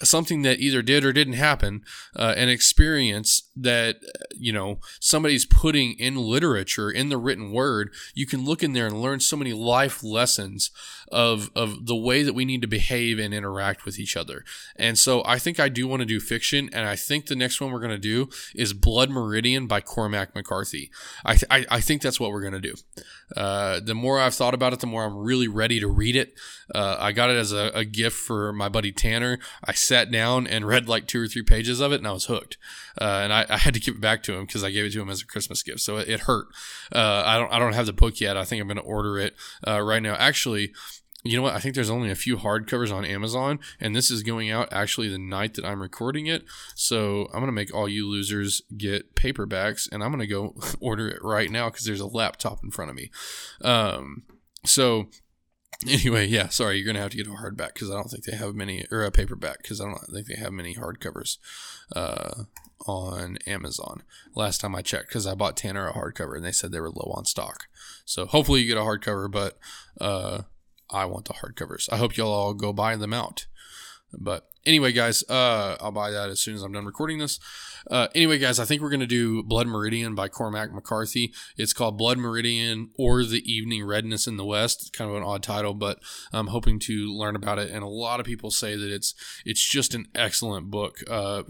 something 0.03 0.41
that 0.43 0.59
either 0.59 0.81
did 0.81 1.03
or 1.03 1.13
didn't 1.13 1.33
happen, 1.33 1.83
uh, 2.15 2.33
an 2.37 2.49
experience 2.49 3.49
that 3.55 3.97
you 4.33 4.53
know 4.53 4.79
somebody's 4.99 5.45
putting 5.45 5.93
in 5.93 6.15
literature 6.15 6.89
in 6.89 7.09
the 7.09 7.17
written 7.17 7.51
word, 7.51 7.91
you 8.13 8.25
can 8.25 8.45
look 8.45 8.63
in 8.63 8.73
there 8.73 8.87
and 8.87 9.01
learn 9.01 9.19
so 9.19 9.35
many 9.37 9.53
life 9.53 10.03
lessons 10.03 10.71
of 11.11 11.49
of 11.55 11.85
the 11.85 11.95
way 11.95 12.23
that 12.23 12.33
we 12.33 12.45
need 12.45 12.61
to 12.61 12.67
behave 12.67 13.19
and 13.19 13.33
interact 13.33 13.85
with 13.85 13.99
each 13.99 14.15
other. 14.15 14.43
And 14.75 14.97
so 14.97 15.23
I 15.25 15.39
think 15.39 15.59
I 15.59 15.69
do 15.69 15.87
want 15.87 16.01
to 16.01 16.05
do 16.05 16.19
fiction, 16.19 16.69
and 16.73 16.87
I 16.87 16.95
think 16.95 17.25
the 17.25 17.35
next 17.35 17.59
one 17.59 17.71
we're 17.71 17.79
going 17.79 17.89
to 17.91 17.97
do 17.97 18.29
is 18.55 18.73
Blood 18.73 19.09
Meridian 19.09 19.67
by 19.67 19.81
Cormac 19.81 20.35
McCarthy. 20.35 20.91
I 21.25 21.35
th- 21.35 21.45
I, 21.49 21.65
I, 21.69 21.81
think 21.81 22.01
that's 22.01 22.19
what 22.19 22.31
we're 22.31 22.41
going 22.41 22.53
to 22.53 22.59
do. 22.59 22.75
Uh, 23.35 23.79
the 23.79 23.93
more 23.93 24.19
I've 24.19 24.33
thought 24.33 24.53
about 24.53 24.73
it, 24.73 24.79
the 24.79 24.87
more 24.87 25.05
I'm 25.05 25.17
really 25.17 25.47
ready 25.47 25.79
to 25.79 25.87
read 25.87 26.15
it. 26.15 26.33
Uh, 26.73 26.97
I 26.99 27.11
got 27.11 27.29
it 27.29 27.37
as 27.37 27.51
a, 27.51 27.71
a, 27.73 27.85
gift 27.85 28.17
for 28.17 28.51
my 28.53 28.69
buddy 28.69 28.91
Tanner. 28.91 29.39
I 29.63 29.73
sat 29.73 30.11
down 30.11 30.47
and 30.47 30.67
read 30.67 30.87
like 30.87 31.07
two 31.07 31.21
or 31.21 31.27
three 31.27 31.43
pages 31.43 31.79
of 31.79 31.91
it, 31.91 31.97
and 31.97 32.07
I 32.07 32.11
was 32.11 32.25
hooked. 32.25 32.57
Uh, 32.99 33.21
and 33.23 33.33
I, 33.33 33.45
I, 33.49 33.57
had 33.57 33.73
to 33.73 33.79
give 33.79 33.95
it 33.95 34.01
back 34.01 34.23
to 34.23 34.33
him 34.33 34.45
because 34.45 34.63
I 34.63 34.71
gave 34.71 34.85
it 34.85 34.93
to 34.93 35.01
him 35.01 35.09
as 35.09 35.21
a 35.21 35.25
Christmas 35.25 35.63
gift, 35.63 35.79
so 35.79 35.97
it, 35.97 36.09
it 36.09 36.19
hurt. 36.21 36.47
Uh, 36.91 37.23
I 37.25 37.37
don't 37.37 37.51
I 37.51 37.59
don't 37.59 37.73
have 37.73 37.85
the 37.85 37.93
book 37.93 38.19
yet. 38.19 38.37
I 38.37 38.45
think 38.45 38.61
I'm 38.61 38.67
going 38.67 38.77
to 38.77 38.83
order 38.83 39.17
it 39.19 39.35
uh, 39.67 39.81
right 39.81 40.01
now. 40.01 40.15
Actually 40.15 40.73
you 41.23 41.35
know 41.35 41.43
what? 41.43 41.53
I 41.53 41.59
think 41.59 41.75
there's 41.75 41.89
only 41.89 42.09
a 42.09 42.15
few 42.15 42.37
hardcovers 42.37 42.93
on 42.93 43.03
Amazon, 43.03 43.59
and 43.79 43.93
this 43.93 44.09
is 44.09 44.23
going 44.23 44.49
out 44.49 44.69
actually 44.71 45.09
the 45.09 45.17
night 45.17 45.55
that 45.55 45.65
I'm 45.65 45.81
recording 45.81 46.27
it. 46.27 46.45
So 46.75 47.27
I'm 47.33 47.41
gonna 47.41 47.51
make 47.51 47.73
all 47.73 47.89
you 47.89 48.07
losers 48.07 48.61
get 48.77 49.15
paperbacks, 49.15 49.91
and 49.91 50.01
I'm 50.01 50.11
gonna 50.11 50.27
go 50.27 50.55
order 50.79 51.09
it 51.09 51.21
right 51.21 51.51
now 51.51 51.69
because 51.69 51.85
there's 51.85 51.99
a 51.99 52.07
laptop 52.07 52.63
in 52.63 52.71
front 52.71 52.89
of 52.89 52.95
me. 52.95 53.11
Um, 53.61 54.23
so 54.65 55.09
anyway, 55.87 56.25
yeah, 56.25 56.47
sorry, 56.47 56.77
you're 56.77 56.85
gonna 56.85 57.01
have 57.01 57.11
to 57.11 57.17
get 57.17 57.27
a 57.27 57.31
hardback 57.31 57.73
because 57.73 57.89
I 57.89 57.95
don't 57.95 58.09
think 58.09 58.23
they 58.23 58.37
have 58.37 58.55
many, 58.55 58.85
or 58.89 59.03
a 59.03 59.11
paperback 59.11 59.61
because 59.61 59.81
I 59.81 59.85
don't 59.85 59.99
think 60.13 60.27
they 60.27 60.35
have 60.35 60.53
many 60.53 60.75
hardcovers 60.75 61.37
uh, 61.93 62.43
on 62.85 63.37
Amazon. 63.45 64.03
Last 64.35 64.61
time 64.61 64.73
I 64.73 64.81
checked, 64.81 65.09
because 65.09 65.27
I 65.27 65.35
bought 65.35 65.57
Tanner 65.57 65.89
a 65.89 65.93
hardcover 65.93 66.37
and 66.37 66.45
they 66.45 66.53
said 66.53 66.71
they 66.71 66.79
were 66.79 66.89
low 66.89 67.11
on 67.13 67.25
stock. 67.25 67.65
So 68.05 68.25
hopefully 68.25 68.61
you 68.61 68.67
get 68.67 68.77
a 68.77 68.85
hardcover, 68.85 69.29
but 69.29 69.57
uh, 69.99 70.43
I 70.89 71.05
want 71.05 71.25
the 71.25 71.33
hardcovers. 71.33 71.87
I 71.91 71.97
hope 71.97 72.17
y'all 72.17 72.31
all 72.31 72.53
go 72.53 72.73
buy 72.73 72.95
them 72.95 73.13
out. 73.13 73.45
But 74.11 74.47
anyway, 74.65 74.91
guys, 74.91 75.23
uh, 75.29 75.77
I'll 75.79 75.91
buy 75.91 76.11
that 76.11 76.29
as 76.29 76.39
soon 76.39 76.55
as 76.55 76.63
I'm 76.63 76.71
done 76.71 76.85
recording 76.85 77.19
this. 77.19 77.39
Uh, 77.89 78.07
anyway, 78.13 78.37
guys, 78.37 78.59
I 78.59 78.65
think 78.65 78.81
we're 78.81 78.89
going 78.89 78.99
to 78.99 79.07
do 79.07 79.43
Blood 79.43 79.67
Meridian 79.67 80.15
by 80.15 80.27
Cormac 80.27 80.73
McCarthy. 80.73 81.33
It's 81.57 81.73
called 81.73 81.97
Blood 81.97 82.17
Meridian 82.17 82.89
or 82.97 83.23
The 83.23 83.41
Evening 83.51 83.85
Redness 83.85 84.27
in 84.27 84.37
the 84.37 84.45
West. 84.45 84.81
It's 84.81 84.89
kind 84.89 85.09
of 85.09 85.17
an 85.17 85.23
odd 85.23 85.43
title, 85.43 85.73
but 85.73 85.99
I'm 86.33 86.47
hoping 86.47 86.79
to 86.81 87.13
learn 87.13 87.35
about 87.35 87.59
it. 87.59 87.71
And 87.71 87.83
a 87.83 87.87
lot 87.87 88.19
of 88.19 88.25
people 88.25 88.51
say 88.51 88.75
that 88.75 88.91
it's 88.91 89.13
it's 89.45 89.67
just 89.67 89.93
an 89.93 90.07
excellent 90.15 90.69
book. 90.69 90.97
Uh, 91.09 91.43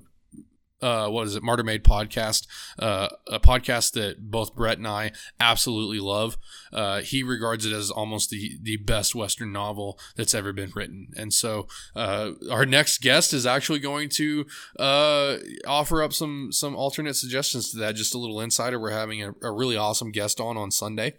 uh, 0.82 1.08
what 1.10 1.28
is 1.28 1.36
it, 1.36 1.44
Martyr 1.44 1.63
Made 1.63 1.84
podcast, 1.84 2.48
uh, 2.78 3.10
a 3.28 3.39
podcast 3.39 3.94
that 3.94 4.32
both 4.32 4.56
Brett 4.56 4.78
and 4.78 4.88
I 4.88 5.12
absolutely 5.39 6.00
love. 6.00 6.38
Uh, 6.72 7.02
he 7.02 7.24
regards 7.24 7.65
it 7.65 7.74
as 7.74 7.92
almost 7.92 8.30
the 8.30 8.58
the 8.62 8.78
best 8.78 9.15
Western 9.15 9.52
novel 9.52 10.00
that's 10.15 10.34
ever 10.34 10.54
been 10.54 10.72
written, 10.76 11.10
and 11.18 11.34
so 11.34 11.68
uh, 11.96 12.32
our 12.50 12.65
next 12.65 13.02
guest 13.02 13.34
is 13.34 13.46
actually 13.46 13.80
going 13.80 14.10
to 14.10 14.46
uh, 14.78 15.38
offer 15.68 16.02
up 16.02 16.13
some 16.13 16.52
some 16.52 16.76
alternate 16.76 17.15
suggestions 17.15 17.72
to 17.72 17.78
that. 17.78 17.96
Just 17.96 18.15
a 18.15 18.18
little 18.18 18.39
insider. 18.39 18.80
We're 18.80 18.92
having 18.92 19.24
a, 19.24 19.34
a 19.42 19.52
really 19.52 19.76
awesome 19.76 20.12
guest 20.12 20.39
on 20.39 20.58
on 20.58 20.72
Sunday, 20.72 21.15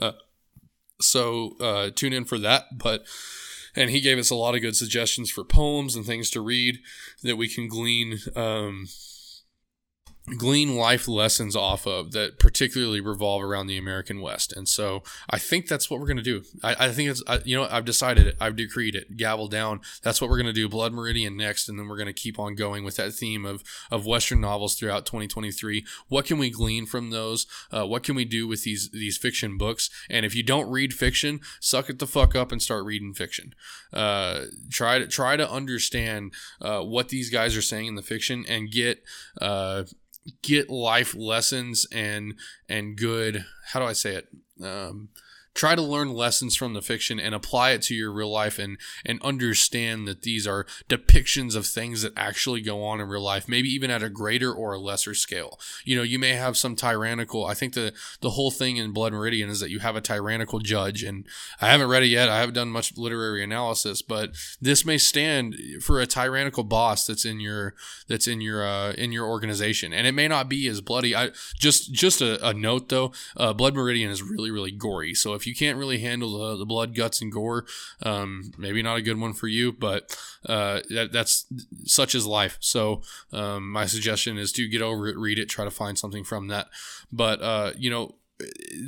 uh, 0.00 0.12
so 1.00 1.90
tune 1.94 2.12
in 2.12 2.24
for 2.24 2.38
that. 2.38 2.78
But 2.78 3.04
and 3.74 3.90
he 3.90 4.00
gave 4.00 4.18
us 4.18 4.30
a 4.30 4.34
lot 4.34 4.54
of 4.54 4.60
good 4.60 4.76
suggestions 4.76 5.30
for 5.30 5.44
poems 5.44 5.96
and 5.96 6.04
things 6.04 6.30
to 6.30 6.40
read 6.40 6.80
that 7.22 7.36
we 7.36 7.48
can 7.48 7.68
glean 7.68 8.18
um, 8.36 8.88
glean 10.38 10.76
life 10.76 11.08
lessons 11.08 11.56
off 11.56 11.84
of 11.86 12.12
that 12.12 12.38
particularly 12.38 13.00
revolve 13.00 13.42
around 13.42 13.66
the 13.66 13.76
American 13.76 14.20
West. 14.20 14.52
And 14.52 14.68
so 14.68 15.02
I 15.28 15.38
think 15.38 15.66
that's 15.66 15.90
what 15.90 15.98
we're 15.98 16.06
going 16.06 16.16
to 16.16 16.22
do. 16.22 16.42
I, 16.62 16.86
I, 16.86 16.92
think 16.92 17.10
it's, 17.10 17.22
I, 17.26 17.40
you 17.44 17.56
know, 17.56 17.66
I've 17.68 17.84
decided 17.84 18.28
it. 18.28 18.36
I've 18.40 18.54
decreed 18.54 18.94
it, 18.94 19.16
gavel 19.16 19.48
down. 19.48 19.80
That's 20.02 20.20
what 20.20 20.30
we're 20.30 20.36
going 20.36 20.46
to 20.46 20.52
do. 20.52 20.68
Blood 20.68 20.92
Meridian 20.92 21.36
next. 21.36 21.68
And 21.68 21.76
then 21.76 21.88
we're 21.88 21.96
going 21.96 22.06
to 22.06 22.12
keep 22.12 22.38
on 22.38 22.54
going 22.54 22.84
with 22.84 22.96
that 22.96 23.12
theme 23.12 23.44
of, 23.44 23.64
of 23.90 24.06
Western 24.06 24.40
novels 24.40 24.76
throughout 24.76 25.06
2023. 25.06 25.84
What 26.08 26.26
can 26.26 26.38
we 26.38 26.50
glean 26.50 26.86
from 26.86 27.10
those? 27.10 27.46
Uh, 27.72 27.86
what 27.86 28.04
can 28.04 28.14
we 28.14 28.24
do 28.24 28.46
with 28.46 28.62
these, 28.62 28.90
these 28.90 29.18
fiction 29.18 29.58
books? 29.58 29.90
And 30.08 30.24
if 30.24 30.36
you 30.36 30.44
don't 30.44 30.70
read 30.70 30.94
fiction, 30.94 31.40
suck 31.60 31.90
it 31.90 31.98
the 31.98 32.06
fuck 32.06 32.36
up 32.36 32.52
and 32.52 32.62
start 32.62 32.84
reading 32.84 33.12
fiction. 33.12 33.54
Uh, 33.92 34.44
try 34.70 35.00
to, 35.00 35.08
try 35.08 35.36
to 35.36 35.50
understand, 35.50 36.32
uh, 36.60 36.80
what 36.80 37.08
these 37.08 37.28
guys 37.28 37.56
are 37.56 37.62
saying 37.62 37.86
in 37.86 37.94
the 37.96 38.02
fiction 38.02 38.44
and 38.48 38.70
get, 38.70 39.02
uh, 39.40 39.82
get 40.42 40.70
life 40.70 41.14
lessons 41.14 41.86
and 41.92 42.34
and 42.68 42.96
good 42.96 43.44
how 43.72 43.80
do 43.80 43.86
I 43.86 43.92
say 43.92 44.14
it? 44.16 44.28
Um, 44.62 45.08
try 45.54 45.74
to 45.74 45.82
learn 45.82 46.12
lessons 46.12 46.56
from 46.56 46.74
the 46.74 46.82
fiction 46.82 47.18
and 47.20 47.34
apply 47.34 47.70
it 47.70 47.82
to 47.82 47.94
your 47.94 48.12
real 48.12 48.30
life 48.30 48.58
and 48.58 48.78
and 49.04 49.20
understand 49.22 50.06
that 50.08 50.22
these 50.22 50.46
are 50.46 50.66
depictions 50.88 51.54
of 51.54 51.66
things 51.66 52.02
that 52.02 52.12
actually 52.16 52.60
go 52.60 52.84
on 52.84 53.00
in 53.00 53.08
real 53.08 53.22
life 53.22 53.48
maybe 53.48 53.68
even 53.68 53.90
at 53.90 54.02
a 54.02 54.08
greater 54.08 54.52
or 54.52 54.72
a 54.72 54.78
lesser 54.78 55.14
scale. 55.14 55.58
You 55.84 55.96
know 55.96 56.02
you 56.02 56.18
may 56.18 56.34
have 56.34 56.56
some 56.56 56.76
tyrannical 56.76 57.44
i 57.44 57.54
think 57.54 57.74
the 57.74 57.92
the 58.20 58.30
whole 58.30 58.50
thing 58.50 58.76
in 58.76 58.92
blood 58.92 59.12
meridian 59.12 59.50
is 59.50 59.60
that 59.60 59.70
you 59.70 59.80
have 59.80 59.96
a 59.96 60.00
tyrannical 60.00 60.58
judge 60.58 61.02
and 61.02 61.26
i 61.60 61.68
haven't 61.68 61.88
read 61.88 62.02
it 62.02 62.06
yet 62.06 62.28
i 62.28 62.38
haven't 62.38 62.54
done 62.54 62.68
much 62.68 62.96
literary 62.96 63.42
analysis 63.42 64.02
but 64.02 64.32
this 64.60 64.84
may 64.84 64.98
stand 64.98 65.54
for 65.80 66.00
a 66.00 66.06
tyrannical 66.06 66.64
boss 66.64 67.06
that's 67.06 67.24
in 67.24 67.40
your 67.40 67.74
that's 68.08 68.26
in 68.26 68.40
your 68.40 68.66
uh, 68.66 68.92
in 68.92 69.12
your 69.12 69.26
organization. 69.26 69.92
And 69.92 70.06
it 70.06 70.12
may 70.12 70.28
not 70.28 70.48
be 70.48 70.66
as 70.68 70.80
bloody. 70.80 71.14
I 71.14 71.30
just 71.58 71.92
just 71.92 72.20
a, 72.20 72.46
a 72.46 72.54
note 72.54 72.88
though 72.88 73.12
uh, 73.36 73.52
blood 73.52 73.74
meridian 73.74 74.10
is 74.10 74.22
really 74.22 74.50
really 74.50 74.70
gory. 74.70 75.14
So 75.14 75.34
if 75.34 75.41
if 75.42 75.46
you 75.48 75.56
can't 75.56 75.76
really 75.76 75.98
handle 75.98 76.38
the, 76.38 76.56
the 76.56 76.64
blood, 76.64 76.94
guts, 76.94 77.20
and 77.20 77.32
gore, 77.32 77.66
um, 78.04 78.52
maybe 78.56 78.80
not 78.80 78.96
a 78.96 79.02
good 79.02 79.18
one 79.18 79.32
for 79.32 79.48
you. 79.48 79.72
But 79.72 80.16
uh, 80.46 80.82
that, 80.90 81.10
that's 81.12 81.46
such 81.84 82.14
is 82.14 82.26
life. 82.26 82.58
So 82.60 83.02
um, 83.32 83.70
my 83.72 83.86
suggestion 83.86 84.38
is 84.38 84.52
to 84.52 84.68
get 84.68 84.82
over 84.82 85.08
it, 85.08 85.18
read 85.18 85.40
it, 85.40 85.48
try 85.48 85.64
to 85.64 85.70
find 85.70 85.98
something 85.98 86.22
from 86.22 86.46
that. 86.46 86.68
But 87.10 87.42
uh, 87.42 87.72
you 87.76 87.90
know, 87.90 88.14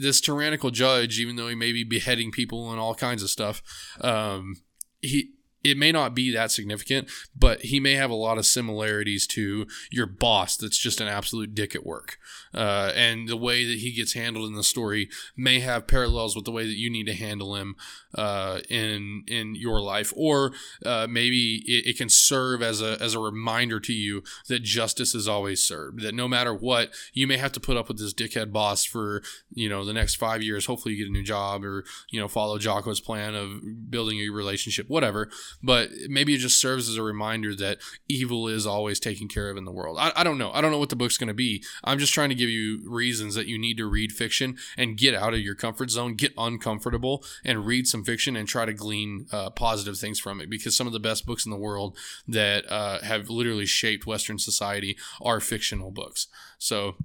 this 0.01 0.21
tyrannical 0.21 0.71
judge, 0.71 1.19
even 1.19 1.35
though 1.35 1.49
he 1.49 1.57
may 1.57 1.73
be 1.73 1.83
beheading 1.83 2.31
people 2.31 2.71
and 2.71 2.79
all 2.79 2.95
kinds 2.95 3.25
of 3.25 3.31
stuff, 3.31 3.61
um, 4.01 4.63
he 5.03 5.33
it 5.65 5.79
may 5.79 5.91
not 5.91 6.15
be 6.15 6.31
that 6.33 6.51
significant, 6.51 7.11
but 7.35 7.63
he 7.63 7.81
may 7.81 7.95
have 7.95 8.11
a 8.11 8.15
lot 8.15 8.39
of 8.39 8.47
similarities 8.47 9.27
to 9.29 9.67
your 9.91 10.07
boss 10.07 10.57
that's 10.57 10.79
just 10.79 11.01
an 11.01 11.09
absolute 11.09 11.55
dick 11.55 11.75
at 11.75 11.87
work. 11.87 12.19
Uh, 12.55 12.93
and 12.95 13.29
the 13.29 13.37
way 13.37 13.65
that 13.65 13.79
he 13.79 13.93
gets 13.93 14.13
handled 14.13 14.47
in 14.47 14.55
the 14.55 14.63
story 14.63 15.09
may 15.37 15.61
have 15.61 15.87
parallels 15.87 16.37
with 16.37 16.45
the 16.45 16.53
way 16.53 16.67
that 16.67 16.77
you 16.77 16.89
need 16.89 17.07
to 17.07 17.15
handle 17.15 17.57
him 17.57 17.75
uh, 18.15 18.61
in 18.69 19.25
in 19.27 19.55
your 19.55 19.81
life, 19.81 20.13
or 20.17 20.53
uh, 20.85 21.07
maybe 21.11 21.63
it, 21.67 21.87
it, 21.87 21.99
can 21.99 22.09
serve 22.09 22.63
as 22.63 22.81
a 22.81 22.97
as 23.03 23.15
a 23.15 23.19
reminder 23.19 23.81
to 23.81 23.93
you 23.93 24.23
that 24.49 24.63
justice 24.63 25.15
is 25.15 25.27
always 25.27 25.63
served. 25.63 26.03
That 26.03 26.15
no 26.15 26.29
matter 26.29 26.55
what, 26.55 26.91
you 27.13 27.27
may 27.27 27.39
have 27.39 27.53
to 27.53 27.61
put 27.61 27.77
up 27.77 27.89
with 27.89 27.99
this 27.99 28.15
dickhead 28.15 28.53
boss 28.53 28.85
for 28.85 29.23
you 29.53 29.69
know 29.69 29.85
the 29.85 29.93
next 29.93 30.15
five 30.17 30.43
years. 30.43 30.67
Hopefully, 30.67 30.95
you 30.95 31.05
get 31.05 31.11
a 31.11 31.13
new 31.13 31.25
job, 31.25 31.65
or 31.65 31.85
you 32.11 32.21
know 32.21 32.29
follow 32.29 32.59
Jocko's 32.59 33.01
plan 33.01 33.35
of 33.35 33.91
building 33.91 34.21
a 34.21 34.29
relationship, 34.29 34.89
whatever. 34.89 35.29
But 35.63 35.91
maybe 36.09 36.35
it 36.35 36.39
just 36.39 36.61
serves 36.61 36.89
as 36.89 36.97
a 36.97 37.03
reminder 37.03 37.55
that 37.57 37.79
evil 38.09 38.49
is 38.49 38.67
always 38.67 39.01
taken 39.01 39.29
care 39.29 39.51
of 39.51 39.57
in 39.57 39.65
the 39.65 39.73
world. 39.73 39.97
I, 39.99 40.13
I 40.17 40.25
don't 40.25 40.39
know. 40.39 40.51
I 40.53 40.61
don't 40.61 40.71
know 40.71 40.79
what 40.79 40.91
the 40.91 40.97
book's 40.97 41.19
going 41.19 41.29
to 41.29 41.35
be. 41.35 41.63
I'm 41.83 41.99
just 41.99 42.15
trying 42.15 42.29
to 42.29 42.35
give 42.35 42.51
you 42.51 42.83
reasons 42.89 43.35
that 43.35 43.47
you 43.47 43.59
need 43.59 43.77
to 43.79 43.87
read 43.87 44.13
fiction 44.13 44.57
and 44.77 44.97
get 44.97 45.15
out 45.15 45.35
of 45.35 45.41
your 45.41 45.55
comfort 45.55 45.91
zone, 45.91 46.15
get 46.15 46.33
uncomfortable, 46.37 47.25
and 47.45 47.67
read 47.67 47.87
some 47.87 48.05
fiction 48.05 48.37
and 48.37 48.49
try 48.49 48.65
to 48.65 48.73
glean 48.73 49.27
uh, 49.33 49.51
positive 49.51 49.99
things 49.99 50.21
from 50.21 50.41
it. 50.41 50.51
Because 50.51 50.77
some 50.77 50.87
of 50.87 50.93
the 50.93 51.01
best 51.01 51.27
books 51.27 51.45
in 51.45 51.51
the 51.51 51.57
world 51.57 51.97
that 52.29 52.71
uh, 52.71 53.01
have 53.01 53.29
literally 53.29 53.67
shaped 53.67 54.07
Western 54.07 54.39
society 54.39 54.97
are 55.21 55.41
fictional 55.41 55.91
books. 55.91 56.27
So 56.59 56.97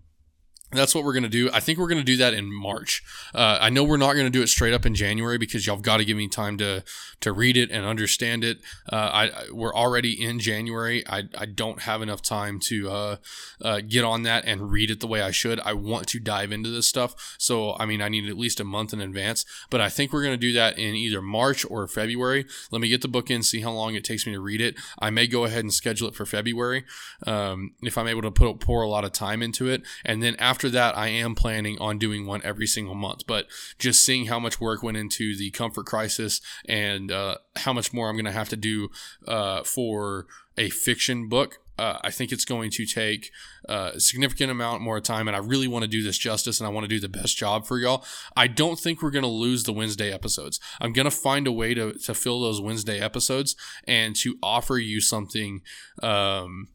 that's 0.72 0.94
what 0.94 1.04
we're 1.04 1.14
going 1.14 1.24
to 1.24 1.30
do. 1.30 1.50
I 1.52 1.60
think 1.60 1.80
we're 1.80 1.88
going 1.88 2.00
to 2.00 2.04
do 2.04 2.18
that 2.18 2.34
in 2.34 2.54
March. 2.54 3.04
Uh, 3.34 3.58
I 3.60 3.70
know 3.70 3.84
we're 3.84 3.98
not 3.98 4.14
going 4.14 4.26
to 4.26 4.32
do 4.32 4.42
it 4.42 4.48
straight 4.48 4.74
up 4.74 4.86
in 4.86 4.94
January 4.94 5.38
because 5.38 5.66
y'all 5.66 5.78
got 5.78 5.98
to 5.98 6.06
give 6.06 6.18
me 6.18 6.28
time 6.28 6.58
to 6.60 6.84
to 7.22 7.34
read 7.34 7.58
it 7.58 7.72
and 7.72 7.86
understand 7.86 8.44
it. 8.44 8.60
Uh, 8.92 8.96
I 8.96 9.32
we're 9.52 9.74
already 9.74 10.12
in 10.24 10.40
January. 10.40 11.06
I, 11.08 11.24
I 11.38 11.46
don't 11.46 11.82
have 11.82 12.02
enough 12.02 12.22
time 12.22 12.60
to 12.66 12.90
uh, 12.90 13.16
uh, 13.62 13.82
get 13.82 14.04
on 14.04 14.24
that 14.24 14.46
and 14.46 14.72
read 14.72 14.92
it 14.92 15.00
the 15.00 15.08
way 15.08 15.22
I 15.22 15.32
should. 15.32 15.60
I 15.62 15.74
want 15.74 16.08
to 16.10 16.20
dive 16.20 16.52
into 16.52 16.70
this 16.70 16.88
stuff, 16.88 17.36
so 17.38 17.76
I 17.78 17.86
mean 17.86 18.02
I 18.02 18.10
need 18.10 18.30
at 18.30 18.38
least 18.38 18.60
a 18.60 18.64
month 18.64 18.94
in 18.94 19.02
advance. 19.02 19.46
But 19.70 19.82
I 19.82 19.90
think 19.90 20.14
we're 20.14 20.24
going 20.24 20.34
to 20.34 20.38
do 20.38 20.54
that 20.54 20.78
in 20.78 20.96
either 20.96 21.22
March 21.22 21.66
or 21.70 21.88
February. 21.88 22.46
Let 22.72 22.82
me 22.82 22.90
get 22.90 23.02
the 23.02 23.08
book 23.08 23.30
in, 23.30 23.44
see 23.44 23.62
how 23.62 23.72
long 23.72 23.96
it 23.96 24.04
takes 24.04 24.26
me 24.26 24.34
to 24.34 24.40
read 24.40 24.62
it. 24.62 24.76
I 25.00 25.10
may 25.10 25.28
go 25.28 25.46
ahead 25.46 25.64
and 25.64 25.74
schedule 25.74 26.08
it 26.08 26.16
for 26.16 26.26
February 26.26 26.86
um, 27.26 27.74
if 27.82 27.98
I'm 27.98 28.08
able 28.08 28.22
to 28.22 28.32
put 28.32 28.60
pour 28.60 28.82
a 28.82 28.90
lot 28.90 29.06
of 29.06 29.12
time 29.12 29.42
into 29.42 29.68
it, 29.68 29.82
and 30.06 30.22
then 30.22 30.36
after 30.38 30.59
after 30.60 30.70
that, 30.72 30.98
I 30.98 31.08
am 31.08 31.36
planning 31.36 31.80
on 31.80 31.98
doing 31.98 32.26
one 32.26 32.42
every 32.44 32.68
single 32.68 32.94
month. 32.94 33.26
But 33.26 33.48
just 33.78 34.04
seeing 34.04 34.26
how 34.26 34.42
much 34.42 34.60
work 34.60 34.84
went 34.84 34.98
into 34.98 35.34
the 35.34 35.52
comfort 35.52 35.86
crisis 35.86 36.42
and 36.66 37.14
uh, 37.14 37.38
how 37.56 37.72
much 37.72 37.94
more 37.94 38.10
I'm 38.10 38.16
going 38.16 38.26
to 38.26 38.34
have 38.34 38.50
to 38.50 38.58
do 38.58 38.90
uh, 39.26 39.64
for 39.64 40.28
a 40.58 40.70
fiction 40.70 41.30
book. 41.30 41.60
Uh, 41.78 41.98
I 42.04 42.12
think 42.12 42.34
it's 42.34 42.44
going 42.44 42.72
to 42.72 42.86
take 42.86 43.32
uh, 43.70 43.92
a 43.94 44.02
significant 44.02 44.52
amount 44.52 44.82
more 44.82 45.00
time, 45.00 45.30
and 45.30 45.38
I 45.38 45.40
really 45.40 45.70
want 45.70 45.84
to 45.84 45.88
do 45.88 46.04
this 46.04 46.18
justice, 46.18 46.60
and 46.60 46.68
I 46.68 46.72
want 46.72 46.84
to 46.84 46.90
do 46.90 47.00
the 47.00 47.08
best 47.08 47.38
job 47.38 47.66
for 47.66 47.80
y'all. 47.80 48.04
I 48.36 48.48
don't 48.48 48.78
think 48.78 49.02
we're 49.02 49.12
going 49.12 49.24
to 49.24 49.30
lose 49.30 49.64
the 49.64 49.72
Wednesday 49.72 50.12
episodes. 50.12 50.60
I'm 50.82 50.92
going 50.92 51.06
to 51.06 51.12
find 51.12 51.48
a 51.48 51.54
way 51.54 51.74
to, 51.74 51.94
to 51.94 52.14
fill 52.14 52.42
those 52.42 52.60
Wednesday 52.60 53.00
episodes 53.00 53.56
and 53.86 54.14
to 54.18 54.36
offer 54.44 54.78
you 54.78 55.00
something, 55.00 55.62
um, 56.04 56.68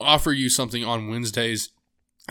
offer 0.00 0.30
you 0.30 0.48
something 0.48 0.84
on 0.84 1.08
Wednesdays 1.08 1.70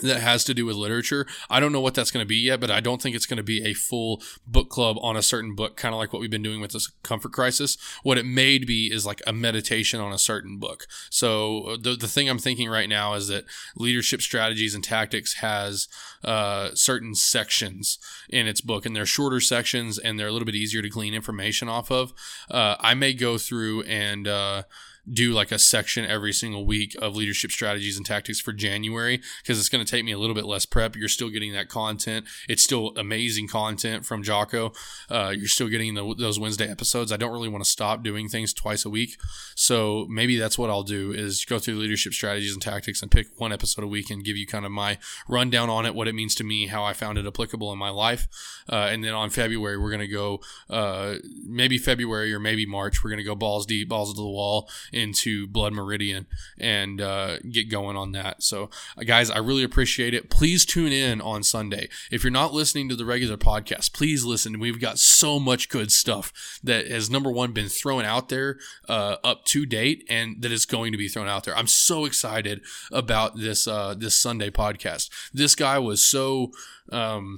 that 0.02 0.22
has 0.22 0.44
to 0.46 0.54
do 0.54 0.66
with 0.66 0.76
literature. 0.76 1.26
I 1.50 1.60
don't 1.60 1.72
know 1.72 1.82
what 1.82 1.94
that's 1.94 2.12
going 2.12 2.24
to 2.24 2.28
be 2.28 2.38
yet, 2.38 2.60
but 2.60 2.72
I 2.72 2.80
don't 2.80 3.02
think 3.02 3.16
it's 3.16 3.26
going 3.26 3.38
to 3.38 3.44
be 3.44 3.66
a 3.66 3.74
full 3.74 4.22
book 4.46 4.70
club 4.70 4.98
on 5.02 5.18
a 5.18 5.22
certain 5.22 5.56
book, 5.56 5.76
kind 5.76 5.94
of 5.94 6.00
like 6.00 6.14
what 6.14 6.20
we've 6.20 6.30
been 6.30 6.44
doing 6.44 6.62
with 6.62 6.72
this 6.72 6.88
comfort 7.04 7.32
crisis. 7.32 7.78
What 8.04 8.18
it 8.18 8.26
may 8.26 8.58
be 8.58 8.92
is 8.92 9.06
like 9.06 9.22
a 9.26 9.34
meditation 9.34 10.00
on 10.00 10.14
a 10.14 10.20
certain 10.20 10.58
book. 10.60 10.88
So 11.10 11.62
uh, 11.62 11.78
the, 11.82 11.96
the 11.96 12.08
thing 12.08 12.30
I'm 12.30 12.40
thinking 12.40 12.70
right 12.70 12.90
now 12.90 13.14
is 13.14 13.28
that 13.28 13.46
leadership 13.76 14.22
strategies 14.22 14.76
and 14.76 14.84
tactics 14.84 15.36
has 15.36 15.88
uh, 16.24 16.70
certain 16.74 17.16
sections 17.16 18.00
in 18.30 18.48
its 18.48 18.62
book, 18.62 18.86
and 18.86 18.96
they're 18.96 19.06
shorter 19.06 19.40
sections 19.40 19.98
and 19.98 20.20
they're 20.20 20.28
a 20.28 20.32
little 20.32 20.46
bit 20.46 20.56
easier 20.56 20.82
to 20.82 20.90
glean 20.90 21.14
information 21.14 21.70
off 21.70 21.92
of. 21.92 22.14
Uh, 22.50 22.76
I 22.80 22.94
may 22.94 23.14
go 23.14 23.38
through 23.38 23.84
and 23.84 24.28
uh, 24.28 24.64
do 25.12 25.34
like 25.34 25.52
a 25.52 25.60
section 25.60 26.06
every 26.06 26.34
single 26.34 26.66
week 26.66 26.96
of 27.02 27.16
leadership 27.16 27.52
strategies 27.52 27.98
and 27.98 28.06
tactics 28.06 28.40
for 28.40 28.52
January 28.54 29.22
because 29.42 29.60
it's 29.60 29.70
going 29.70 29.84
to 29.84 29.90
take 29.90 30.04
me 30.04 30.12
a 30.12 30.18
little 30.18 30.36
bit 30.36 30.46
less 30.46 30.66
prep. 30.66 30.96
You're 30.96 31.08
still 31.08 31.30
getting 31.30 31.54
that 31.54 31.70
content. 31.70 32.26
It's 32.50 32.64
still 32.64 32.94
amazing 32.98 33.48
content 33.48 34.06
from 34.06 34.24
Jocko. 34.24 34.74
Uh, 35.10 35.34
you're 35.36 35.48
still 35.48 35.70
getting 35.70 35.94
the, 35.94 36.16
those 36.18 36.40
Wednesday 36.40 36.70
episodes. 36.70 37.12
I 37.12 37.18
don't 37.18 37.32
really 37.32 37.50
want 37.50 37.64
to 37.64 37.70
stop 37.70 38.04
doing 38.04 38.28
things 38.28 38.54
twice 38.54 38.86
a 38.86 38.90
week. 38.90 39.18
So 39.56 40.06
maybe 40.10 40.38
that's 40.38 40.58
what 40.58 40.70
I'll 40.70 40.84
do 40.84 41.12
is 41.12 41.46
go 41.46 41.60
through 41.60 41.76
leadership 41.76 42.14
strategies 42.14 42.54
and 42.54 42.62
tactics 42.62 43.02
and 43.02 43.10
pick 43.10 43.28
one 43.38 43.54
episode 43.54 43.84
a 43.84 43.88
week 43.88 44.10
and 44.10 44.24
give 44.24 44.36
you 44.36 44.46
kind 44.46 44.66
of 44.66 44.72
my 44.72 44.98
rundown 45.28 45.70
on 45.70 45.86
it, 45.86 45.96
what 45.96 46.08
it 46.08 46.16
means 46.16 46.36
to 46.36 46.44
me, 46.44 46.68
how 46.68 46.84
I 46.84 46.94
found 46.94 47.18
it 47.18 47.26
applicable 47.26 47.72
in 47.72 47.80
my 47.80 47.90
life. 47.90 48.28
Uh, 48.70 48.90
and 48.92 49.04
then 49.04 49.14
on 49.14 49.30
February, 49.30 49.78
we're 49.78 49.90
going 49.92 50.00
to 50.00 50.08
go, 50.08 50.42
uh, 50.70 51.16
maybe 51.46 51.78
February 51.78 52.34
or 52.34 52.40
maybe 52.40 52.66
March, 52.66 53.04
we're 53.04 53.10
going 53.10 53.18
to 53.18 53.24
go 53.24 53.36
balls 53.36 53.66
deep, 53.66 53.88
balls 53.88 54.14
to 54.14 54.18
the 54.18 54.28
wall 54.28 54.70
into 54.98 55.48
Blood 55.48 55.74
Meridian 55.74 56.26
and 56.60 57.00
uh, 57.00 57.38
get 57.40 57.70
going 57.70 57.96
on 57.96 58.12
that. 58.14 58.44
So, 58.44 58.70
uh, 58.98 59.04
guys, 59.04 59.30
I 59.30 59.38
really 59.38 59.64
appreciate 59.64 60.14
it. 60.14 60.30
Please 60.30 60.66
tune 60.66 60.92
in 60.92 61.22
on 61.22 61.44
Sunday. 61.44 61.90
If 62.12 62.24
you're 62.24 62.32
not 62.32 62.54
listening 62.54 62.90
to 62.90 62.96
the 62.96 63.06
regular 63.06 63.38
podcast, 63.38 63.94
please 63.94 64.26
listen. 64.26 64.60
We've 64.60 64.82
got 64.82 65.00
so 65.00 65.40
much 65.40 65.70
good 65.70 65.92
stuff 65.92 66.60
that 66.64 66.88
has 66.88 67.10
number 67.10 67.32
one 67.32 67.52
been 67.52 67.70
thrown 67.70 68.04
out 68.04 68.30
there 68.30 68.58
uh, 68.90 69.18
up 69.24 69.46
to 69.46 69.66
date, 69.66 70.04
and 70.10 70.42
that 70.42 70.52
is 70.52 70.66
going 70.66 70.92
to 70.92 70.98
be 70.98 71.08
thrown 71.08 71.28
out 71.28 71.44
there. 71.44 71.58
I'm 71.58 71.68
so 71.68 72.06
excited 72.06 72.62
about 72.92 73.38
this 73.38 73.68
uh, 73.68 73.94
this 73.98 74.16
Sunday 74.16 74.50
podcast. 74.50 75.10
This 75.34 75.56
guy 75.56 75.78
was 75.80 76.04
so 76.04 76.52
um, 76.92 77.38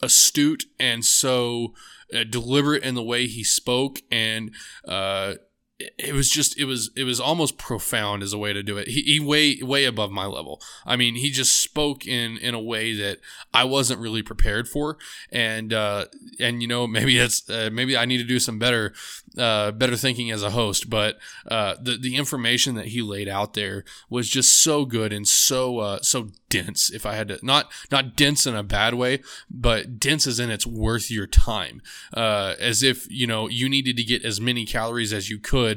astute 0.00 0.64
and 0.78 1.04
so 1.04 1.74
uh, 2.14 2.24
deliberate 2.24 2.82
in 2.82 2.94
the 2.94 3.02
way 3.02 3.26
he 3.26 3.44
spoke 3.44 4.00
and 4.10 4.50
uh, 4.86 5.34
it 5.78 6.12
was 6.12 6.28
just 6.28 6.58
it 6.58 6.64
was 6.64 6.90
it 6.96 7.04
was 7.04 7.20
almost 7.20 7.56
profound 7.56 8.22
as 8.24 8.32
a 8.32 8.38
way 8.38 8.52
to 8.52 8.64
do 8.64 8.76
it. 8.76 8.88
He, 8.88 9.02
he 9.02 9.20
way 9.20 9.60
way 9.62 9.84
above 9.84 10.10
my 10.10 10.26
level. 10.26 10.60
I 10.84 10.96
mean, 10.96 11.14
he 11.14 11.30
just 11.30 11.54
spoke 11.60 12.04
in 12.04 12.36
in 12.38 12.52
a 12.54 12.60
way 12.60 12.94
that 12.94 13.18
I 13.54 13.62
wasn't 13.62 14.00
really 14.00 14.22
prepared 14.22 14.68
for, 14.68 14.98
and 15.30 15.72
uh, 15.72 16.06
and 16.40 16.60
you 16.62 16.68
know 16.68 16.86
maybe 16.88 17.18
it's 17.18 17.48
uh, 17.48 17.70
maybe 17.72 17.96
I 17.96 18.06
need 18.06 18.18
to 18.18 18.24
do 18.24 18.40
some 18.40 18.58
better 18.58 18.92
uh, 19.36 19.70
better 19.70 19.96
thinking 19.96 20.32
as 20.32 20.42
a 20.42 20.50
host. 20.50 20.90
But 20.90 21.18
uh, 21.46 21.76
the 21.80 21.96
the 21.96 22.16
information 22.16 22.74
that 22.74 22.86
he 22.86 23.00
laid 23.00 23.28
out 23.28 23.54
there 23.54 23.84
was 24.10 24.28
just 24.28 24.60
so 24.60 24.84
good 24.84 25.12
and 25.12 25.28
so 25.28 25.78
uh, 25.78 25.98
so 26.02 26.30
dense. 26.48 26.90
If 26.90 27.06
I 27.06 27.14
had 27.14 27.28
to 27.28 27.38
not 27.40 27.70
not 27.92 28.16
dense 28.16 28.48
in 28.48 28.56
a 28.56 28.64
bad 28.64 28.94
way, 28.94 29.20
but 29.48 30.00
dense 30.00 30.26
as 30.26 30.40
in 30.40 30.50
it's 30.50 30.66
worth 30.66 31.08
your 31.08 31.28
time. 31.28 31.82
Uh, 32.12 32.54
as 32.58 32.82
if 32.82 33.08
you 33.08 33.28
know 33.28 33.48
you 33.48 33.68
needed 33.68 33.96
to 33.96 34.02
get 34.02 34.24
as 34.24 34.40
many 34.40 34.66
calories 34.66 35.12
as 35.12 35.30
you 35.30 35.38
could 35.38 35.67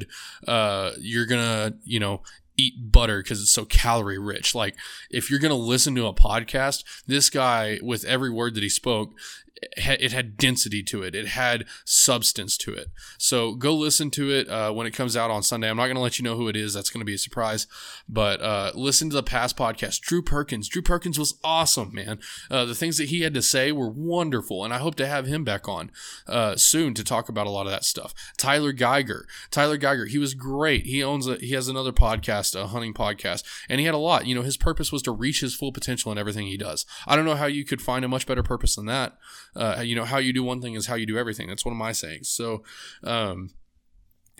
uh, 0.47 0.91
you're 0.99 1.25
gonna, 1.25 1.73
you 1.83 1.99
know, 1.99 2.21
eat 2.57 2.91
butter 2.91 3.21
because 3.21 3.41
it's 3.41 3.51
so 3.51 3.65
calorie 3.65 4.19
rich. 4.19 4.53
Like 4.53 4.75
if 5.09 5.29
you're 5.29 5.39
gonna 5.39 5.55
listen 5.55 5.95
to 5.95 6.07
a 6.07 6.13
podcast, 6.13 6.83
this 7.07 7.29
guy 7.29 7.79
with 7.81 8.03
every 8.05 8.29
word 8.29 8.55
that 8.55 8.63
he 8.63 8.69
spoke 8.69 9.13
it 9.62 10.12
had 10.12 10.38
density 10.38 10.82
to 10.84 11.03
it. 11.03 11.14
It 11.14 11.30
had 11.30 11.66
substance 11.86 12.57
to 12.57 12.74
it. 12.74 12.89
So 13.18 13.53
go 13.53 13.76
listen 13.76 14.09
to 14.12 14.32
it 14.32 14.49
uh, 14.49 14.72
when 14.72 14.88
it 14.88 14.91
comes 14.91 15.16
out 15.16 15.30
on 15.30 15.43
Sunday. 15.43 15.70
I'm 15.70 15.78
not 15.78 15.86
going 15.86 15.95
to 15.95 16.01
let 16.01 16.18
you 16.18 16.24
know 16.24 16.36
who 16.36 16.47
it 16.47 16.55
is. 16.55 16.74
That's 16.74 16.89
going 16.89 17.01
to 17.01 17.05
be 17.05 17.14
a 17.14 17.20
surprise. 17.20 17.68
But 18.09 18.41
uh, 18.41 18.72
listen 18.74 19.09
to 19.09 19.16
the 19.16 19.24
past 19.24 19.55
podcast. 19.55 20.01
Drew 20.01 20.22
Perkins. 20.22 20.68
Drew 20.68 20.82
Perkins 20.82 21.20
was 21.20 21.36
awesome, 21.43 21.93
man. 21.93 22.20
Uh, 22.49 22.66
the 22.66 22.76
things 22.76 22.97
that 22.97 23.09
he 23.09 23.22
had 23.22 23.34
to 23.36 23.41
say 23.41 23.72
were 23.72 23.89
wonderful, 23.89 24.66
and 24.66 24.74
I 24.74 24.80
hope 24.80 24.95
to 24.95 25.07
have 25.07 25.28
him 25.28 25.43
back 25.43 25.70
on 25.70 25.91
uh, 26.28 26.55
soon 26.55 26.93
to 26.95 27.03
talk 27.03 27.30
about 27.30 27.47
a 27.47 27.51
lot 27.51 27.68
of 27.68 27.72
that 27.72 27.86
stuff. 27.86 28.14
Tyler 28.38 28.72
Geiger. 28.72 29.28
Tyler 29.51 29.78
Geiger. 29.78 30.05
He 30.05 30.18
was 30.18 30.34
great. 30.34 30.86
He 30.86 31.03
owns 31.03 31.28
a. 31.28 31.36
He 31.36 31.51
has 31.51 31.68
another 31.68 31.91
podcast, 31.91 32.59
a 32.59 32.68
hunting 32.68 32.93
podcast, 32.93 33.43
and 33.70 33.80
he 33.80 33.86
had 33.86 33.95
a 33.95 33.99
lot. 33.99 34.26
You 34.26 34.34
know, 34.34 34.41
his 34.41 34.57
purpose 34.57 34.91
was 34.91 35.03
to 35.03 35.12
reach 35.12 35.41
his 35.41 35.53
full 35.53 35.72
potential 35.72 36.12
in 36.12 36.18
everything 36.18 36.47
he 36.47 36.57
does. 36.57 36.86
I 37.05 37.16
don't 37.16 37.26
know 37.26 37.36
how 37.36 37.45
you 37.45 37.64
could 37.64 37.82
find 37.82 38.03
a 38.03 38.07
much 38.07 38.26
better 38.26 38.43
purpose 38.43 38.76
than 38.76 38.88
that 38.88 39.18
uh, 39.55 39.81
you 39.83 39.95
know, 39.95 40.05
how 40.05 40.17
you 40.17 40.33
do 40.33 40.43
one 40.43 40.61
thing 40.61 40.75
is 40.75 40.87
how 40.87 40.95
you 40.95 41.05
do 41.05 41.17
everything. 41.17 41.47
That's 41.47 41.65
one 41.65 41.73
of 41.73 41.77
my 41.77 41.91
sayings. 41.91 42.29
So, 42.29 42.63
um, 43.03 43.49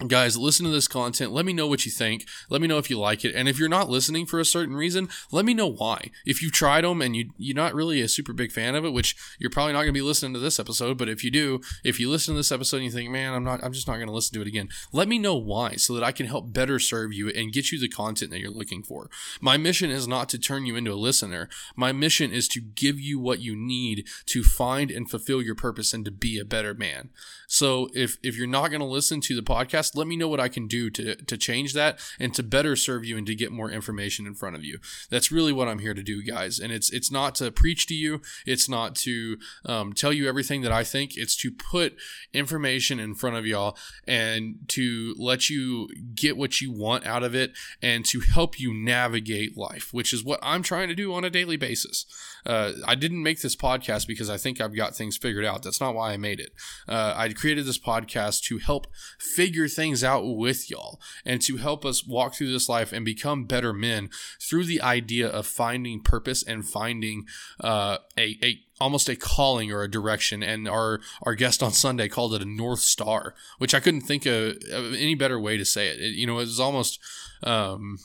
guys 0.08 0.38
listen 0.38 0.66
to 0.66 0.72
this 0.72 0.88
content. 0.88 1.32
Let 1.32 1.46
me 1.46 1.54
know 1.54 1.68
what 1.68 1.86
you 1.86 1.92
think. 1.92 2.26
Let 2.50 2.62
me 2.62 2.68
know 2.68 2.78
if 2.78 2.90
you 2.90 3.00
like 3.00 3.24
it. 3.26 3.36
And 3.36 3.48
if 3.48 3.60
you're 3.60 3.70
not 3.70 3.90
listening 3.90 4.26
for 4.26 4.40
a 4.40 4.46
certain 4.46 4.76
reason 4.76 5.10
let 5.32 5.46
me 5.46 5.54
know 5.54 5.68
why. 5.68 6.12
If 6.26 6.42
you've 6.42 6.52
tried 6.52 6.84
them 6.84 7.02
and 7.02 7.16
you, 7.16 7.32
you're 7.38 7.56
not 7.56 7.74
really 7.74 8.02
a 8.02 8.08
super 8.08 8.34
big 8.34 8.52
fan 8.52 8.76
of 8.76 8.86
it 8.86 8.94
which 8.94 9.16
you're 9.40 9.50
probably 9.50 9.74
not 9.74 9.80
going 9.80 9.90
to 9.90 9.94
be 9.94 10.02
listening 10.02 10.34
to 10.34 10.40
this 10.40 10.60
episode 10.60 10.98
but 10.98 11.10
if 11.10 11.24
you 11.24 11.32
do 11.32 11.62
if 11.84 12.00
you 12.00 12.10
listen 12.10 12.34
to 12.34 12.40
this 12.40 12.52
episode 12.52 12.78
and 12.78 12.86
you 12.86 12.92
think 12.92 13.10
man 13.10 13.34
i'm 13.34 13.44
not 13.44 13.64
i'm 13.64 13.74
just 13.74 13.88
not 13.88 13.96
going 13.96 14.08
to 14.08 14.14
listen 14.14 14.34
to 14.34 14.42
it 14.42 14.48
again 14.48 14.70
let 14.92 15.08
me 15.08 15.18
know 15.18 15.36
why 15.36 15.76
so 15.76 15.94
that 15.94 16.04
i 16.04 16.12
can 16.12 16.26
help 16.26 16.54
better 16.54 16.80
serve 16.80 17.14
you 17.14 17.30
and 17.30 17.54
get 17.54 17.72
you 17.72 17.80
the 17.80 17.88
content 17.88 18.32
that 18.32 18.40
you're 18.40 18.52
looking 18.52 18.84
for. 18.84 19.10
My 19.40 19.58
mission 19.58 19.90
is 19.90 20.08
not 20.08 20.30
to 20.30 20.40
turn 20.40 20.66
you 20.66 20.76
into 20.76 20.92
a 20.92 20.96
listener. 20.96 21.50
My 21.76 21.92
mission 21.92 22.32
is 22.32 22.48
to 22.50 22.62
give 22.62 23.00
you 23.00 23.20
what 23.20 23.40
you 23.40 23.56
need 23.56 24.08
to 24.28 24.44
find 24.44 24.92
and 24.92 25.10
fulfill 25.10 25.42
your 25.42 25.56
purpose 25.56 25.94
and 25.94 26.04
to 26.06 26.12
be 26.12 26.40
a 26.40 26.46
better 26.46 26.74
man. 26.74 27.10
So 27.48 27.90
if 27.94 28.18
if 28.24 28.38
you're 28.38 28.48
not 28.48 28.70
going 28.70 28.80
to 28.82 28.86
listen 28.86 29.22
to 29.22 29.36
the 29.36 29.42
podcast, 29.42 29.91
let 29.94 30.08
me 30.08 30.16
know 30.16 30.28
what 30.28 30.40
I 30.40 30.48
can 30.48 30.68
do 30.68 30.90
to 30.92 31.16
to 31.16 31.38
change 31.38 31.74
that 31.74 32.00
and 32.20 32.34
to 32.36 32.44
better 32.44 32.76
serve 32.76 33.06
you 33.06 33.18
and 33.18 33.28
to 33.28 33.36
get 33.36 33.52
more 33.52 33.70
information 33.70 34.26
in 34.26 34.36
front 34.36 34.56
of 34.56 34.64
you. 34.64 34.80
That's 35.10 35.32
really 35.32 35.54
what 35.54 35.68
I'm 35.68 35.80
here 35.80 35.94
to 35.94 36.04
do, 36.04 36.24
guys. 36.24 36.60
And 36.60 36.72
it's 36.72 36.90
it's 36.92 37.12
not 37.12 37.36
to 37.36 37.52
preach 37.52 37.88
to 37.88 37.94
you. 37.94 38.22
It's 38.46 38.70
not 38.70 38.96
to 38.98 39.38
um, 39.66 39.94
tell 39.94 40.14
you 40.14 40.28
everything 40.28 40.62
that 40.62 40.72
I 40.72 40.84
think. 40.84 41.18
It's 41.18 41.36
to 41.38 41.52
put 41.52 41.96
information 42.34 43.00
in 43.00 43.16
front 43.16 43.36
of 43.36 43.46
y'all 43.46 43.78
and 44.08 44.56
to 44.70 45.16
let 45.18 45.50
you 45.50 45.90
get 46.16 46.38
what 46.38 46.62
you 46.62 46.72
want 46.72 47.06
out 47.06 47.24
of 47.24 47.36
it 47.36 47.52
and 47.82 48.06
to 48.06 48.20
help 48.22 48.60
you 48.60 48.74
navigate 48.74 49.58
life, 49.58 49.94
which 49.94 50.14
is 50.14 50.24
what 50.24 50.40
I'm 50.42 50.64
trying 50.64 50.88
to 50.90 50.96
do 50.96 51.14
on 51.14 51.24
a 51.24 51.30
daily 51.30 51.58
basis. 51.58 52.06
Uh, 52.46 52.74
I 52.86 52.96
didn't 52.96 53.24
make 53.24 53.42
this 53.42 53.56
podcast 53.56 54.08
because 54.08 54.30
I 54.30 54.38
think 54.38 54.60
I've 54.60 54.76
got 54.76 54.96
things 54.96 55.18
figured 55.18 55.46
out. 55.46 55.64
That's 55.64 55.82
not 55.82 55.96
why 55.96 56.14
I 56.14 56.18
made 56.18 56.40
it. 56.40 56.52
Uh, 56.88 57.14
I 57.16 57.30
created 57.30 57.66
this 57.66 57.78
podcast 57.78 58.42
to 58.44 58.58
help 58.58 58.88
figure 59.20 59.68
things 59.82 60.04
out 60.04 60.24
with 60.24 60.70
y'all 60.70 61.02
and 61.26 61.42
to 61.42 61.58
help 61.58 61.84
us 61.84 62.06
walk 62.06 62.36
through 62.36 62.52
this 62.52 62.70
life 62.70 62.94
and 62.94 63.04
become 63.04 63.46
better 63.46 63.74
men 63.74 64.12
through 64.40 64.64
the 64.64 64.80
idea 64.80 65.28
of 65.28 65.48
finding 65.48 66.00
purpose 66.00 66.44
and 66.44 66.64
finding 66.70 67.26
uh, 67.62 67.98
a, 68.16 68.38
a 68.44 68.60
almost 68.80 69.10
a 69.10 69.16
calling 69.16 69.72
or 69.72 69.82
a 69.82 69.90
direction 69.90 70.44
and 70.44 70.68
our 70.68 71.00
our 71.24 71.34
guest 71.34 71.64
on 71.64 71.72
sunday 71.72 72.08
called 72.08 72.36
it 72.36 72.44
a 72.44 72.46
north 72.46 72.80
star 72.80 73.34
which 73.58 73.74
i 73.74 73.80
couldn't 73.80 74.02
think 74.02 74.28
of, 74.28 74.56
of 74.72 74.94
any 74.94 75.16
better 75.16 75.40
way 75.40 75.58
to 75.58 75.66
say 75.66 75.88
it, 75.88 76.00
it 76.00 76.14
you 76.14 76.28
know 76.28 76.38
it 76.38 76.46
was 76.46 76.60
almost 76.60 77.00
um, 77.42 77.98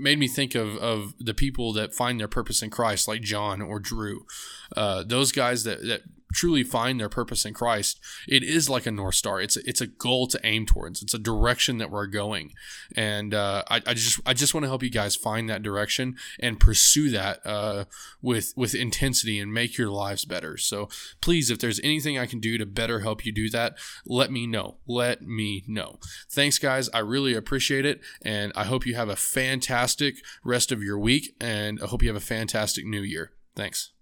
made 0.00 0.18
me 0.18 0.26
think 0.26 0.56
of, 0.56 0.76
of 0.78 1.14
the 1.20 1.34
people 1.34 1.72
that 1.74 1.94
find 1.94 2.18
their 2.18 2.26
purpose 2.26 2.62
in 2.62 2.70
Christ, 2.70 3.06
like 3.06 3.20
John 3.20 3.60
or 3.60 3.78
Drew. 3.78 4.26
Uh, 4.74 5.04
those 5.06 5.30
guys 5.30 5.62
that, 5.64 5.82
that 5.82 6.00
truly 6.32 6.62
find 6.62 6.98
their 6.98 7.08
purpose 7.08 7.44
in 7.44 7.54
Christ, 7.54 8.00
it 8.28 8.42
is 8.42 8.68
like 8.68 8.86
a 8.86 8.90
north 8.90 9.14
star. 9.14 9.40
It's 9.40 9.56
a, 9.56 9.60
it's 9.68 9.80
a 9.80 9.86
goal 9.86 10.26
to 10.28 10.40
aim 10.44 10.66
towards. 10.66 11.02
It's 11.02 11.14
a 11.14 11.18
direction 11.18 11.78
that 11.78 11.90
we're 11.90 12.06
going, 12.06 12.52
and 12.96 13.34
uh, 13.34 13.64
I, 13.68 13.76
I 13.86 13.94
just 13.94 14.20
I 14.26 14.34
just 14.34 14.54
want 14.54 14.64
to 14.64 14.68
help 14.68 14.82
you 14.82 14.90
guys 14.90 15.16
find 15.16 15.48
that 15.48 15.62
direction 15.62 16.16
and 16.38 16.60
pursue 16.60 17.10
that 17.10 17.44
uh, 17.44 17.84
with 18.22 18.52
with 18.56 18.74
intensity 18.74 19.38
and 19.38 19.52
make 19.52 19.76
your 19.76 19.90
lives 19.90 20.24
better. 20.24 20.56
So 20.56 20.88
please, 21.20 21.50
if 21.50 21.58
there's 21.58 21.80
anything 21.80 22.18
I 22.18 22.26
can 22.26 22.40
do 22.40 22.58
to 22.58 22.66
better 22.66 23.00
help 23.00 23.24
you 23.24 23.32
do 23.32 23.48
that, 23.50 23.76
let 24.06 24.30
me 24.30 24.46
know. 24.46 24.78
Let 24.86 25.22
me 25.22 25.64
know. 25.66 25.98
Thanks, 26.30 26.58
guys. 26.58 26.88
I 26.94 27.00
really 27.00 27.34
appreciate 27.34 27.86
it, 27.86 28.00
and 28.22 28.52
I 28.56 28.64
hope 28.64 28.86
you 28.86 28.94
have 28.94 29.08
a 29.08 29.16
fantastic 29.16 30.16
rest 30.44 30.72
of 30.72 30.82
your 30.82 30.98
week, 30.98 31.34
and 31.40 31.80
I 31.82 31.86
hope 31.86 32.02
you 32.02 32.08
have 32.08 32.16
a 32.16 32.20
fantastic 32.20 32.84
new 32.86 33.02
year. 33.02 33.32
Thanks. 33.54 33.92